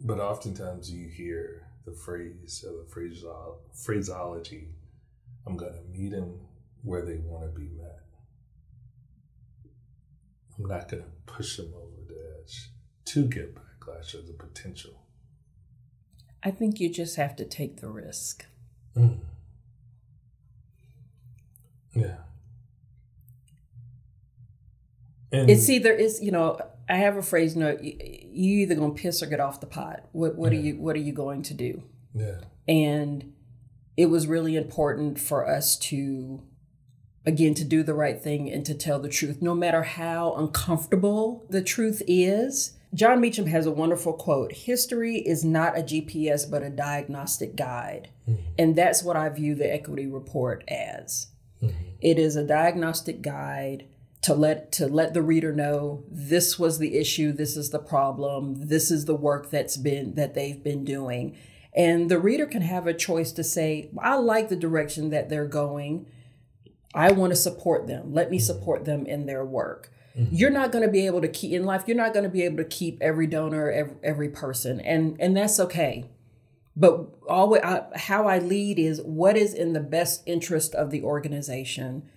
But 0.00 0.20
oftentimes 0.20 0.90
you 0.90 1.08
hear 1.08 1.66
the 1.84 1.92
phrase 1.92 2.64
or 2.66 2.84
the 2.84 2.90
phraseo- 2.90 3.58
phraseology, 3.74 4.68
I'm 5.46 5.56
going 5.56 5.72
to 5.72 5.98
meet 5.98 6.12
them 6.12 6.38
where 6.82 7.04
they 7.04 7.16
want 7.16 7.44
to 7.44 7.58
be 7.58 7.68
met. 7.68 7.98
I'm 10.58 10.66
not 10.66 10.88
going 10.88 11.02
to 11.02 11.08
push 11.26 11.56
them 11.56 11.72
over 11.74 12.02
the 12.06 12.18
edge 12.38 12.70
to 13.06 13.24
get 13.24 13.56
backlash 13.80 14.14
or 14.14 14.22
the 14.22 14.32
potential. 14.32 14.92
I 16.42 16.50
think 16.50 16.80
you 16.80 16.88
just 16.88 17.16
have 17.16 17.36
to 17.36 17.44
take 17.44 17.80
the 17.80 17.88
risk. 17.88 18.46
Mm. 18.96 19.18
Yeah. 21.94 22.16
And 25.32 25.50
it's 25.50 25.68
either 25.68 25.92
it's 25.92 26.20
you 26.20 26.32
know 26.32 26.58
I 26.88 26.96
have 26.96 27.16
a 27.16 27.22
phrase, 27.22 27.54
you 27.54 27.60
know, 27.60 27.78
you, 27.80 28.60
either 28.60 28.74
gonna 28.74 28.94
piss 28.94 29.22
or 29.22 29.26
get 29.26 29.38
off 29.40 29.60
the 29.60 29.66
pot. 29.66 30.06
What 30.12 30.36
what 30.36 30.52
yeah. 30.52 30.58
are 30.58 30.62
you 30.62 30.76
what 30.80 30.96
are 30.96 31.00
you 31.00 31.12
going 31.12 31.42
to 31.42 31.54
do? 31.54 31.82
Yeah. 32.14 32.40
And 32.66 33.32
it 33.96 34.06
was 34.06 34.26
really 34.26 34.56
important 34.56 35.20
for 35.20 35.46
us 35.46 35.76
to 35.78 36.42
again 37.26 37.54
to 37.54 37.64
do 37.64 37.82
the 37.82 37.94
right 37.94 38.20
thing 38.20 38.50
and 38.50 38.64
to 38.66 38.74
tell 38.74 38.98
the 38.98 39.08
truth, 39.08 39.42
no 39.42 39.54
matter 39.54 39.82
how 39.82 40.34
uncomfortable 40.34 41.46
the 41.50 41.62
truth 41.62 42.02
is. 42.06 42.76
Jon 42.92 43.20
Meacham 43.20 43.46
has 43.46 43.66
a 43.66 43.70
wonderful 43.70 44.12
quote 44.12 44.52
History 44.52 45.16
is 45.16 45.44
not 45.44 45.78
a 45.78 45.82
GPS, 45.82 46.50
but 46.50 46.62
a 46.62 46.70
diagnostic 46.70 47.56
guide. 47.56 48.10
Mm-hmm. 48.28 48.42
And 48.58 48.76
that's 48.76 49.02
what 49.02 49.16
I 49.16 49.28
view 49.28 49.54
the 49.54 49.72
equity 49.72 50.06
report 50.06 50.64
as. 50.68 51.28
Mm-hmm. 51.62 51.90
It 52.00 52.18
is 52.18 52.36
a 52.36 52.46
diagnostic 52.46 53.22
guide 53.22 53.86
to 54.22 54.34
let 54.34 54.72
to 54.72 54.86
let 54.86 55.14
the 55.14 55.22
reader 55.22 55.52
know 55.52 56.04
this 56.10 56.58
was 56.58 56.78
the 56.78 56.98
issue 56.98 57.32
this 57.32 57.56
is 57.56 57.70
the 57.70 57.78
problem 57.78 58.68
this 58.68 58.90
is 58.90 59.06
the 59.06 59.14
work 59.14 59.50
that's 59.50 59.76
been 59.76 60.14
that 60.14 60.34
they've 60.34 60.62
been 60.62 60.84
doing 60.84 61.36
and 61.74 62.10
the 62.10 62.18
reader 62.18 62.46
can 62.46 62.62
have 62.62 62.86
a 62.86 62.94
choice 62.94 63.32
to 63.32 63.42
say 63.42 63.90
i 63.98 64.14
like 64.14 64.48
the 64.48 64.56
direction 64.56 65.08
that 65.10 65.30
they're 65.30 65.46
going 65.46 66.06
i 66.94 67.10
want 67.10 67.32
to 67.32 67.36
support 67.36 67.86
them 67.86 68.12
let 68.12 68.30
me 68.30 68.38
support 68.38 68.84
them 68.84 69.06
in 69.06 69.24
their 69.24 69.44
work 69.44 69.90
mm-hmm. 70.16 70.34
you're 70.34 70.50
not 70.50 70.72
going 70.72 70.84
to 70.84 70.90
be 70.90 71.06
able 71.06 71.20
to 71.20 71.28
keep 71.28 71.52
in 71.52 71.64
life 71.64 71.84
you're 71.86 71.96
not 71.96 72.12
going 72.12 72.24
to 72.24 72.30
be 72.30 72.42
able 72.42 72.56
to 72.56 72.64
keep 72.64 73.00
every 73.00 73.26
donor 73.26 73.70
every, 73.70 73.96
every 74.02 74.28
person 74.28 74.80
and 74.80 75.16
and 75.20 75.36
that's 75.36 75.58
okay 75.58 76.08
but 76.76 77.08
always 77.28 77.62
I, 77.62 77.84
how 77.96 78.26
i 78.26 78.38
lead 78.38 78.78
is 78.78 79.00
what 79.02 79.36
is 79.36 79.54
in 79.54 79.72
the 79.72 79.80
best 79.80 80.22
interest 80.26 80.74
of 80.74 80.90
the 80.90 81.02
organization 81.02 82.08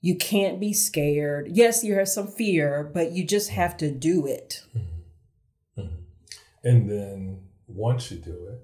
you 0.00 0.16
can't 0.16 0.60
be 0.60 0.72
scared. 0.72 1.48
Yes, 1.50 1.82
you 1.82 1.94
have 1.94 2.08
some 2.08 2.28
fear, 2.28 2.88
but 2.92 3.12
you 3.12 3.24
just 3.24 3.50
have 3.50 3.76
to 3.78 3.90
do 3.90 4.26
it. 4.26 4.62
Mm-hmm. 4.76 5.80
Mm-hmm. 5.80 6.68
And 6.68 6.90
then 6.90 7.40
once 7.66 8.10
you 8.10 8.18
do 8.18 8.48
it, 8.50 8.60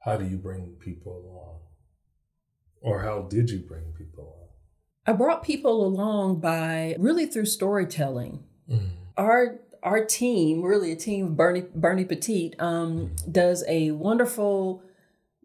how 0.00 0.16
do 0.16 0.24
you 0.24 0.38
bring 0.38 0.76
people 0.80 1.12
along? 1.12 1.60
Or 2.80 3.02
how 3.02 3.22
did 3.22 3.50
you 3.50 3.58
bring 3.58 3.92
people 3.92 4.24
along? 4.24 4.45
I 5.06 5.12
brought 5.12 5.44
people 5.44 5.86
along 5.86 6.40
by 6.40 6.96
really 6.98 7.26
through 7.26 7.46
storytelling. 7.46 8.42
Mm-hmm. 8.68 8.86
Our 9.16 9.60
our 9.82 10.04
team, 10.04 10.62
really 10.62 10.90
a 10.90 10.96
team 10.96 11.26
of 11.26 11.36
Bernie 11.36 11.66
Bernie 11.74 12.04
Petit, 12.04 12.54
um, 12.58 12.98
mm-hmm. 12.98 13.30
does 13.30 13.64
a 13.68 13.92
wonderful, 13.92 14.82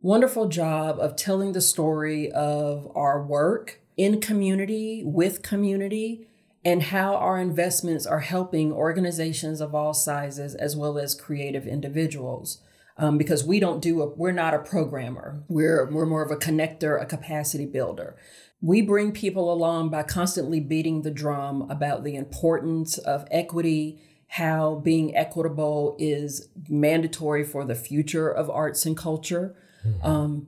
wonderful 0.02 0.48
job 0.48 1.00
of 1.00 1.16
telling 1.16 1.52
the 1.52 1.62
story 1.62 2.32
of 2.32 2.92
our 2.96 3.24
work 3.24 3.80
in 3.98 4.20
community, 4.20 5.04
with 5.06 5.44
community, 5.44 6.28
and 6.66 6.84
how 6.84 7.16
our 7.16 7.40
investments 7.40 8.08
are 8.08 8.22
helping 8.22 8.74
organizations 8.74 9.62
of 9.62 9.76
all 9.76 9.94
sizes 9.94 10.56
as 10.56 10.76
well 10.76 10.98
as 10.98 11.14
creative 11.14 11.68
individuals. 11.68 12.62
Um, 12.98 13.18
because 13.18 13.44
we 13.44 13.60
don't 13.60 13.82
do 13.82 14.02
a, 14.02 14.08
we're 14.08 14.32
not 14.32 14.54
a 14.54 14.60
programmer. 14.60 15.44
We're 15.48 15.90
we're 15.90 16.06
more 16.06 16.24
of 16.24 16.32
a 16.32 16.36
connector, 16.36 17.02
a 17.02 17.06
capacity 17.06 17.66
builder. 17.66 18.16
We 18.62 18.82
bring 18.82 19.12
people 19.12 19.52
along 19.52 19.90
by 19.90 20.04
constantly 20.04 20.60
beating 20.60 21.02
the 21.02 21.12
drum 21.12 21.70
about 21.70 22.04
the 22.04 22.16
importance 22.16 22.98
of 23.00 23.28
equity, 23.32 24.00
how 24.28 24.76
being 24.76 25.16
equitable 25.16 25.96
is 26.00 26.50
mandatory 26.70 27.44
for 27.44 27.66
the 27.66 27.76
future 27.76 28.30
of 28.30 28.50
arts 28.50 28.86
and 28.86 28.96
culture. 28.96 29.56
Mm-hmm. 29.86 30.06
Um, 30.06 30.48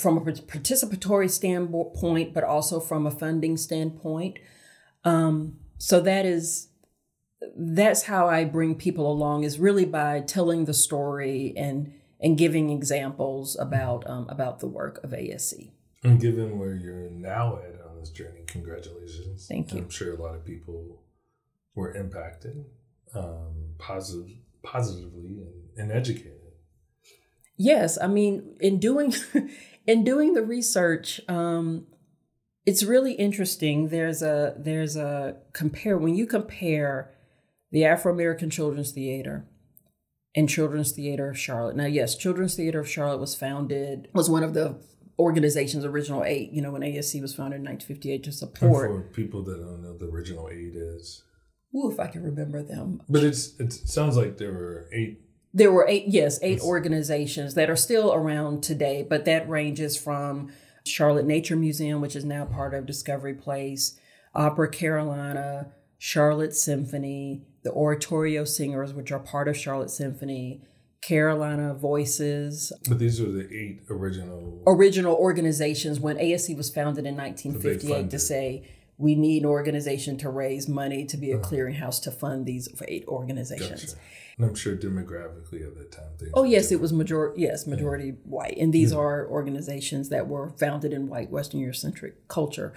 from 0.00 0.16
a 0.16 0.20
participatory 0.20 1.30
standpoint, 1.30 2.34
but 2.34 2.42
also 2.42 2.80
from 2.80 3.06
a 3.06 3.10
funding 3.10 3.56
standpoint. 3.56 4.38
Um, 5.04 5.58
so 5.78 6.00
that 6.00 6.26
is 6.26 6.68
that's 7.56 8.02
how 8.04 8.28
I 8.28 8.44
bring 8.44 8.74
people 8.74 9.10
along 9.10 9.44
is 9.44 9.58
really 9.58 9.84
by 9.84 10.20
telling 10.20 10.64
the 10.64 10.74
story 10.74 11.54
and 11.56 11.92
and 12.20 12.36
giving 12.36 12.70
examples 12.70 13.56
about 13.58 14.08
um, 14.08 14.28
about 14.28 14.60
the 14.60 14.66
work 14.66 15.02
of 15.02 15.10
ASC. 15.10 15.70
And 16.02 16.20
given 16.20 16.58
where 16.58 16.74
you're 16.74 17.10
now 17.10 17.58
at 17.58 17.80
on 17.86 17.98
this 18.00 18.10
journey, 18.10 18.40
congratulations! 18.46 19.46
Thank 19.46 19.74
you. 19.74 19.80
I'm 19.80 19.90
sure 19.90 20.14
a 20.14 20.20
lot 20.20 20.34
of 20.34 20.44
people 20.44 21.02
were 21.74 21.94
impacted 21.94 22.64
um, 23.14 23.74
positive, 23.78 24.36
positively 24.62 25.42
and, 25.42 25.68
and 25.76 25.92
educated. 25.92 26.36
Yes, 27.56 27.98
I 28.00 28.06
mean, 28.06 28.56
in 28.60 28.78
doing 28.78 29.12
in 29.86 30.04
doing 30.04 30.32
the 30.34 30.42
research, 30.42 31.20
um, 31.28 31.86
it's 32.64 32.82
really 32.82 33.12
interesting. 33.12 33.88
There's 33.88 34.22
a 34.22 34.54
there's 34.56 34.96
a 34.96 35.36
compare 35.52 35.98
when 35.98 36.14
you 36.14 36.26
compare 36.26 37.14
the 37.70 37.84
Afro 37.84 38.12
American 38.12 38.48
Children's 38.48 38.92
Theater 38.92 39.46
and 40.34 40.48
Children's 40.48 40.92
Theater 40.92 41.30
of 41.30 41.38
Charlotte. 41.38 41.76
Now, 41.76 41.86
yes, 41.86 42.16
Children's 42.16 42.54
Theater 42.54 42.80
of 42.80 42.88
Charlotte 42.88 43.20
was 43.20 43.34
founded 43.34 44.08
was 44.14 44.30
one 44.30 44.42
of 44.42 44.54
the 44.54 44.80
organization's 45.20 45.84
original 45.84 46.24
eight. 46.24 46.50
You 46.52 46.62
know, 46.62 46.72
when 46.72 46.82
ASC 46.82 47.20
was 47.20 47.34
founded 47.34 47.60
in 47.60 47.66
1958 47.66 48.24
to 48.24 48.32
support. 48.32 48.90
And 48.90 49.04
for 49.04 49.10
people 49.10 49.42
that 49.44 49.58
don't 49.58 49.82
know, 49.82 49.96
the 49.96 50.06
original 50.06 50.48
eight 50.48 50.74
is. 50.74 51.22
Ooh, 51.74 51.90
if 51.90 52.00
I 52.00 52.08
can 52.08 52.24
remember 52.24 52.62
them. 52.62 53.02
But 53.08 53.22
it's 53.22 53.58
it 53.60 53.72
sounds 53.72 54.16
like 54.16 54.38
there 54.38 54.52
were 54.52 54.88
eight 54.92 55.20
there 55.52 55.72
were 55.72 55.86
eight, 55.88 56.04
yes, 56.06 56.38
eight 56.42 56.60
organizations 56.60 57.54
that 57.54 57.70
are 57.70 57.76
still 57.76 58.12
around 58.12 58.62
today, 58.62 59.04
but 59.08 59.24
that 59.24 59.48
ranges 59.48 59.96
from 59.96 60.52
Charlotte 60.84 61.26
Nature 61.26 61.56
Museum, 61.56 62.00
which 62.00 62.14
is 62.14 62.24
now 62.24 62.44
part 62.44 62.72
of 62.72 62.86
Discovery 62.86 63.34
Place, 63.34 63.98
Opera 64.34 64.70
Carolina, 64.70 65.72
Charlotte 65.98 66.54
Symphony, 66.54 67.42
the 67.64 67.72
Oratorio 67.72 68.44
Singers, 68.44 68.94
which 68.94 69.10
are 69.10 69.18
part 69.18 69.48
of 69.48 69.56
Charlotte 69.56 69.90
Symphony, 69.90 70.62
Carolina 71.02 71.74
Voices. 71.74 72.72
But 72.88 72.98
these 72.98 73.20
are 73.20 73.30
the 73.30 73.48
eight 73.52 73.82
original 73.88 74.62
original 74.66 75.14
organizations 75.14 75.98
when 75.98 76.16
ASC 76.16 76.56
was 76.56 76.70
founded 76.70 77.06
in 77.06 77.16
1958 77.16 78.10
to 78.10 78.18
say 78.18 78.68
we 78.98 79.14
need 79.14 79.42
an 79.42 79.48
organization 79.48 80.18
to 80.18 80.28
raise 80.28 80.68
money 80.68 81.06
to 81.06 81.16
be 81.16 81.32
a 81.32 81.38
uh-huh. 81.38 81.48
clearinghouse 81.48 82.02
to 82.02 82.10
fund 82.10 82.44
these 82.44 82.68
eight 82.86 83.06
organizations. 83.08 83.94
Gotcha. 83.94 84.00
And 84.36 84.46
I'm 84.46 84.54
sure 84.54 84.76
demographically 84.76 85.66
at 85.66 85.74
that 85.76 85.90
time. 85.90 86.30
Oh 86.34 86.44
yes, 86.44 86.70
it 86.70 86.80
was 86.80 86.92
majority. 86.92 87.42
Yes, 87.42 87.66
majority 87.66 88.10
white, 88.24 88.56
and 88.58 88.72
these 88.72 88.92
are 88.92 89.26
organizations 89.26 90.10
that 90.10 90.28
were 90.28 90.50
founded 90.50 90.92
in 90.92 91.08
white 91.08 91.30
Western 91.30 91.60
Eurocentric 91.60 92.12
culture. 92.28 92.74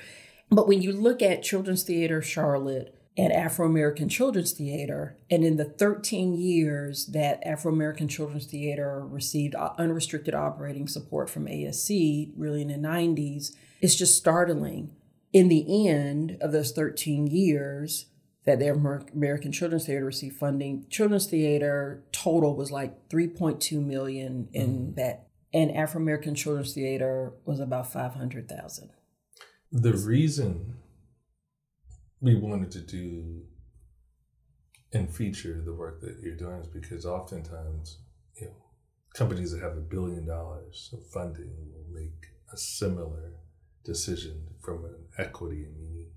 But 0.50 0.68
when 0.68 0.82
you 0.82 0.92
look 0.94 1.22
at 1.22 1.44
Children's 1.44 1.84
Theater 1.84 2.22
Charlotte 2.22 2.96
and 3.16 3.32
Afro 3.32 3.68
American 3.68 4.10
Children's 4.10 4.54
Theater, 4.54 5.18
and 5.30 5.44
in 5.44 5.58
the 5.58 5.66
13 5.66 6.36
years 6.36 7.06
that 7.08 7.46
Afro 7.46 7.72
American 7.72 8.08
Children's 8.08 8.48
Theater 8.48 9.06
received 9.06 9.56
uh, 9.56 9.74
unrestricted 9.78 10.34
operating 10.34 10.88
support 10.88 11.30
from 11.30 11.46
ASC, 11.46 12.32
really 12.36 12.62
in 12.62 12.70
the 12.70 12.88
90s, 12.88 13.52
it's 13.82 13.96
just 13.96 14.18
startling. 14.18 14.96
In 15.32 15.48
the 15.48 15.88
end 15.88 16.38
of 16.42 16.52
those 16.52 16.72
13 16.72 17.28
years, 17.28 18.08
that 18.46 18.60
the 18.60 18.70
Amer- 18.70 19.06
American 19.14 19.52
Children's 19.52 19.86
Theater 19.86 20.06
received 20.06 20.38
funding. 20.38 20.86
Children's 20.90 21.28
Theater 21.28 22.04
total 22.12 22.56
was 22.56 22.72
like 22.72 23.10
3.2 23.10 23.84
million 23.84 24.50
in 24.54 24.96
that, 24.96 25.28
and 25.54 25.72
Afro 25.76 26.02
American 26.02 26.36
Children's 26.36 26.74
Theater 26.74 27.34
was 27.46 27.60
about 27.60 27.92
500,000. 27.92 28.90
The 29.72 29.94
reason 29.94 30.78
we 32.24 32.36
wanted 32.36 32.72
to 32.72 32.80
do 32.80 33.42
and 34.94 35.14
feature 35.14 35.62
the 35.62 35.74
work 35.74 36.00
that 36.00 36.20
you're 36.22 36.38
doing 36.38 36.60
is 36.62 36.68
because 36.68 37.06
oftentimes, 37.06 37.98
you 38.40 38.48
know, 38.48 38.56
companies 39.14 39.52
that 39.52 39.62
have 39.62 39.76
a 39.76 39.82
billion 39.82 40.26
dollars 40.26 40.90
of 40.94 41.06
funding 41.08 41.52
will 41.70 41.86
make 41.92 42.28
a 42.54 42.58
similar 42.58 43.34
decision 43.84 44.48
from 44.62 44.86
an 44.86 44.96
equity 45.18 45.66
and 45.66 45.76
meaning 45.76 46.12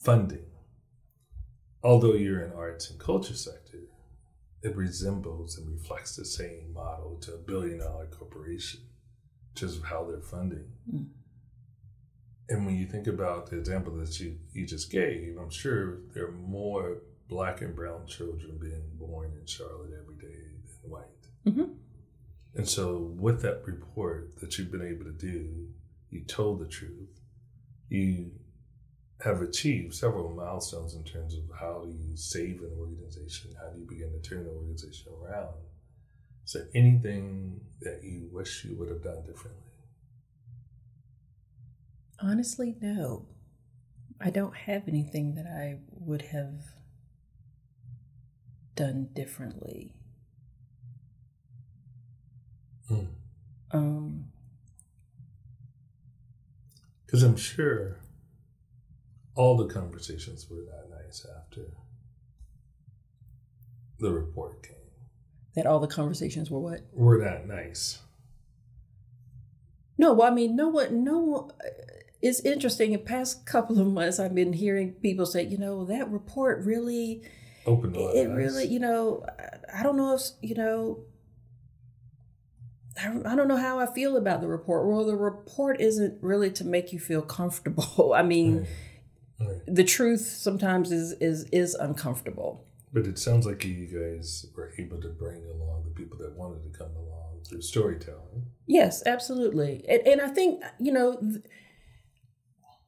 funding. 0.00 0.46
Although 1.84 2.14
you're 2.14 2.42
in 2.42 2.52
arts 2.52 2.90
and 2.90 2.98
culture 2.98 3.34
sector, 3.34 3.82
it 4.62 4.74
resembles 4.74 5.56
and 5.56 5.70
reflects 5.70 6.16
the 6.16 6.24
same 6.24 6.72
model 6.72 7.16
to 7.22 7.34
a 7.34 7.38
billion 7.38 7.78
dollar 7.78 8.06
corporation, 8.06 8.80
just 9.54 9.84
how 9.84 10.04
they're 10.04 10.20
funding. 10.20 10.72
Hmm. 10.90 11.02
And 12.48 12.64
when 12.64 12.76
you 12.76 12.86
think 12.86 13.06
about 13.06 13.50
the 13.50 13.58
example 13.58 13.94
that 13.96 14.18
you, 14.18 14.38
you 14.52 14.66
just 14.66 14.90
gave, 14.90 15.36
I'm 15.38 15.50
sure 15.50 15.98
there 16.14 16.26
are 16.26 16.32
more 16.32 17.02
black 17.28 17.60
and 17.60 17.74
brown 17.74 18.06
children 18.06 18.56
being 18.58 18.82
born 18.94 19.32
in 19.38 19.46
Charlotte 19.46 19.92
every 20.00 20.16
day 20.16 20.34
than 20.82 20.90
white. 20.90 21.28
Mhm. 21.46 21.76
And 22.54 22.68
so, 22.68 23.14
with 23.18 23.42
that 23.42 23.66
report 23.66 24.36
that 24.40 24.58
you've 24.58 24.72
been 24.72 24.82
able 24.82 25.04
to 25.04 25.12
do, 25.12 25.68
you 26.10 26.24
told 26.24 26.60
the 26.60 26.66
truth. 26.66 27.20
You 27.88 28.32
have 29.20 29.42
achieved 29.42 29.94
several 29.94 30.30
milestones 30.30 30.94
in 30.94 31.04
terms 31.04 31.34
of 31.34 31.44
how 31.58 31.84
do 31.84 31.90
you 31.90 32.16
save 32.16 32.62
an 32.62 32.72
organization, 32.78 33.54
how 33.60 33.70
do 33.70 33.80
you 33.80 33.86
begin 33.86 34.12
to 34.12 34.20
turn 34.20 34.44
the 34.44 34.50
organization 34.50 35.12
around. 35.12 35.54
Is 36.44 36.52
there 36.52 36.68
anything 36.74 37.60
that 37.80 38.02
you 38.02 38.28
wish 38.32 38.64
you 38.64 38.76
would 38.76 38.88
have 38.88 39.02
done 39.02 39.22
differently? 39.26 39.67
Honestly, 42.20 42.74
no. 42.80 43.26
I 44.20 44.30
don't 44.30 44.56
have 44.56 44.88
anything 44.88 45.34
that 45.36 45.46
I 45.46 45.78
would 45.90 46.22
have 46.22 46.60
done 48.74 49.08
differently. 49.12 49.94
Hmm. 52.88 53.04
Um, 53.70 54.24
Because 57.06 57.22
I'm 57.22 57.36
sure 57.36 57.98
all 59.34 59.56
the 59.56 59.66
conversations 59.72 60.46
were 60.50 60.56
that 60.64 60.90
nice 60.90 61.24
after 61.38 61.62
the 64.00 64.10
report 64.12 64.62
came. 64.62 64.74
that 65.54 65.66
all 65.66 65.80
the 65.80 65.86
conversations 65.88 66.50
were 66.50 66.60
what? 66.60 66.80
Were 66.92 67.18
that 67.22 67.46
nice. 67.46 68.00
No, 69.96 70.12
well, 70.12 70.30
I 70.30 70.34
mean, 70.34 70.54
no 70.54 70.68
one, 70.68 71.02
no 71.04 71.18
one. 71.18 71.50
It's 72.20 72.40
interesting. 72.40 72.92
In 72.92 73.00
past 73.04 73.46
couple 73.46 73.78
of 73.80 73.86
months, 73.86 74.18
I've 74.18 74.34
been 74.34 74.52
hearing 74.52 74.92
people 74.92 75.24
say, 75.26 75.44
you 75.44 75.58
know, 75.58 75.84
that 75.84 76.10
report 76.10 76.64
really, 76.64 77.22
Opened 77.66 77.96
a 77.96 78.00
lot 78.00 78.16
it 78.16 78.28
really, 78.28 78.66
you 78.66 78.80
know, 78.80 79.24
I- 79.38 79.80
I 79.80 79.82
don't 79.82 79.96
know 79.96 80.14
if 80.14 80.22
you 80.40 80.54
know. 80.54 81.04
I 83.00 83.08
I 83.32 83.36
don't 83.36 83.48
know 83.48 83.56
how 83.56 83.78
I 83.78 83.86
feel 83.92 84.16
about 84.16 84.40
the 84.40 84.48
report. 84.48 84.86
Well, 84.88 85.04
the 85.04 85.16
report 85.16 85.80
isn't 85.80 86.22
really 86.22 86.50
to 86.52 86.64
make 86.64 86.92
you 86.92 86.98
feel 86.98 87.22
comfortable. 87.22 88.12
I 88.16 88.22
mean, 88.22 88.66
Right. 89.40 89.48
Right. 89.48 89.60
the 89.68 89.84
truth 89.84 90.22
sometimes 90.22 90.90
is 90.90 91.12
is 91.20 91.44
is 91.52 91.74
uncomfortable. 91.74 92.64
But 92.92 93.06
it 93.06 93.18
sounds 93.18 93.46
like 93.46 93.64
you 93.64 93.86
guys 93.86 94.46
were 94.56 94.72
able 94.78 95.00
to 95.02 95.08
bring 95.10 95.44
along 95.44 95.84
the 95.84 95.90
people 95.90 96.16
that 96.18 96.32
wanted 96.36 96.62
to 96.72 96.76
come 96.76 96.90
along 96.96 97.42
through 97.46 97.60
storytelling. 97.60 98.46
Yes, 98.66 99.02
absolutely. 99.06 99.84
And, 99.88 100.00
and 100.06 100.20
I 100.22 100.28
think, 100.28 100.62
you 100.80 100.90
know, 100.90 101.16
th- 101.20 101.42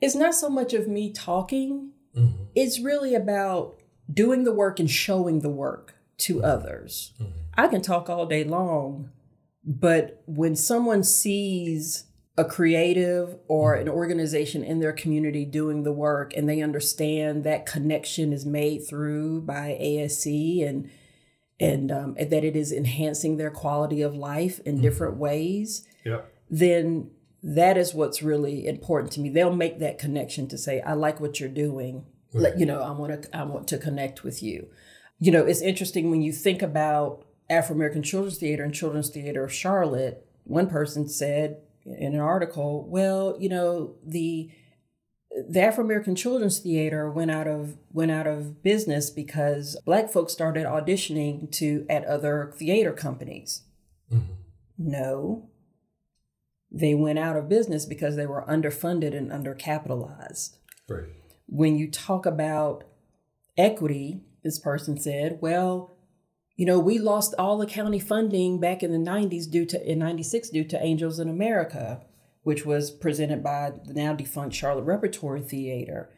it's 0.00 0.14
not 0.14 0.34
so 0.34 0.48
much 0.48 0.72
of 0.74 0.88
me 0.88 1.12
talking, 1.12 1.92
Mm-hmm. 2.16 2.42
it's 2.56 2.80
really 2.80 3.14
about 3.14 3.76
doing 4.12 4.42
the 4.42 4.52
work 4.52 4.80
and 4.80 4.90
showing 4.90 5.40
the 5.40 5.48
work 5.48 5.94
to 6.18 6.42
others. 6.42 7.12
I 7.54 7.68
can 7.68 7.82
talk 7.82 8.10
all 8.10 8.26
day 8.26 8.42
long, 8.42 9.10
but 9.64 10.20
when 10.26 10.56
someone 10.56 11.04
sees 11.04 12.06
a 12.36 12.44
creative 12.44 13.36
or 13.46 13.74
an 13.74 13.88
organization 13.88 14.64
in 14.64 14.80
their 14.80 14.92
community 14.92 15.44
doing 15.44 15.84
the 15.84 15.92
work 15.92 16.32
and 16.36 16.48
they 16.48 16.60
understand 16.62 17.44
that 17.44 17.64
connection 17.64 18.32
is 18.32 18.44
made 18.44 18.80
through 18.88 19.42
by 19.42 19.78
ASC 19.80 20.66
and 20.68 20.90
and 21.60 21.92
um, 21.92 22.14
that 22.14 22.42
it 22.42 22.56
is 22.56 22.72
enhancing 22.72 23.36
their 23.36 23.50
quality 23.52 24.02
of 24.02 24.16
life 24.16 24.58
in 24.64 24.80
different 24.80 25.16
ways, 25.18 25.86
Yeah. 26.04 26.22
then 26.50 27.10
that 27.42 27.76
is 27.76 27.94
what's 27.94 28.22
really 28.22 28.66
important 28.66 29.12
to 29.12 29.20
me. 29.20 29.30
They'll 29.30 29.54
make 29.54 29.78
that 29.78 29.98
connection 29.98 30.46
to 30.48 30.58
say, 30.58 30.80
I 30.80 30.92
like 30.92 31.20
what 31.20 31.40
you're 31.40 31.48
doing. 31.48 32.04
Let 32.32 32.60
you 32.60 32.66
know, 32.66 32.80
I 32.80 32.92
want 32.92 33.22
to 33.22 33.36
I 33.36 33.42
want 33.42 33.66
to 33.68 33.78
connect 33.78 34.22
with 34.22 34.40
you. 34.42 34.68
You 35.18 35.32
know, 35.32 35.44
it's 35.44 35.62
interesting 35.62 36.10
when 36.10 36.22
you 36.22 36.32
think 36.32 36.62
about 36.62 37.24
Afro 37.48 37.74
American 37.74 38.02
Children's 38.04 38.38
Theater 38.38 38.62
and 38.62 38.72
Children's 38.72 39.10
Theater 39.10 39.42
of 39.42 39.52
Charlotte. 39.52 40.24
One 40.44 40.68
person 40.68 41.08
said 41.08 41.56
in 41.84 42.14
an 42.14 42.20
article, 42.20 42.86
well, 42.88 43.36
you 43.40 43.48
know, 43.48 43.96
the 44.06 44.50
the 45.48 45.60
Afro 45.60 45.84
American 45.84 46.14
Children's 46.14 46.60
Theater 46.60 47.10
went 47.10 47.32
out 47.32 47.48
of 47.48 47.76
went 47.92 48.12
out 48.12 48.26
of 48.28 48.62
business 48.62 49.10
because 49.10 49.76
black 49.84 50.08
folks 50.08 50.32
started 50.32 50.66
auditioning 50.66 51.50
to 51.52 51.84
at 51.90 52.04
other 52.04 52.52
theater 52.56 52.92
companies. 52.92 53.62
Mhm. 54.12 54.36
No. 54.78 55.49
They 56.72 56.94
went 56.94 57.18
out 57.18 57.36
of 57.36 57.48
business 57.48 57.84
because 57.84 58.16
they 58.16 58.26
were 58.26 58.44
underfunded 58.48 59.16
and 59.16 59.30
undercapitalized. 59.30 60.56
Right. 60.88 61.08
When 61.46 61.76
you 61.76 61.90
talk 61.90 62.26
about 62.26 62.84
equity, 63.56 64.22
this 64.42 64.58
person 64.58 64.98
said, 64.98 65.38
well, 65.40 65.96
you 66.56 66.66
know, 66.66 66.78
we 66.78 66.98
lost 66.98 67.34
all 67.38 67.58
the 67.58 67.66
county 67.66 67.98
funding 67.98 68.60
back 68.60 68.82
in 68.82 68.92
the 68.92 69.10
90s 69.10 69.50
due 69.50 69.64
to 69.66 69.90
in 69.90 69.98
96 69.98 70.50
due 70.50 70.64
to 70.64 70.82
Angels 70.82 71.18
in 71.18 71.28
America, 71.28 72.02
which 72.42 72.66
was 72.66 72.90
presented 72.90 73.42
by 73.42 73.72
the 73.84 73.94
now 73.94 74.12
defunct 74.12 74.54
Charlotte 74.54 74.84
Repertory 74.84 75.40
Theater. 75.40 76.10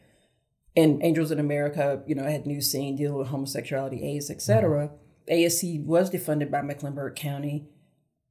And 0.75 1.03
Angels 1.03 1.31
in 1.31 1.39
America, 1.39 2.03
you 2.07 2.15
know, 2.15 2.23
had 2.23 2.45
new 2.45 2.59
scene 2.61 2.95
dealing 2.95 3.17
with 3.17 3.27
homosexuality, 3.27 4.03
AIDS, 4.03 4.29
etc. 4.29 4.89
Mm-hmm. 4.89 5.33
ASC 5.33 5.85
was 5.85 6.09
defunded 6.11 6.51
by 6.51 6.61
Mecklenburg 6.61 7.15
County, 7.15 7.69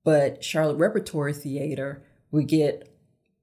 but 0.04 0.44
Charlotte 0.44 0.76
Repertory 0.76 1.32
Theater 1.32 2.04
would 2.32 2.48
get 2.48 2.88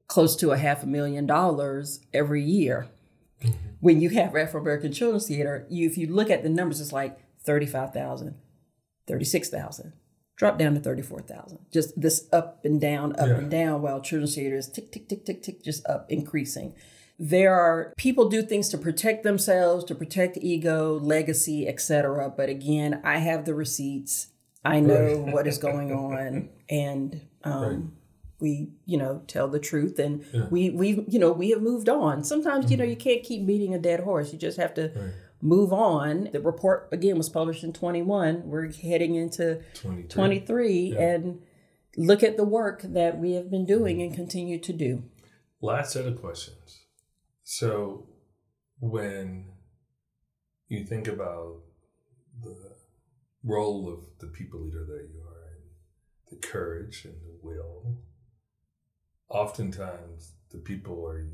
close 0.07 0.35
to 0.35 0.51
a 0.51 0.57
half 0.57 0.83
a 0.83 0.87
million 0.87 1.25
dollars 1.25 2.01
every 2.13 2.43
year. 2.43 2.87
When 3.79 4.01
you 4.01 4.09
have 4.09 4.35
Afro 4.35 4.59
American 4.59 4.91
Children's 4.91 5.27
Theater, 5.27 5.65
you 5.69 5.87
if 5.87 5.97
you 5.97 6.07
look 6.07 6.29
at 6.29 6.43
the 6.43 6.49
numbers, 6.49 6.81
it's 6.81 6.91
like 6.91 7.17
35,000, 7.45 8.35
36,000, 9.07 9.93
drop 10.35 10.57
down 10.57 10.73
to 10.73 10.79
34,000. 10.79 11.59
Just 11.71 11.99
this 11.99 12.27
up 12.33 12.63
and 12.65 12.79
down, 12.81 13.13
up 13.13 13.27
Yeah. 13.27 13.37
and 13.37 13.49
down, 13.51 13.81
while 13.81 14.01
Children's 14.01 14.35
Theater 14.35 14.57
is 14.57 14.67
tick, 14.69 14.91
tick, 14.91 15.07
tick, 15.07 15.25
tick, 15.25 15.41
tick, 15.41 15.63
just 15.63 15.85
up, 15.87 16.11
increasing. 16.11 16.73
There 17.17 17.53
are 17.53 17.93
people 17.97 18.29
do 18.29 18.41
things 18.41 18.69
to 18.69 18.77
protect 18.77 19.23
themselves, 19.23 19.83
to 19.85 19.95
protect 19.95 20.37
ego, 20.41 20.97
legacy, 20.99 21.67
etc. 21.67 22.33
But 22.35 22.49
again, 22.49 23.01
I 23.03 23.17
have 23.17 23.45
the 23.45 23.53
receipts. 23.53 24.27
I 24.63 24.79
know 24.81 25.23
Right. 25.23 25.33
what 25.33 25.47
is 25.47 25.57
going 25.69 25.91
on, 25.91 26.49
and 26.69 27.21
um, 27.43 27.63
Right. 27.63 27.79
We, 28.39 28.69
you 28.85 28.97
know, 28.97 29.21
tell 29.27 29.47
the 29.47 29.59
truth, 29.59 29.99
and 29.99 30.21
Yeah. 30.33 30.41
Mm-hmm. 30.41 30.53
we, 30.53 30.69
we, 30.69 31.05
you 31.07 31.19
know, 31.19 31.31
we 31.31 31.49
have 31.51 31.61
moved 31.61 31.89
on. 31.89 32.23
Sometimes, 32.23 32.71
you 32.71 32.77
know, 32.77 32.83
you 32.85 32.95
can't 32.95 33.23
keep 33.23 33.45
beating 33.45 33.73
a 33.73 33.79
dead 33.79 34.01
horse. 34.01 34.31
You 34.33 34.39
just 34.39 34.57
have 34.57 34.73
to 34.75 34.91
Right. 34.95 35.11
move 35.41 35.71
on. 35.73 36.29
The 36.31 36.39
report 36.41 36.87
again 36.91 37.17
was 37.17 37.29
published 37.29 37.63
in 37.63 37.73
21. 37.73 38.43
We're 38.49 38.71
heading 38.71 39.15
into 39.15 39.61
23. 39.73 40.07
23, 40.09 40.93
Yeah. 40.93 40.99
and 41.15 41.41
look 41.97 42.23
at 42.23 42.37
the 42.37 42.43
work 42.45 42.81
that 42.83 43.19
we 43.19 43.33
have 43.33 43.49
been 43.49 43.65
doing 43.65 44.01
and 44.01 44.13
continue 44.13 44.59
to 44.59 44.73
do. 44.73 45.03
Last 45.61 45.93
set 45.93 46.05
of 46.05 46.19
questions. 46.21 46.85
So, 47.43 48.07
when 48.79 49.45
you 50.67 50.85
think 50.85 51.07
about 51.07 51.61
the 52.41 52.55
role 53.43 53.91
of 53.91 54.05
the 54.19 54.27
people 54.27 54.61
leader 54.61 54.85
that 54.85 55.09
you 55.11 55.19
are 55.21 55.47
and 55.55 55.63
the 56.31 56.47
courage 56.47 57.03
and 57.05 57.15
the 57.15 57.37
will, 57.41 57.97
oftentimes 59.29 60.33
the 60.51 60.57
people 60.57 61.05
are 61.05 61.25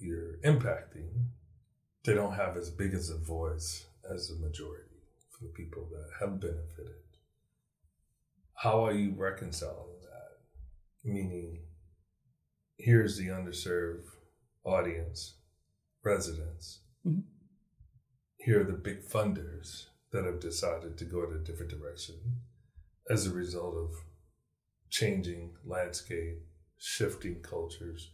you're 0.00 0.38
impacting, 0.44 1.26
they 2.04 2.14
don't 2.14 2.34
have 2.34 2.56
as 2.56 2.70
big 2.70 2.94
as 2.94 3.10
a 3.10 3.16
voice 3.16 3.86
as 4.10 4.28
the 4.28 4.36
majority 4.36 5.02
for 5.30 5.44
the 5.44 5.50
people 5.50 5.88
that 5.90 6.08
have 6.20 6.40
benefited. 6.40 6.94
How 8.54 8.84
are 8.84 8.92
you 8.92 9.14
reconciling 9.16 10.00
that? 10.02 11.10
Meaning, 11.10 11.60
here's 12.78 13.18
the 13.18 13.28
underserved 13.28 14.06
audience, 14.64 15.36
residents. 16.02 16.80
Mm-hmm. 17.06 17.20
Here 18.38 18.60
are 18.60 18.64
the 18.64 18.72
big 18.72 19.02
funders 19.02 19.86
that 20.12 20.24
have 20.24 20.40
decided 20.40 20.96
to 20.98 21.04
go 21.04 21.24
in 21.24 21.36
a 21.36 21.44
different 21.44 21.72
direction 21.72 22.16
as 23.10 23.26
a 23.26 23.34
result 23.34 23.74
of 23.74 23.90
changing 24.90 25.56
landscape, 25.64 26.40
shifting 26.78 27.40
cultures. 27.42 28.10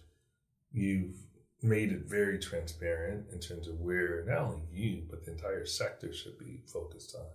You've 0.72 1.16
made 1.62 1.92
it 1.92 2.04
very 2.06 2.38
transparent 2.38 3.26
in 3.32 3.38
terms 3.38 3.68
of 3.68 3.80
where 3.80 4.24
not 4.26 4.38
only 4.38 4.62
you, 4.72 5.02
but 5.10 5.24
the 5.24 5.32
entire 5.32 5.66
sector 5.66 6.12
should 6.12 6.38
be 6.38 6.62
focused 6.72 7.14
on. 7.14 7.26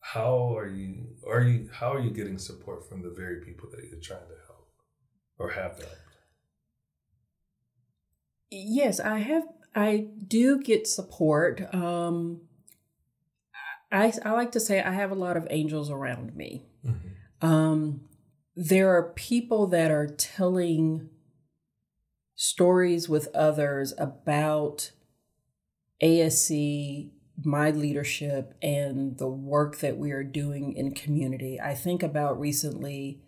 How 0.00 0.56
are 0.56 0.66
you 0.66 1.08
are 1.28 1.42
you 1.42 1.68
how 1.72 1.92
are 1.92 2.00
you 2.00 2.10
getting 2.10 2.38
support 2.38 2.88
from 2.88 3.02
the 3.02 3.10
very 3.10 3.44
people 3.44 3.68
that 3.70 3.84
you're 3.90 4.00
trying 4.00 4.28
to 4.28 4.46
help 4.46 4.68
or 5.38 5.50
have 5.50 5.76
helped? 5.76 5.96
Yes, 8.50 8.98
I 8.98 9.18
have 9.18 9.44
I 9.74 10.08
do 10.26 10.60
get 10.60 10.86
support. 10.86 11.62
Um 11.74 12.40
I 13.92 14.12
I 14.24 14.30
like 14.32 14.52
to 14.52 14.60
say 14.60 14.80
I 14.80 14.92
have 14.92 15.10
a 15.10 15.16
lot 15.16 15.36
of 15.36 15.46
angels 15.50 15.90
around 15.90 16.34
me. 16.34 16.64
Mm-hmm. 16.84 17.46
Um 17.46 18.00
there 18.56 18.90
are 18.90 19.12
people 19.12 19.66
that 19.68 19.90
are 19.90 20.06
telling 20.06 21.08
stories 22.34 23.08
with 23.08 23.28
others 23.34 23.92
about 23.98 24.92
ASC, 26.02 27.10
my 27.44 27.70
leadership, 27.70 28.54
and 28.62 29.18
the 29.18 29.28
work 29.28 29.78
that 29.78 29.98
we 29.98 30.10
are 30.10 30.24
doing 30.24 30.72
in 30.72 30.94
community. 30.94 31.60
I 31.60 31.74
think 31.74 32.02
about 32.02 32.40
recently 32.40 33.22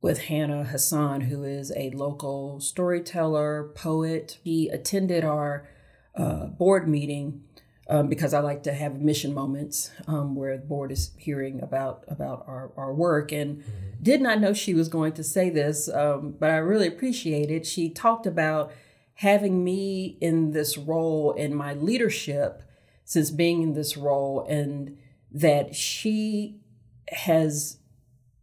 with 0.00 0.22
Hannah 0.22 0.64
Hasan, 0.64 1.22
who 1.22 1.42
is 1.42 1.72
a 1.76 1.90
local 1.90 2.60
storyteller, 2.60 3.72
poet. 3.74 4.38
He 4.44 4.68
attended 4.68 5.24
our 5.24 5.68
uh, 6.14 6.46
board 6.46 6.88
meeting 6.88 7.42
um, 7.88 8.08
because 8.08 8.34
I 8.34 8.40
like 8.40 8.62
to 8.64 8.72
have 8.72 9.00
mission 9.00 9.32
moments 9.32 9.90
um, 10.06 10.34
where 10.34 10.56
the 10.56 10.64
board 10.64 10.92
is 10.92 11.12
hearing 11.16 11.62
about 11.62 12.04
about 12.08 12.44
our, 12.46 12.70
our 12.76 12.92
work 12.92 13.32
and 13.32 13.58
mm-hmm. 13.58 14.02
did 14.02 14.20
not 14.20 14.40
know 14.40 14.52
she 14.52 14.74
was 14.74 14.88
going 14.88 15.12
to 15.14 15.24
say 15.24 15.48
this, 15.48 15.88
um, 15.88 16.34
but 16.38 16.50
I 16.50 16.56
really 16.56 16.86
appreciate 16.86 17.50
it. 17.50 17.66
She 17.66 17.88
talked 17.88 18.26
about 18.26 18.72
having 19.14 19.64
me 19.64 20.18
in 20.20 20.52
this 20.52 20.76
role 20.76 21.32
in 21.32 21.54
my 21.54 21.74
leadership 21.74 22.62
since 23.04 23.30
being 23.30 23.62
in 23.62 23.72
this 23.72 23.96
role 23.96 24.46
and 24.48 24.98
that 25.32 25.74
she 25.74 26.60
has 27.08 27.78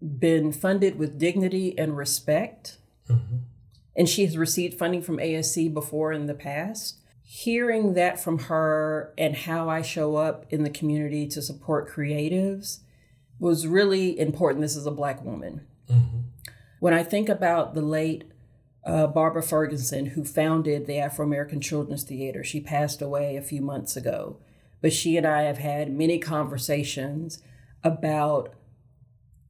been 0.02 0.52
funded 0.52 0.98
with 0.98 1.20
dignity 1.20 1.78
and 1.78 1.96
respect. 1.96 2.78
Mm-hmm. 3.08 3.38
And 3.96 4.10
she 4.10 4.26
has 4.26 4.38
received 4.38 4.78
funding 4.78 5.02
from 5.02 5.18
ASC 5.18 5.74
before 5.74 6.12
in 6.12 6.26
the 6.26 6.34
past 6.34 7.00
hearing 7.36 7.96
that 7.96 8.18
from 8.18 8.40
her 8.40 9.14
and 9.18 9.36
how 9.36 9.68
I 9.68 9.82
show 9.82 10.16
up 10.16 10.46
in 10.52 10.64
the 10.64 10.70
community 10.70 11.28
to 11.28 11.42
support 11.42 11.92
creatives 11.92 12.80
was 13.40 13.68
really 13.68 14.18
important. 14.18 14.62
This 14.62 14.78
is 14.78 14.86
a 14.86 14.92
Black 14.92 15.22
woman. 15.22 15.68
Mm-hmm. 15.90 16.20
When 16.80 16.94
I 16.94 17.04
think 17.04 17.28
about 17.28 17.74
the 17.74 17.82
late 17.82 18.24
uh, 18.86 19.08
Barbara 19.08 19.44
Ferguson, 19.44 20.06
who 20.06 20.24
founded 20.24 20.88
the 20.88 20.98
Afro 20.98 21.26
American 21.26 21.60
Children's 21.60 22.04
Theater, 22.04 22.42
she 22.42 22.62
passed 22.62 23.02
away 23.02 23.36
a 23.36 23.42
few 23.42 23.62
months 23.62 23.98
ago. 23.98 24.38
But 24.82 24.94
she 24.94 25.18
and 25.18 25.28
I 25.28 25.42
have 25.42 25.58
had 25.58 25.92
many 25.92 26.20
conversations 26.20 27.44
about 27.84 28.54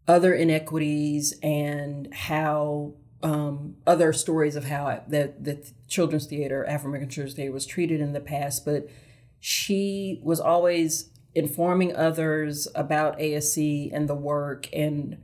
other 0.07 0.33
inequities 0.33 1.35
and 1.43 2.11
how 2.11 2.95
um, 3.25 3.77
other 3.87 4.13
stories 4.13 4.55
of 4.55 4.65
how 4.65 5.01
the, 5.07 5.33
the 5.39 5.67
children's 5.87 6.27
theater, 6.27 6.63
African 6.65 6.89
American 6.89 7.09
Children's 7.09 7.33
Theater, 7.33 7.51
was 7.51 7.65
treated 7.65 7.99
in 7.99 8.13
the 8.13 8.19
past, 8.19 8.63
but 8.63 8.87
she 9.39 10.19
was 10.21 10.39
always 10.39 11.09
informing 11.33 11.95
others 11.95 12.67
about 12.75 13.17
ASC 13.17 13.89
and 13.91 14.07
the 14.07 14.13
work 14.13 14.69
and 14.71 15.17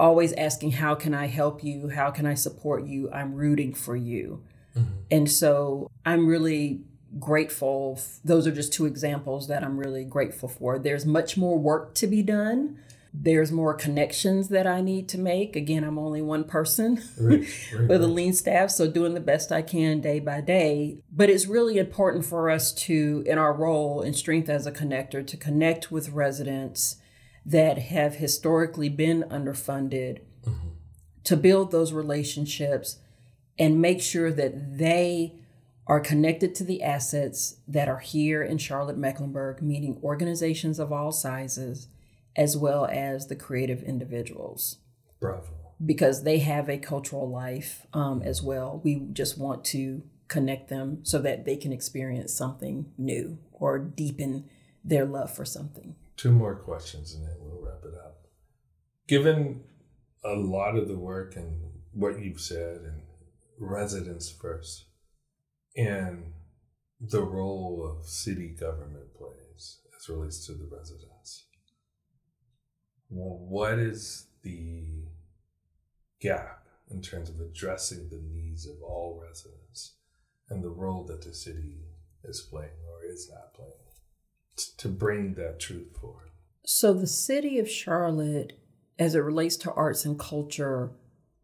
always 0.00 0.32
asking, 0.32 0.72
How 0.72 0.96
can 0.96 1.14
I 1.14 1.26
help 1.26 1.62
you? 1.62 1.90
How 1.90 2.10
can 2.10 2.26
I 2.26 2.34
support 2.34 2.86
you? 2.86 3.08
I'm 3.12 3.34
rooting 3.34 3.72
for 3.72 3.94
you. 3.94 4.42
Mm-hmm. 4.76 4.90
And 5.12 5.30
so 5.30 5.88
I'm 6.04 6.26
really 6.26 6.80
grateful. 7.20 8.00
Those 8.24 8.48
are 8.48 8.52
just 8.52 8.72
two 8.72 8.84
examples 8.84 9.46
that 9.46 9.62
I'm 9.62 9.78
really 9.78 10.04
grateful 10.04 10.48
for. 10.48 10.76
There's 10.76 11.06
much 11.06 11.36
more 11.36 11.56
work 11.56 11.94
to 11.94 12.08
be 12.08 12.20
done 12.20 12.80
there's 13.12 13.50
more 13.50 13.74
connections 13.74 14.48
that 14.48 14.66
I 14.66 14.80
need 14.80 15.08
to 15.10 15.18
make. 15.18 15.56
Again, 15.56 15.84
I'm 15.84 15.98
only 15.98 16.20
one 16.20 16.44
person 16.44 17.02
right, 17.18 17.46
right, 17.74 17.88
with 17.88 18.02
a 18.02 18.06
lean 18.06 18.32
staff, 18.32 18.70
so 18.70 18.90
doing 18.90 19.14
the 19.14 19.20
best 19.20 19.50
I 19.50 19.62
can 19.62 20.00
day 20.00 20.20
by 20.20 20.40
day. 20.40 20.98
But 21.10 21.30
it's 21.30 21.46
really 21.46 21.78
important 21.78 22.26
for 22.26 22.50
us 22.50 22.72
to, 22.72 23.22
in 23.26 23.38
our 23.38 23.52
role 23.52 24.02
and 24.02 24.14
Strength 24.14 24.48
as 24.48 24.66
a 24.66 24.72
Connector, 24.72 25.26
to 25.26 25.36
connect 25.36 25.90
with 25.90 26.10
residents 26.10 26.96
that 27.46 27.78
have 27.78 28.16
historically 28.16 28.88
been 28.88 29.22
underfunded, 29.24 30.20
mm-hmm. 30.44 30.68
to 31.24 31.36
build 31.36 31.70
those 31.70 31.92
relationships 31.92 32.98
and 33.58 33.80
make 33.80 34.02
sure 34.02 34.30
that 34.30 34.78
they 34.78 35.34
are 35.86 36.00
connected 36.00 36.54
to 36.54 36.64
the 36.64 36.82
assets 36.82 37.56
that 37.66 37.88
are 37.88 38.00
here 38.00 38.42
in 38.42 38.58
Charlotte 38.58 38.98
Mecklenburg, 38.98 39.62
meaning 39.62 39.98
organizations 40.02 40.78
of 40.78 40.92
all 40.92 41.10
sizes 41.10 41.88
as 42.38 42.56
well 42.56 42.86
as 42.86 43.26
the 43.26 43.36
creative 43.36 43.82
individuals. 43.82 44.78
Bravo. 45.20 45.48
Because 45.84 46.22
they 46.22 46.38
have 46.38 46.70
a 46.70 46.78
cultural 46.78 47.28
life 47.28 47.84
um, 47.92 48.22
as 48.22 48.42
well. 48.42 48.80
We 48.84 49.08
just 49.12 49.36
want 49.36 49.64
to 49.66 50.02
connect 50.28 50.68
them 50.68 51.00
so 51.02 51.18
that 51.18 51.44
they 51.44 51.56
can 51.56 51.72
experience 51.72 52.32
something 52.32 52.92
new 52.96 53.38
or 53.52 53.78
deepen 53.78 54.48
their 54.84 55.04
love 55.04 55.34
for 55.34 55.44
something. 55.44 55.96
Two 56.16 56.30
more 56.30 56.54
questions 56.54 57.14
and 57.14 57.26
then 57.26 57.34
we'll 57.40 57.60
wrap 57.60 57.82
it 57.84 57.94
up. 57.94 58.26
Given 59.08 59.64
a 60.24 60.34
lot 60.34 60.76
of 60.76 60.86
the 60.86 60.98
work 60.98 61.34
and 61.34 61.60
what 61.92 62.20
you've 62.20 62.40
said 62.40 62.82
and 62.82 63.02
residents 63.58 64.30
first 64.30 64.86
and 65.76 66.32
the 67.00 67.22
role 67.22 67.84
of 67.84 68.08
city 68.08 68.48
government 68.48 69.14
plays 69.16 69.80
as 69.96 70.08
relates 70.08 70.46
to 70.46 70.52
the 70.52 70.68
residents 70.70 71.07
what 73.08 73.78
is 73.78 74.26
the 74.42 75.04
gap 76.20 76.66
in 76.90 77.00
terms 77.02 77.28
of 77.28 77.40
addressing 77.40 78.08
the 78.08 78.20
needs 78.20 78.66
of 78.66 78.76
all 78.82 79.20
residents 79.22 79.94
and 80.48 80.62
the 80.62 80.70
role 80.70 81.04
that 81.04 81.22
the 81.22 81.34
city 81.34 81.84
is 82.24 82.40
playing 82.40 82.70
or 82.86 83.04
is 83.04 83.30
not 83.30 83.54
playing 83.54 83.72
to 84.78 84.88
bring 84.88 85.34
that 85.34 85.60
truth 85.60 85.96
forward? 86.00 86.30
So, 86.64 86.92
the 86.92 87.06
city 87.06 87.58
of 87.58 87.70
Charlotte, 87.70 88.58
as 88.98 89.14
it 89.14 89.20
relates 89.20 89.56
to 89.58 89.72
arts 89.72 90.04
and 90.04 90.18
culture, 90.18 90.92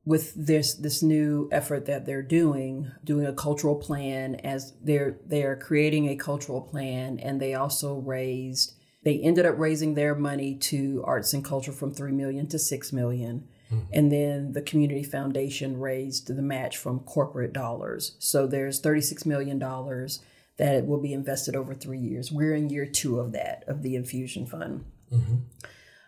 with 0.04 0.34
this 0.34 0.74
this 0.74 1.02
new 1.02 1.48
effort 1.50 1.86
that 1.86 2.04
they're 2.04 2.22
doing, 2.22 2.90
doing 3.02 3.24
a 3.24 3.32
cultural 3.32 3.76
plan 3.76 4.34
as 4.36 4.74
they're 4.82 5.18
they're 5.24 5.56
creating 5.56 6.08
a 6.08 6.16
cultural 6.16 6.60
plan, 6.60 7.18
and 7.20 7.40
they 7.40 7.54
also 7.54 7.94
raised 7.94 8.73
they 9.04 9.20
ended 9.20 9.46
up 9.46 9.58
raising 9.58 9.94
their 9.94 10.14
money 10.14 10.54
to 10.54 11.02
arts 11.06 11.32
and 11.34 11.44
culture 11.44 11.72
from 11.72 11.92
3 11.92 12.12
million 12.12 12.46
to 12.48 12.58
6 12.58 12.92
million. 12.92 13.46
Mm-hmm. 13.72 13.92
And 13.92 14.12
then 14.12 14.52
the 14.52 14.62
community 14.62 15.02
foundation 15.02 15.78
raised 15.78 16.26
the 16.28 16.42
match 16.42 16.76
from 16.76 17.00
corporate 17.00 17.52
dollars. 17.52 18.16
So 18.18 18.46
there's 18.46 18.80
$36 18.80 19.26
million 19.26 19.58
that 20.56 20.86
will 20.86 21.00
be 21.00 21.12
invested 21.12 21.54
over 21.54 21.74
three 21.74 21.98
years. 21.98 22.32
We're 22.32 22.54
in 22.54 22.70
year 22.70 22.86
two 22.86 23.20
of 23.20 23.32
that, 23.32 23.64
of 23.66 23.82
the 23.82 23.94
infusion 23.94 24.46
fund. 24.46 24.84
Mm-hmm. 25.12 25.36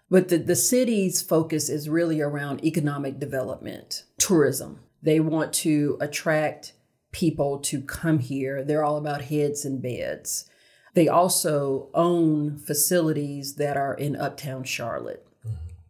But 0.09 0.29
the, 0.29 0.39
the 0.39 0.57
city's 0.57 1.21
focus 1.21 1.69
is 1.69 1.89
really 1.89 2.21
around 2.21 2.65
economic 2.65 3.19
development, 3.19 4.05
tourism. 4.19 4.81
They 5.03 5.21
want 5.21 5.53
to 5.55 5.99
attract 6.01 6.73
people 7.11 7.59
to 7.59 7.81
come 7.83 8.21
here. 8.21 8.63
They're 8.63 8.85
all 8.85 8.97
about 8.97 9.23
heads 9.23 9.65
and 9.65 9.83
beds. 9.83 10.49
They 10.97 11.09
also 11.09 11.91
own 11.93 12.57
facilities 12.57 13.57
that 13.57 13.77
are 13.77 13.93
in 13.93 14.17
uptown 14.17 14.65
Charlotte. 14.65 15.27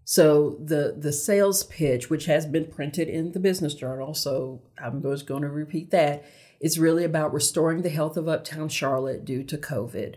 So 0.03 0.59
the 0.61 0.97
the 0.99 1.13
sales 1.13 1.63
pitch, 1.63 2.11
which 2.11 2.27
has 2.27 2.45
been 2.45 2.67
printed 2.67 3.09
in 3.09 3.31
the 3.31 3.39
Business 3.39 3.75
Journal, 3.75 4.15
so 4.15 4.63
I'm 4.83 5.01
just 5.01 5.29
going 5.29 5.43
to 5.43 5.49
repeat 5.49 5.93
that, 5.93 6.25
is 6.59 6.81
really 6.81 7.05
about 7.05 7.33
restoring 7.33 7.83
the 7.83 7.89
health 7.89 8.17
of 8.17 8.27
Uptown 8.27 8.69
Charlotte 8.69 9.25
due 9.25 9.45
to 9.45 9.57
COVID. 9.57 10.17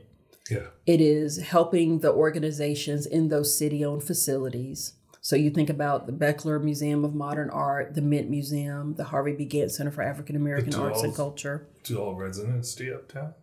Yeah. 0.49 0.69
It 0.87 1.01
is 1.01 1.37
helping 1.37 1.99
the 1.99 2.11
organizations 2.11 3.05
in 3.05 3.29
those 3.29 3.55
city-owned 3.55 4.03
facilities. 4.03 4.93
So 5.21 5.35
you 5.35 5.51
think 5.51 5.69
about 5.69 6.07
the 6.07 6.13
Bechtler 6.13 6.59
Museum 6.63 7.05
of 7.05 7.13
Modern 7.13 7.51
Art, 7.51 7.93
the 7.93 8.01
Mint 8.01 8.27
Museum, 8.27 8.95
the 8.95 9.03
Harvey 9.03 9.33
B. 9.33 9.45
Gantt 9.45 9.69
Center 9.69 9.91
for 9.91 10.01
African 10.01 10.35
American 10.35 10.73
Arts 10.73 11.03
and 11.03 11.15
Culture. 11.15 11.67
Do 11.83 11.99
all 11.99 12.15
residents 12.15 12.71
stay 12.71 12.91
uptown? 12.91 13.35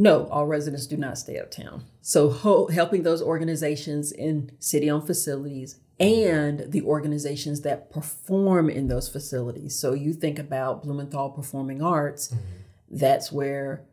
No, 0.00 0.28
all 0.28 0.46
residents 0.46 0.86
do 0.86 0.96
not 0.96 1.18
stay 1.18 1.38
uptown. 1.38 1.82
So 2.00 2.30
ho- 2.30 2.68
helping 2.68 3.02
those 3.02 3.20
organizations 3.20 4.12
in 4.12 4.52
city-owned 4.60 5.06
facilities 5.06 5.80
and 5.98 6.70
the 6.70 6.82
organizations 6.82 7.62
that 7.62 7.90
perform 7.90 8.70
in 8.70 8.86
those 8.86 9.08
facilities. 9.08 9.76
So 9.78 9.94
you 9.94 10.12
think 10.12 10.38
about 10.38 10.84
Blumenthal 10.84 11.30
Performing 11.30 11.82
Arts, 11.82 12.28
mm-hmm. 12.28 12.42
that's 12.90 13.32
where 13.32 13.84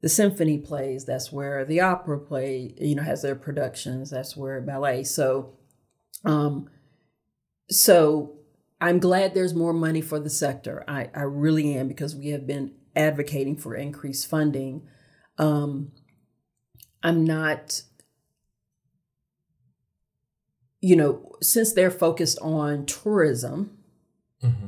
the 0.00 0.08
symphony 0.08 0.58
plays, 0.58 1.04
that's 1.04 1.32
where 1.32 1.64
the 1.64 1.80
opera 1.80 2.20
play, 2.20 2.74
you 2.80 2.94
know, 2.94 3.02
has 3.02 3.22
their 3.22 3.34
productions, 3.34 4.10
that's 4.10 4.36
where 4.36 4.60
ballet. 4.60 5.02
So 5.02 5.54
um 6.24 6.70
so 7.68 8.36
I'm 8.80 8.98
glad 8.98 9.34
there's 9.34 9.54
more 9.54 9.72
money 9.72 10.00
for 10.00 10.18
the 10.18 10.30
sector. 10.30 10.84
I, 10.88 11.08
I 11.14 11.22
really 11.22 11.74
am 11.74 11.88
because 11.88 12.16
we 12.16 12.28
have 12.28 12.46
been 12.46 12.74
advocating 12.94 13.56
for 13.56 13.74
increased 13.74 14.28
funding. 14.28 14.82
Um, 15.42 15.92
I'm 17.02 17.24
not 17.24 17.82
you 20.82 20.96
know, 20.96 21.32
since 21.40 21.72
they're 21.72 21.92
focused 21.92 22.38
on 22.42 22.84
tourism, 22.86 23.78
mm-hmm. 24.42 24.66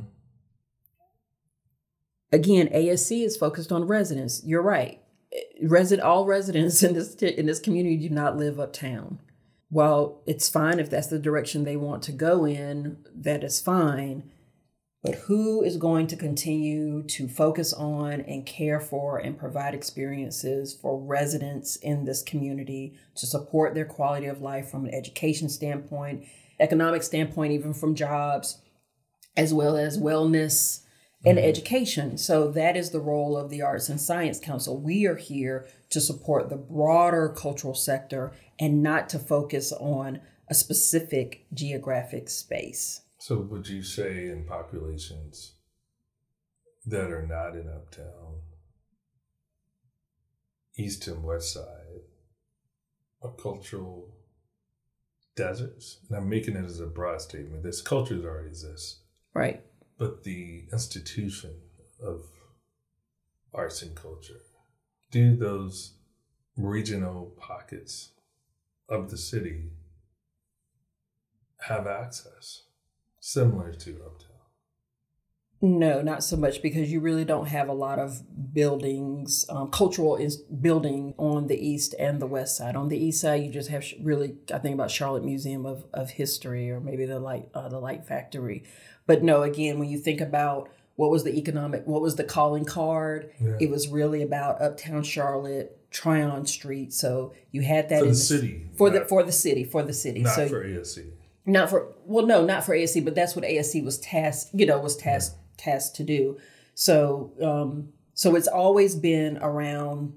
again, 2.31 2.69
ASC 2.69 3.23
is 3.23 3.35
focused 3.35 3.71
on 3.71 3.83
residents. 3.83 4.41
You're 4.45 4.61
right. 4.61 5.01
Resident, 5.61 6.07
all 6.07 6.25
residents 6.25 6.81
in 6.83 6.93
this 6.93 7.13
in 7.15 7.45
this 7.45 7.59
community 7.59 7.97
do 7.97 8.09
not 8.09 8.37
live 8.37 8.59
uptown. 8.59 9.19
While 9.69 10.21
it's 10.25 10.47
fine 10.47 10.79
if 10.79 10.89
that's 10.89 11.07
the 11.07 11.19
direction 11.19 11.65
they 11.65 11.75
want 11.75 12.01
to 12.03 12.13
go 12.13 12.45
in, 12.45 13.05
that 13.13 13.43
is 13.43 13.59
fine. 13.59 14.31
But 15.05 15.15
who 15.15 15.61
is 15.61 15.77
going 15.77 16.07
to 16.07 16.15
continue 16.15 17.03
to 17.03 17.27
focus 17.27 17.73
on 17.73 18.21
and 18.21 18.43
care 18.43 18.79
for 18.79 19.19
and 19.19 19.37
provide 19.37 19.75
experiences 19.75 20.73
for 20.73 20.99
residents 20.99 21.75
in 21.75 22.05
this 22.05 22.23
community 22.23 22.95
to 23.13 23.27
support 23.27 23.75
their 23.75 23.85
quality 23.85 24.25
of 24.25 24.41
life 24.41 24.67
from 24.67 24.85
an 24.85 24.95
education 24.95 25.47
standpoint, 25.47 26.25
economic 26.59 27.03
standpoint, 27.03 27.53
even 27.53 27.71
from 27.71 27.93
jobs, 27.93 28.57
as 29.37 29.53
well 29.53 29.77
as 29.77 29.99
wellness 29.99 30.81
and 31.23 31.37
mm-hmm. 31.37 31.49
education. 31.49 32.17
So 32.17 32.49
that 32.51 32.75
is 32.75 32.89
the 32.89 32.99
role 32.99 33.37
of 33.37 33.51
the 33.51 33.61
Arts 33.61 33.89
and 33.89 34.01
Science 34.01 34.39
Council. 34.39 34.81
We 34.81 35.05
are 35.05 35.17
here 35.17 35.67
to 35.91 36.01
support 36.01 36.49
the 36.49 36.57
broader 36.57 37.29
cultural 37.29 37.75
sector 37.75 38.33
and 38.59 38.81
not 38.81 39.09
to 39.09 39.19
focus 39.19 39.71
on 39.71 40.21
a 40.49 40.55
specific 40.55 41.45
geographic 41.53 42.27
space. 42.27 43.01
So, 43.27 43.39
would 43.39 43.67
you 43.67 43.81
say 43.81 44.27
in 44.27 44.45
populations 44.45 45.55
that 46.85 47.09
are 47.09 47.25
not 47.25 47.55
in 47.55 47.67
Uptown, 47.67 48.41
East 50.77 51.07
and 51.07 51.23
West 51.23 51.51
Side, 51.51 52.03
are 53.23 53.31
cultural 53.31 54.13
deserts? 55.35 56.01
And 56.07 56.19
I'm 56.19 56.29
making 56.29 56.55
it 56.55 56.65
as 56.65 56.79
a 56.79 56.85
broad 56.85 57.19
statement. 57.19 57.63
This 57.63 57.81
culture 57.81 58.23
already 58.23 58.49
exists. 58.49 58.99
Right. 59.33 59.59
But 59.97 60.23
the 60.23 60.65
institution 60.71 61.55
of 61.99 62.25
arts 63.55 63.81
and 63.81 63.95
culture, 63.95 64.41
do 65.09 65.35
those 65.35 65.95
regional 66.55 67.33
pockets 67.39 68.11
of 68.87 69.09
the 69.09 69.17
city 69.17 69.71
have 71.61 71.87
access? 71.87 72.65
Similar 73.25 73.73
to 73.73 73.89
Uptown? 74.05 74.29
No, 75.61 76.01
not 76.01 76.23
so 76.23 76.37
much 76.37 76.61
because 76.61 76.91
you 76.91 76.99
really 76.99 77.25
don't 77.25 77.47
have 77.47 77.69
a 77.69 77.73
lot 77.73 77.97
of 77.97 78.21
buildings, 78.53 79.45
um, 79.49 79.71
cultural 79.71 80.15
is 80.15 80.37
building 80.37 81.15
on 81.17 81.47
the 81.47 81.57
east 81.57 81.95
and 81.97 82.21
the 82.21 82.27
west 82.27 82.55
side. 82.55 82.75
On 82.75 82.89
the 82.89 82.97
east 82.97 83.21
side, 83.21 83.41
you 83.41 83.49
just 83.49 83.69
have 83.69 83.83
really, 83.99 84.35
I 84.53 84.59
think 84.59 84.75
about 84.75 84.91
Charlotte 84.91 85.23
Museum 85.23 85.65
of, 85.65 85.85
of 85.91 86.11
History 86.11 86.69
or 86.69 86.79
maybe 86.79 87.05
the 87.05 87.19
light 87.19 87.49
uh, 87.55 87.67
the 87.67 87.79
Light 87.79 88.05
Factory. 88.05 88.63
But 89.07 89.23
no, 89.23 89.41
again, 89.41 89.79
when 89.79 89.89
you 89.89 89.97
think 89.97 90.21
about 90.21 90.69
what 90.95 91.09
was 91.09 91.23
the 91.23 91.35
economic, 91.35 91.87
what 91.87 92.01
was 92.01 92.17
the 92.17 92.23
calling 92.23 92.65
card, 92.65 93.31
yeah. 93.41 93.57
it 93.59 93.71
was 93.71 93.87
really 93.87 94.21
about 94.21 94.61
Uptown 94.61 95.03
Charlotte, 95.03 95.79
Tryon 95.89 96.45
Street. 96.45 96.93
So 96.93 97.33
you 97.51 97.61
had 97.61 97.89
that 97.89 97.99
for 97.99 98.05
in 98.05 98.11
the, 98.11 98.15
the 98.15 98.15
city 98.15 98.69
for 98.77 98.89
the 98.91 99.05
for 99.05 99.23
the 99.23 99.31
city 99.31 99.63
for 99.63 99.81
the 99.81 99.93
city. 99.93 100.21
Not 100.21 100.35
so, 100.35 100.47
for 100.47 100.63
ASC 100.63 101.14
not 101.45 101.69
for 101.69 101.93
well 102.05 102.25
no 102.25 102.43
not 102.43 102.63
for 102.63 102.75
ASC 102.75 103.03
but 103.03 103.15
that's 103.15 103.35
what 103.35 103.45
ASC 103.45 103.83
was 103.83 103.99
tasked 103.99 104.49
you 104.53 104.65
know 104.65 104.79
was 104.79 104.95
tasked 104.95 105.37
tasked 105.57 105.95
to 105.95 106.03
do 106.03 106.37
so 106.73 107.31
um 107.41 107.89
so 108.13 108.35
it's 108.35 108.47
always 108.47 108.95
been 108.95 109.37
around 109.41 110.13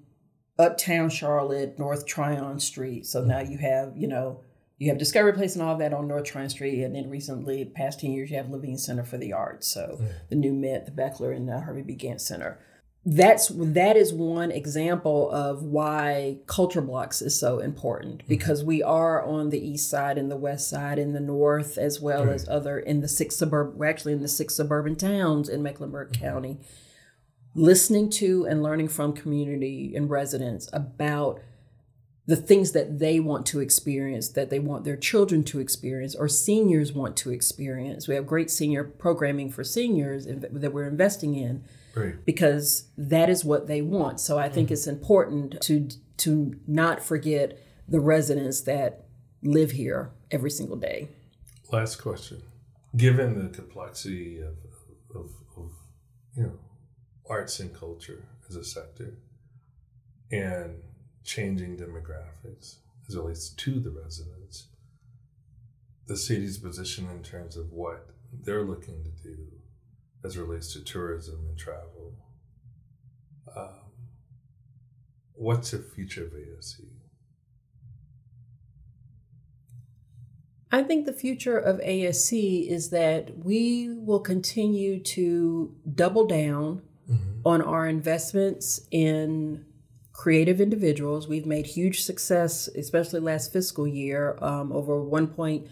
uptown 0.59 1.11
Charlotte 1.11 1.79
North 1.79 2.07
Tryon 2.07 2.59
Street 2.59 3.07
so 3.07 3.23
now 3.23 3.41
you 3.41 3.59
have 3.59 3.97
you 3.97 4.09
know 4.09 4.41
you 4.79 4.89
have 4.89 4.99
Discovery 4.99 5.33
Place 5.33 5.55
and 5.55 5.63
all 5.63 5.77
that 5.77 5.93
on 5.93 6.09
North 6.09 6.25
Tryon 6.25 6.49
Street 6.49 6.83
and 6.83 6.95
then 6.95 7.11
recently 7.11 7.65
past 7.65 8.01
10 8.01 8.13
years 8.13 8.31
you 8.31 8.37
have 8.37 8.51
Levine 8.51 8.79
Center 8.79 9.05
for 9.05 9.19
the 9.19 9.33
Arts 9.33 9.67
so 9.67 9.99
yeah. 10.01 10.09
the 10.31 10.37
new 10.37 10.53
Mint 10.53 10.87
the 10.87 10.91
Bechtler 10.91 11.37
and 11.37 11.49
the 11.49 11.61
Harvey 11.61 11.83
B. 11.83 11.95
Gantt 11.95 12.21
Center 12.21 12.59
that's 13.11 13.49
that 13.49 13.97
is 13.97 14.13
one 14.13 14.51
example 14.51 15.31
of 15.31 15.63
why 15.63 16.37
culture 16.47 16.83
blocks 16.83 17.23
is 17.23 17.39
so 17.39 17.59
important 17.59 18.19
mm-hmm. 18.19 18.29
because 18.29 18.63
we 18.63 18.83
are 18.83 19.25
on 19.25 19.49
the 19.49 19.67
east 19.67 19.89
side 19.89 20.19
and 20.19 20.31
the 20.31 20.37
west 20.37 20.69
side 20.69 20.99
and 20.99 21.15
the 21.15 21.21
north 21.21 21.79
as 21.79 22.01
well 22.01 22.27
right. 22.27 22.35
as 22.35 22.47
other 22.49 22.79
in 22.79 23.01
the 23.01 23.09
six 23.09 23.35
suburb 23.37 23.75
we're 23.77 23.87
actually 23.87 24.13
in 24.13 24.21
the 24.21 24.29
six 24.29 24.55
suburban 24.55 24.95
towns 24.95 25.49
in 25.49 25.63
Mecklenburg 25.63 26.13
mm-hmm. 26.13 26.23
County 26.23 26.61
listening 27.55 28.11
to 28.11 28.47
and 28.47 28.63
learning 28.63 28.89
from 28.89 29.15
community 29.15 29.95
and 29.97 30.11
residents 30.11 30.69
about 30.75 31.41
the 32.27 32.37
things 32.37 32.73
that 32.73 32.99
they 32.99 33.19
want 33.19 33.47
to 33.47 33.61
experience 33.61 34.29
that 34.29 34.51
they 34.51 34.59
want 34.59 34.85
their 34.85 34.99
children 34.99 35.43
to 35.43 35.61
experience 35.61 36.15
or 36.15 36.29
seniors 36.29 36.93
want 36.93 37.17
to 37.17 37.31
experience 37.31 38.07
we 38.07 38.15
have 38.15 38.27
great 38.27 38.51
senior 38.51 38.85
programming 38.85 39.51
for 39.51 39.65
seniors 39.65 40.27
that 40.27 40.73
we're 40.75 40.87
investing 40.87 41.35
in 41.35 41.65
right. 41.99 42.25
because 42.25 42.89
that 42.97 43.29
is 43.29 43.45
what 43.45 43.67
they 43.67 43.83
want. 43.83 44.21
So 44.21 44.39
I 44.39 44.49
think 44.49 44.71
it's 44.71 44.87
important 44.87 45.61
to 45.63 45.89
to 46.19 46.55
not 46.67 47.03
forget 47.03 47.59
the 47.89 48.01
residents 48.01 48.63
that 48.63 49.07
live 49.43 49.73
here 49.73 50.11
every 50.31 50.51
single 50.51 50.77
day. 50.77 51.09
Last 51.71 51.97
question: 51.97 52.43
Given 52.97 53.43
the 53.43 53.49
complexity 53.51 54.41
of, 54.41 54.57
of, 55.15 55.31
of 55.57 55.71
you 56.37 56.43
know 56.45 56.59
arts 57.29 57.61
and 57.61 57.75
culture 57.75 58.29
as 58.49 58.57
a 58.57 58.65
sector, 58.65 59.19
and 60.31 60.77
changing 61.25 61.77
demographics 61.77 62.77
as 63.07 63.15
it 63.15 63.19
relates 63.19 63.51
to 63.51 63.81
the 63.81 63.91
residents, 63.91 64.69
the 66.07 66.17
city's 66.17 66.59
position 66.59 67.09
in 67.11 67.23
terms 67.23 67.57
of 67.57 67.71
what 67.73 68.09
they're 68.33 68.65
looking 68.65 69.05
to 69.05 69.11
do 69.23 69.58
as 70.25 70.37
relates 70.37 70.73
to 70.73 70.83
tourism 70.83 71.47
and 71.49 71.57
travel. 71.57 72.15
Um, 73.57 73.93
what's 75.35 75.71
the 75.71 75.79
future 75.79 76.25
of 76.25 76.33
ASC? 76.33 76.81
I 80.71 80.83
think 80.83 81.07
the 81.07 81.13
future 81.15 81.57
of 81.57 81.81
ASC 81.81 82.69
is 82.69 82.91
that 82.91 83.39
we 83.39 83.89
will 83.91 84.21
continue 84.21 85.01
to 85.01 85.75
double 85.95 86.27
down 86.27 86.83
mm-hmm. 87.11 87.41
on 87.47 87.63
our 87.63 87.87
investments 87.87 88.87
in 88.91 89.65
creative 90.13 90.61
individuals. 90.61 91.27
We've 91.27 91.47
made 91.47 91.67
huge 91.67 92.03
success, 92.03 92.69
especially 92.69 93.21
last 93.21 93.51
fiscal 93.53 93.87
year, 93.87 94.37
um, 94.43 94.73
over 94.73 95.01
1.2 95.01 95.67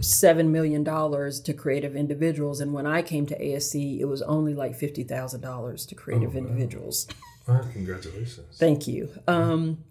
seven 0.00 0.52
million 0.52 0.84
dollars 0.84 1.40
to 1.40 1.54
creative 1.54 1.96
individuals, 1.96 2.60
and 2.60 2.72
when 2.72 2.86
I 2.86 3.02
came 3.02 3.26
to 3.26 3.38
ASC, 3.38 4.00
it 4.00 4.04
was 4.04 4.22
only 4.22 4.54
like 4.54 4.74
fifty 4.74 5.02
thousand 5.02 5.40
dollars 5.40 5.86
to 5.86 5.94
creative 5.94 6.36
oh, 6.36 6.40
wow. 6.40 6.46
individuals. 6.46 7.08
Well, 7.46 7.68
congratulations! 7.72 8.58
Thank 8.58 8.86
you. 8.86 9.10
Um, 9.26 9.84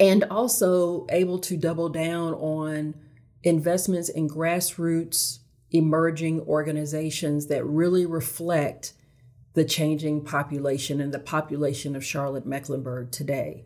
and 0.00 0.24
also 0.24 1.06
able 1.10 1.38
to 1.40 1.56
double 1.56 1.88
down 1.88 2.34
on 2.34 2.94
investments 3.42 4.08
in 4.08 4.28
grassroots 4.28 5.40
emerging 5.70 6.40
organizations 6.42 7.48
that 7.48 7.64
really 7.64 8.06
reflect 8.06 8.94
the 9.54 9.64
changing 9.64 10.24
population 10.24 11.00
and 11.00 11.12
the 11.12 11.18
population 11.18 11.94
of 11.94 12.04
Charlotte 12.04 12.46
Mecklenburg 12.46 13.10
today. 13.10 13.64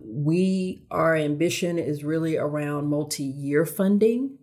We 0.00 0.84
our 0.90 1.16
ambition 1.16 1.78
is 1.78 2.04
really 2.04 2.36
around 2.36 2.86
multi-year 2.86 3.66
funding 3.66 4.38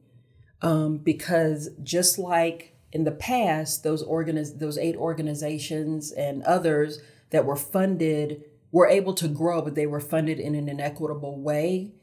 um, 0.61 0.97
because 0.97 1.69
just 1.84 2.17
like 2.17 2.75
in 2.91 3.03
the 3.03 3.11
past, 3.11 3.84
those 3.84 4.03
organiz- 4.03 4.59
those 4.59 4.77
eight 4.77 4.95
organizations 4.95 6.11
and 6.11 6.43
others 6.43 6.99
that 7.29 7.45
were 7.45 7.55
funded 7.55 8.43
were 8.71 8.88
able 8.88 9.13
to 9.13 9.27
grow, 9.27 9.61
but 9.61 9.75
they 9.75 9.88
were 9.88 9.99
funded 9.99 10.39
in 10.39 10.55
an 10.55 10.69
inequitable 10.69 11.41
way. 11.41 11.93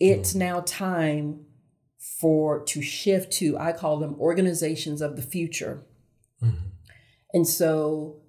It's 0.00 0.30
mm-hmm. 0.30 0.38
now 0.40 0.60
time 0.60 1.46
for 2.20 2.64
to 2.64 2.82
shift 2.82 3.32
to 3.32 3.56
I 3.58 3.72
call 3.72 3.98
them 3.98 4.16
organizations 4.18 5.00
of 5.00 5.16
the 5.16 5.22
future. 5.22 5.84
Mm-hmm. 6.42 6.68
And 7.32 7.48
so 7.48 8.20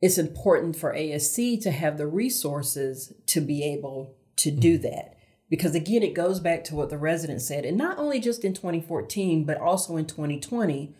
it's 0.00 0.18
important 0.18 0.76
for 0.76 0.94
ASC 0.94 1.62
to 1.62 1.70
have 1.70 1.98
the 1.98 2.06
resources 2.06 3.12
to 3.26 3.40
be 3.40 3.62
able 3.62 4.16
to 4.36 4.50
do 4.50 4.78
mm-hmm. 4.78 4.82
that. 4.82 5.13
Because 5.54 5.76
again, 5.76 6.02
it 6.02 6.14
goes 6.14 6.40
back 6.40 6.64
to 6.64 6.74
what 6.74 6.90
the 6.90 6.98
resident 6.98 7.40
said, 7.40 7.64
and 7.64 7.78
not 7.78 7.96
only 7.96 8.18
just 8.18 8.44
in 8.44 8.54
2014, 8.54 9.44
but 9.44 9.56
also 9.56 9.96
in 9.96 10.04
2020, 10.04 10.92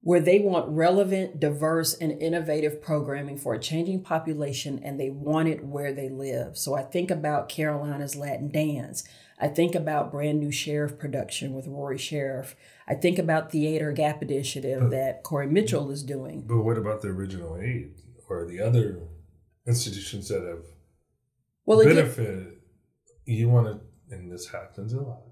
where 0.00 0.18
they 0.18 0.40
want 0.40 0.68
relevant, 0.68 1.38
diverse, 1.38 1.94
and 1.94 2.20
innovative 2.20 2.82
programming 2.82 3.38
for 3.38 3.54
a 3.54 3.60
changing 3.60 4.02
population 4.02 4.80
and 4.82 4.98
they 4.98 5.08
want 5.08 5.46
it 5.46 5.64
where 5.64 5.92
they 5.92 6.08
live. 6.08 6.58
So 6.58 6.74
I 6.74 6.82
think 6.82 7.12
about 7.12 7.48
Carolina's 7.48 8.16
Latin 8.16 8.50
Dance. 8.50 9.04
I 9.38 9.46
think 9.46 9.76
about 9.76 10.10
brand 10.10 10.40
new 10.40 10.50
sheriff 10.50 10.98
production 10.98 11.54
with 11.54 11.68
Rory 11.68 11.96
Sheriff. 11.96 12.56
I 12.88 12.94
think 12.94 13.20
about 13.20 13.52
Theater 13.52 13.92
Gap 13.92 14.20
Initiative 14.20 14.80
but, 14.80 14.90
that 14.90 15.22
Corey 15.22 15.46
Mitchell 15.46 15.92
is 15.92 16.02
doing. 16.02 16.42
But 16.44 16.64
what 16.64 16.76
about 16.76 17.02
the 17.02 17.08
original 17.10 17.56
aid 17.56 17.92
or 18.28 18.44
the 18.46 18.60
other 18.60 18.98
institutions 19.64 20.26
that 20.26 20.42
have 20.42 20.64
well, 21.64 21.84
benefited? 21.84 22.56
You 23.30 23.48
want 23.48 23.68
to, 23.68 23.80
and 24.14 24.30
this 24.30 24.48
happens 24.48 24.92
a 24.92 25.00
lot. 25.00 25.22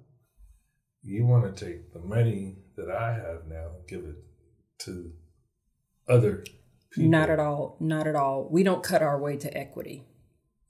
You 1.02 1.26
want 1.26 1.56
to 1.56 1.64
take 1.66 1.92
the 1.92 1.98
money 1.98 2.58
that 2.76 2.88
I 2.88 3.12
have 3.14 3.48
now 3.48 3.70
and 3.76 3.88
give 3.88 4.04
it 4.04 4.16
to 4.84 5.10
other 6.08 6.44
people. 6.92 7.10
Not 7.10 7.28
at 7.28 7.40
all. 7.40 7.76
Not 7.80 8.06
at 8.06 8.14
all. 8.14 8.48
We 8.48 8.62
don't 8.62 8.84
cut 8.84 9.02
our 9.02 9.20
way 9.20 9.36
to 9.38 9.56
equity. 9.56 10.06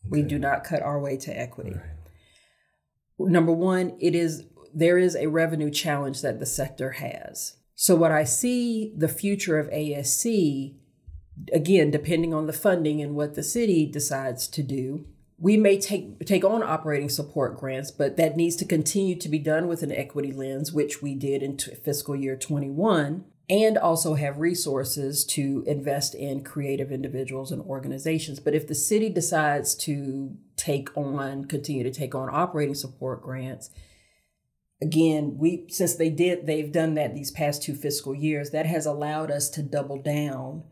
Okay. 0.06 0.10
We 0.10 0.22
do 0.22 0.38
not 0.38 0.64
cut 0.64 0.80
our 0.80 0.98
way 0.98 1.18
to 1.18 1.38
equity. 1.38 1.74
Right. 1.74 3.30
Number 3.30 3.52
one, 3.52 3.98
it 4.00 4.14
is 4.14 4.44
there 4.72 4.96
is 4.96 5.14
a 5.14 5.26
revenue 5.26 5.70
challenge 5.70 6.22
that 6.22 6.38
the 6.40 6.46
sector 6.46 6.92
has. 6.92 7.56
So 7.74 7.94
what 7.94 8.12
I 8.12 8.24
see 8.24 8.94
the 8.96 9.08
future 9.08 9.58
of 9.58 9.68
ASC 9.68 10.76
again 11.52 11.90
depending 11.90 12.32
on 12.32 12.46
the 12.46 12.52
funding 12.52 13.00
and 13.02 13.14
what 13.14 13.34
the 13.34 13.42
city 13.42 13.86
decides 13.86 14.48
to 14.48 14.62
do 14.62 15.06
we 15.40 15.56
may 15.56 15.78
take 15.78 16.24
take 16.26 16.44
on 16.44 16.62
operating 16.62 17.08
support 17.08 17.58
grants 17.58 17.90
but 17.90 18.16
that 18.16 18.36
needs 18.36 18.56
to 18.56 18.64
continue 18.64 19.16
to 19.16 19.28
be 19.28 19.38
done 19.38 19.68
with 19.68 19.82
an 19.82 19.92
equity 19.92 20.32
lens 20.32 20.72
which 20.72 21.00
we 21.00 21.14
did 21.14 21.42
in 21.42 21.56
t- 21.56 21.74
fiscal 21.74 22.16
year 22.16 22.36
21 22.36 23.24
and 23.50 23.78
also 23.78 24.14
have 24.14 24.38
resources 24.38 25.24
to 25.24 25.64
invest 25.66 26.14
in 26.14 26.44
creative 26.44 26.92
individuals 26.92 27.50
and 27.50 27.62
organizations. 27.62 28.40
But 28.40 28.54
if 28.54 28.66
the 28.66 28.74
city 28.74 29.08
decides 29.08 29.74
to 29.76 30.36
take 30.56 30.94
on, 30.96 31.46
continue 31.46 31.82
to 31.82 31.90
take 31.90 32.14
on 32.14 32.28
operating 32.30 32.74
support 32.74 33.22
grants, 33.22 33.70
again, 34.82 35.36
we 35.38 35.64
since 35.70 35.94
they 35.94 36.10
did, 36.10 36.46
they've 36.46 36.70
done 36.70 36.94
that 36.94 37.14
these 37.14 37.30
past 37.30 37.62
two 37.62 37.74
fiscal 37.74 38.14
years, 38.14 38.50
that 38.50 38.66
has 38.66 38.84
allowed 38.84 39.30
us 39.30 39.48
to 39.50 39.62
double 39.62 40.00
down 40.00 40.64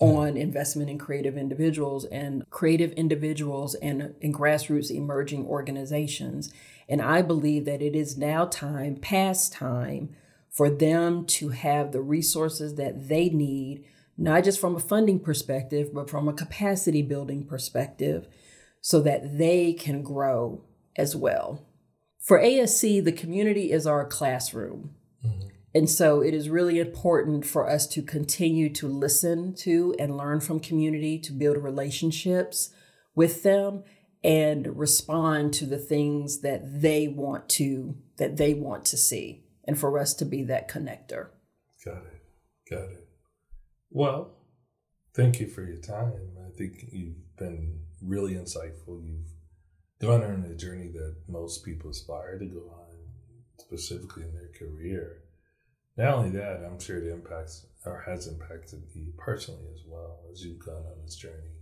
on 0.00 0.36
investment 0.36 0.88
in 0.88 0.98
creative 0.98 1.36
individuals 1.36 2.04
and 2.06 2.48
creative 2.50 2.92
individuals 2.92 3.74
and 3.76 4.14
in 4.20 4.32
grassroots 4.32 4.90
emerging 4.90 5.44
organizations. 5.46 6.52
And 6.88 7.02
I 7.02 7.22
believe 7.22 7.64
that 7.64 7.82
it 7.82 7.96
is 7.96 8.16
now 8.16 8.44
time, 8.46 8.96
past 8.96 9.52
time, 9.52 10.14
for 10.50 10.70
them 10.70 11.24
to 11.26 11.50
have 11.50 11.92
the 11.92 12.00
resources 12.00 12.76
that 12.76 13.08
they 13.08 13.28
need, 13.28 13.84
not 14.16 14.44
just 14.44 14.60
from 14.60 14.76
a 14.76 14.80
funding 14.80 15.20
perspective, 15.20 15.90
but 15.92 16.08
from 16.08 16.28
a 16.28 16.32
capacity 16.32 17.02
building 17.02 17.44
perspective, 17.44 18.28
so 18.80 19.00
that 19.00 19.38
they 19.38 19.72
can 19.72 20.02
grow 20.02 20.62
as 20.96 21.14
well. 21.14 21.66
For 22.18 22.40
ASC, 22.40 23.04
the 23.04 23.12
community 23.12 23.72
is 23.72 23.86
our 23.86 24.04
classroom. 24.04 24.94
And 25.74 25.88
so 25.88 26.22
it 26.22 26.34
is 26.34 26.48
really 26.48 26.78
important 26.78 27.44
for 27.44 27.68
us 27.68 27.86
to 27.88 28.02
continue 28.02 28.72
to 28.74 28.88
listen 28.88 29.54
to 29.56 29.94
and 29.98 30.16
learn 30.16 30.40
from 30.40 30.60
community, 30.60 31.18
to 31.20 31.32
build 31.32 31.58
relationships 31.58 32.70
with 33.14 33.42
them 33.42 33.84
and 34.24 34.78
respond 34.78 35.52
to 35.54 35.66
the 35.66 35.78
things 35.78 36.40
that 36.40 36.80
they 36.82 37.06
want 37.06 37.48
to 37.48 37.96
that 38.16 38.36
they 38.36 38.54
want 38.54 38.84
to 38.86 38.96
see 38.96 39.44
and 39.64 39.78
for 39.78 39.98
us 39.98 40.14
to 40.14 40.24
be 40.24 40.42
that 40.44 40.68
connector. 40.68 41.28
Got 41.84 42.04
it. 42.06 42.22
Got 42.68 42.90
it. 42.90 43.08
Well, 43.90 44.34
thank 45.14 45.40
you 45.40 45.46
for 45.46 45.62
your 45.62 45.80
time. 45.80 46.12
I 46.44 46.56
think 46.56 46.86
you've 46.90 47.36
been 47.36 47.80
really 48.02 48.34
insightful. 48.34 49.06
You've 49.06 49.30
gone 50.00 50.24
on 50.24 50.44
a 50.50 50.56
journey 50.56 50.88
that 50.88 51.16
most 51.28 51.64
people 51.64 51.90
aspire 51.90 52.38
to 52.38 52.46
go 52.46 52.60
on, 52.60 52.96
specifically 53.58 54.24
in 54.24 54.34
their 54.34 54.50
career. 54.58 55.22
Not 55.98 56.14
only 56.14 56.30
that, 56.30 56.64
I'm 56.64 56.78
sure 56.78 56.98
it 56.98 57.12
impacts 57.12 57.66
or 57.84 58.04
has 58.06 58.28
impacted 58.28 58.84
you 58.94 59.12
personally 59.18 59.66
as 59.74 59.80
well 59.84 60.20
as 60.30 60.44
you've 60.44 60.64
gone 60.64 60.84
on 60.86 61.02
this 61.04 61.16
journey. 61.16 61.56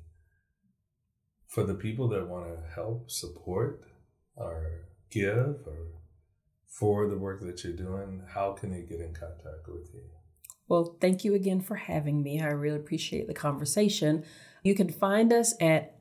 For 1.48 1.64
the 1.64 1.74
people 1.74 2.06
that 2.08 2.28
want 2.28 2.54
to 2.54 2.74
help, 2.74 3.10
support, 3.10 3.82
or 4.36 4.88
give, 5.10 5.66
or 5.66 5.86
for 6.68 7.08
the 7.08 7.16
work 7.16 7.40
that 7.46 7.64
you're 7.64 7.72
doing, 7.72 8.24
how 8.34 8.52
can 8.52 8.70
they 8.72 8.82
get 8.82 9.00
in 9.00 9.14
contact 9.14 9.68
with 9.68 9.88
you? 9.94 10.02
Well, 10.68 10.98
thank 11.00 11.24
you 11.24 11.34
again 11.34 11.62
for 11.62 11.76
having 11.76 12.22
me. 12.22 12.42
I 12.42 12.48
really 12.48 12.76
appreciate 12.76 13.28
the 13.28 13.34
conversation. 13.34 14.22
You 14.62 14.74
can 14.74 14.90
find 14.90 15.32
us 15.32 15.54
at 15.62 15.96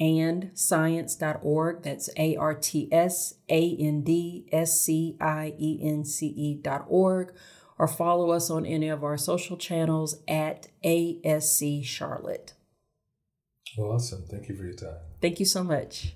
artsandscience.org. 0.00 1.82
That's 1.82 2.10
A 2.16 2.36
R 2.36 2.54
T 2.54 2.88
S 2.92 3.34
A 3.48 3.76
N 3.78 4.02
D 4.02 4.48
S 4.52 4.80
C 4.80 5.16
I 5.20 5.54
E 5.58 5.80
N 5.82 6.04
C 6.04 6.26
E.org. 6.26 7.34
Or 7.76 7.88
follow 7.88 8.30
us 8.30 8.50
on 8.50 8.64
any 8.64 8.88
of 8.88 9.02
our 9.02 9.16
social 9.16 9.56
channels 9.56 10.22
at 10.28 10.68
ASC 10.84 11.84
Charlotte. 11.84 12.54
Well, 13.76 13.90
awesome. 13.92 14.24
Thank 14.30 14.48
you 14.48 14.54
for 14.54 14.62
your 14.62 14.74
time. 14.74 14.98
Thank 15.20 15.40
you 15.40 15.46
so 15.46 15.64
much. 15.64 16.14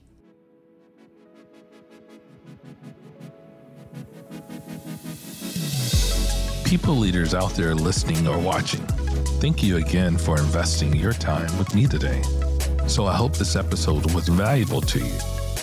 people 6.69 6.97
leaders 6.97 7.35
out 7.35 7.55
there 7.55 7.75
listening 7.75 8.29
or 8.29 8.39
watching, 8.39 8.87
thank 9.41 9.63
you 9.63 9.79
again 9.79 10.19
for 10.19 10.37
investing 10.39 10.95
your 10.95 11.15
time 11.15 11.57
with 11.59 11.75
me 11.75 11.87
today. 11.87 12.23
So 12.89 13.07
I 13.07 13.15
hope 13.15 13.37
this 13.37 13.55
episode 13.55 14.13
was 14.15 14.27
valuable 14.29 14.81
to 14.81 14.99
you. 14.99 15.15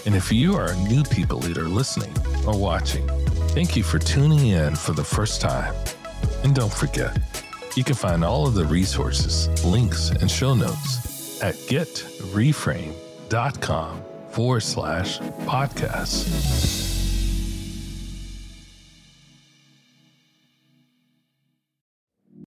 And 0.05 0.15
if 0.15 0.31
you 0.31 0.55
are 0.55 0.71
a 0.71 0.77
new 0.83 1.03
people 1.03 1.39
leader 1.39 1.67
listening 1.67 2.13
or 2.45 2.57
watching, 2.57 3.05
thank 3.49 3.75
you 3.75 3.83
for 3.83 3.99
tuning 3.99 4.47
in 4.47 4.75
for 4.75 4.93
the 4.93 5.03
first 5.03 5.41
time. 5.41 5.75
And 6.43 6.55
don't 6.55 6.71
forget, 6.71 7.17
you 7.75 7.83
can 7.83 7.95
find 7.95 8.23
all 8.23 8.47
of 8.47 8.53
the 8.53 8.65
resources, 8.65 9.49
links, 9.65 10.11
and 10.11 10.29
show 10.29 10.53
notes 10.53 11.41
at 11.41 11.55
getreframe.com 11.55 14.03
forward 14.29 14.61
slash 14.61 15.17
podcast. 15.19 16.84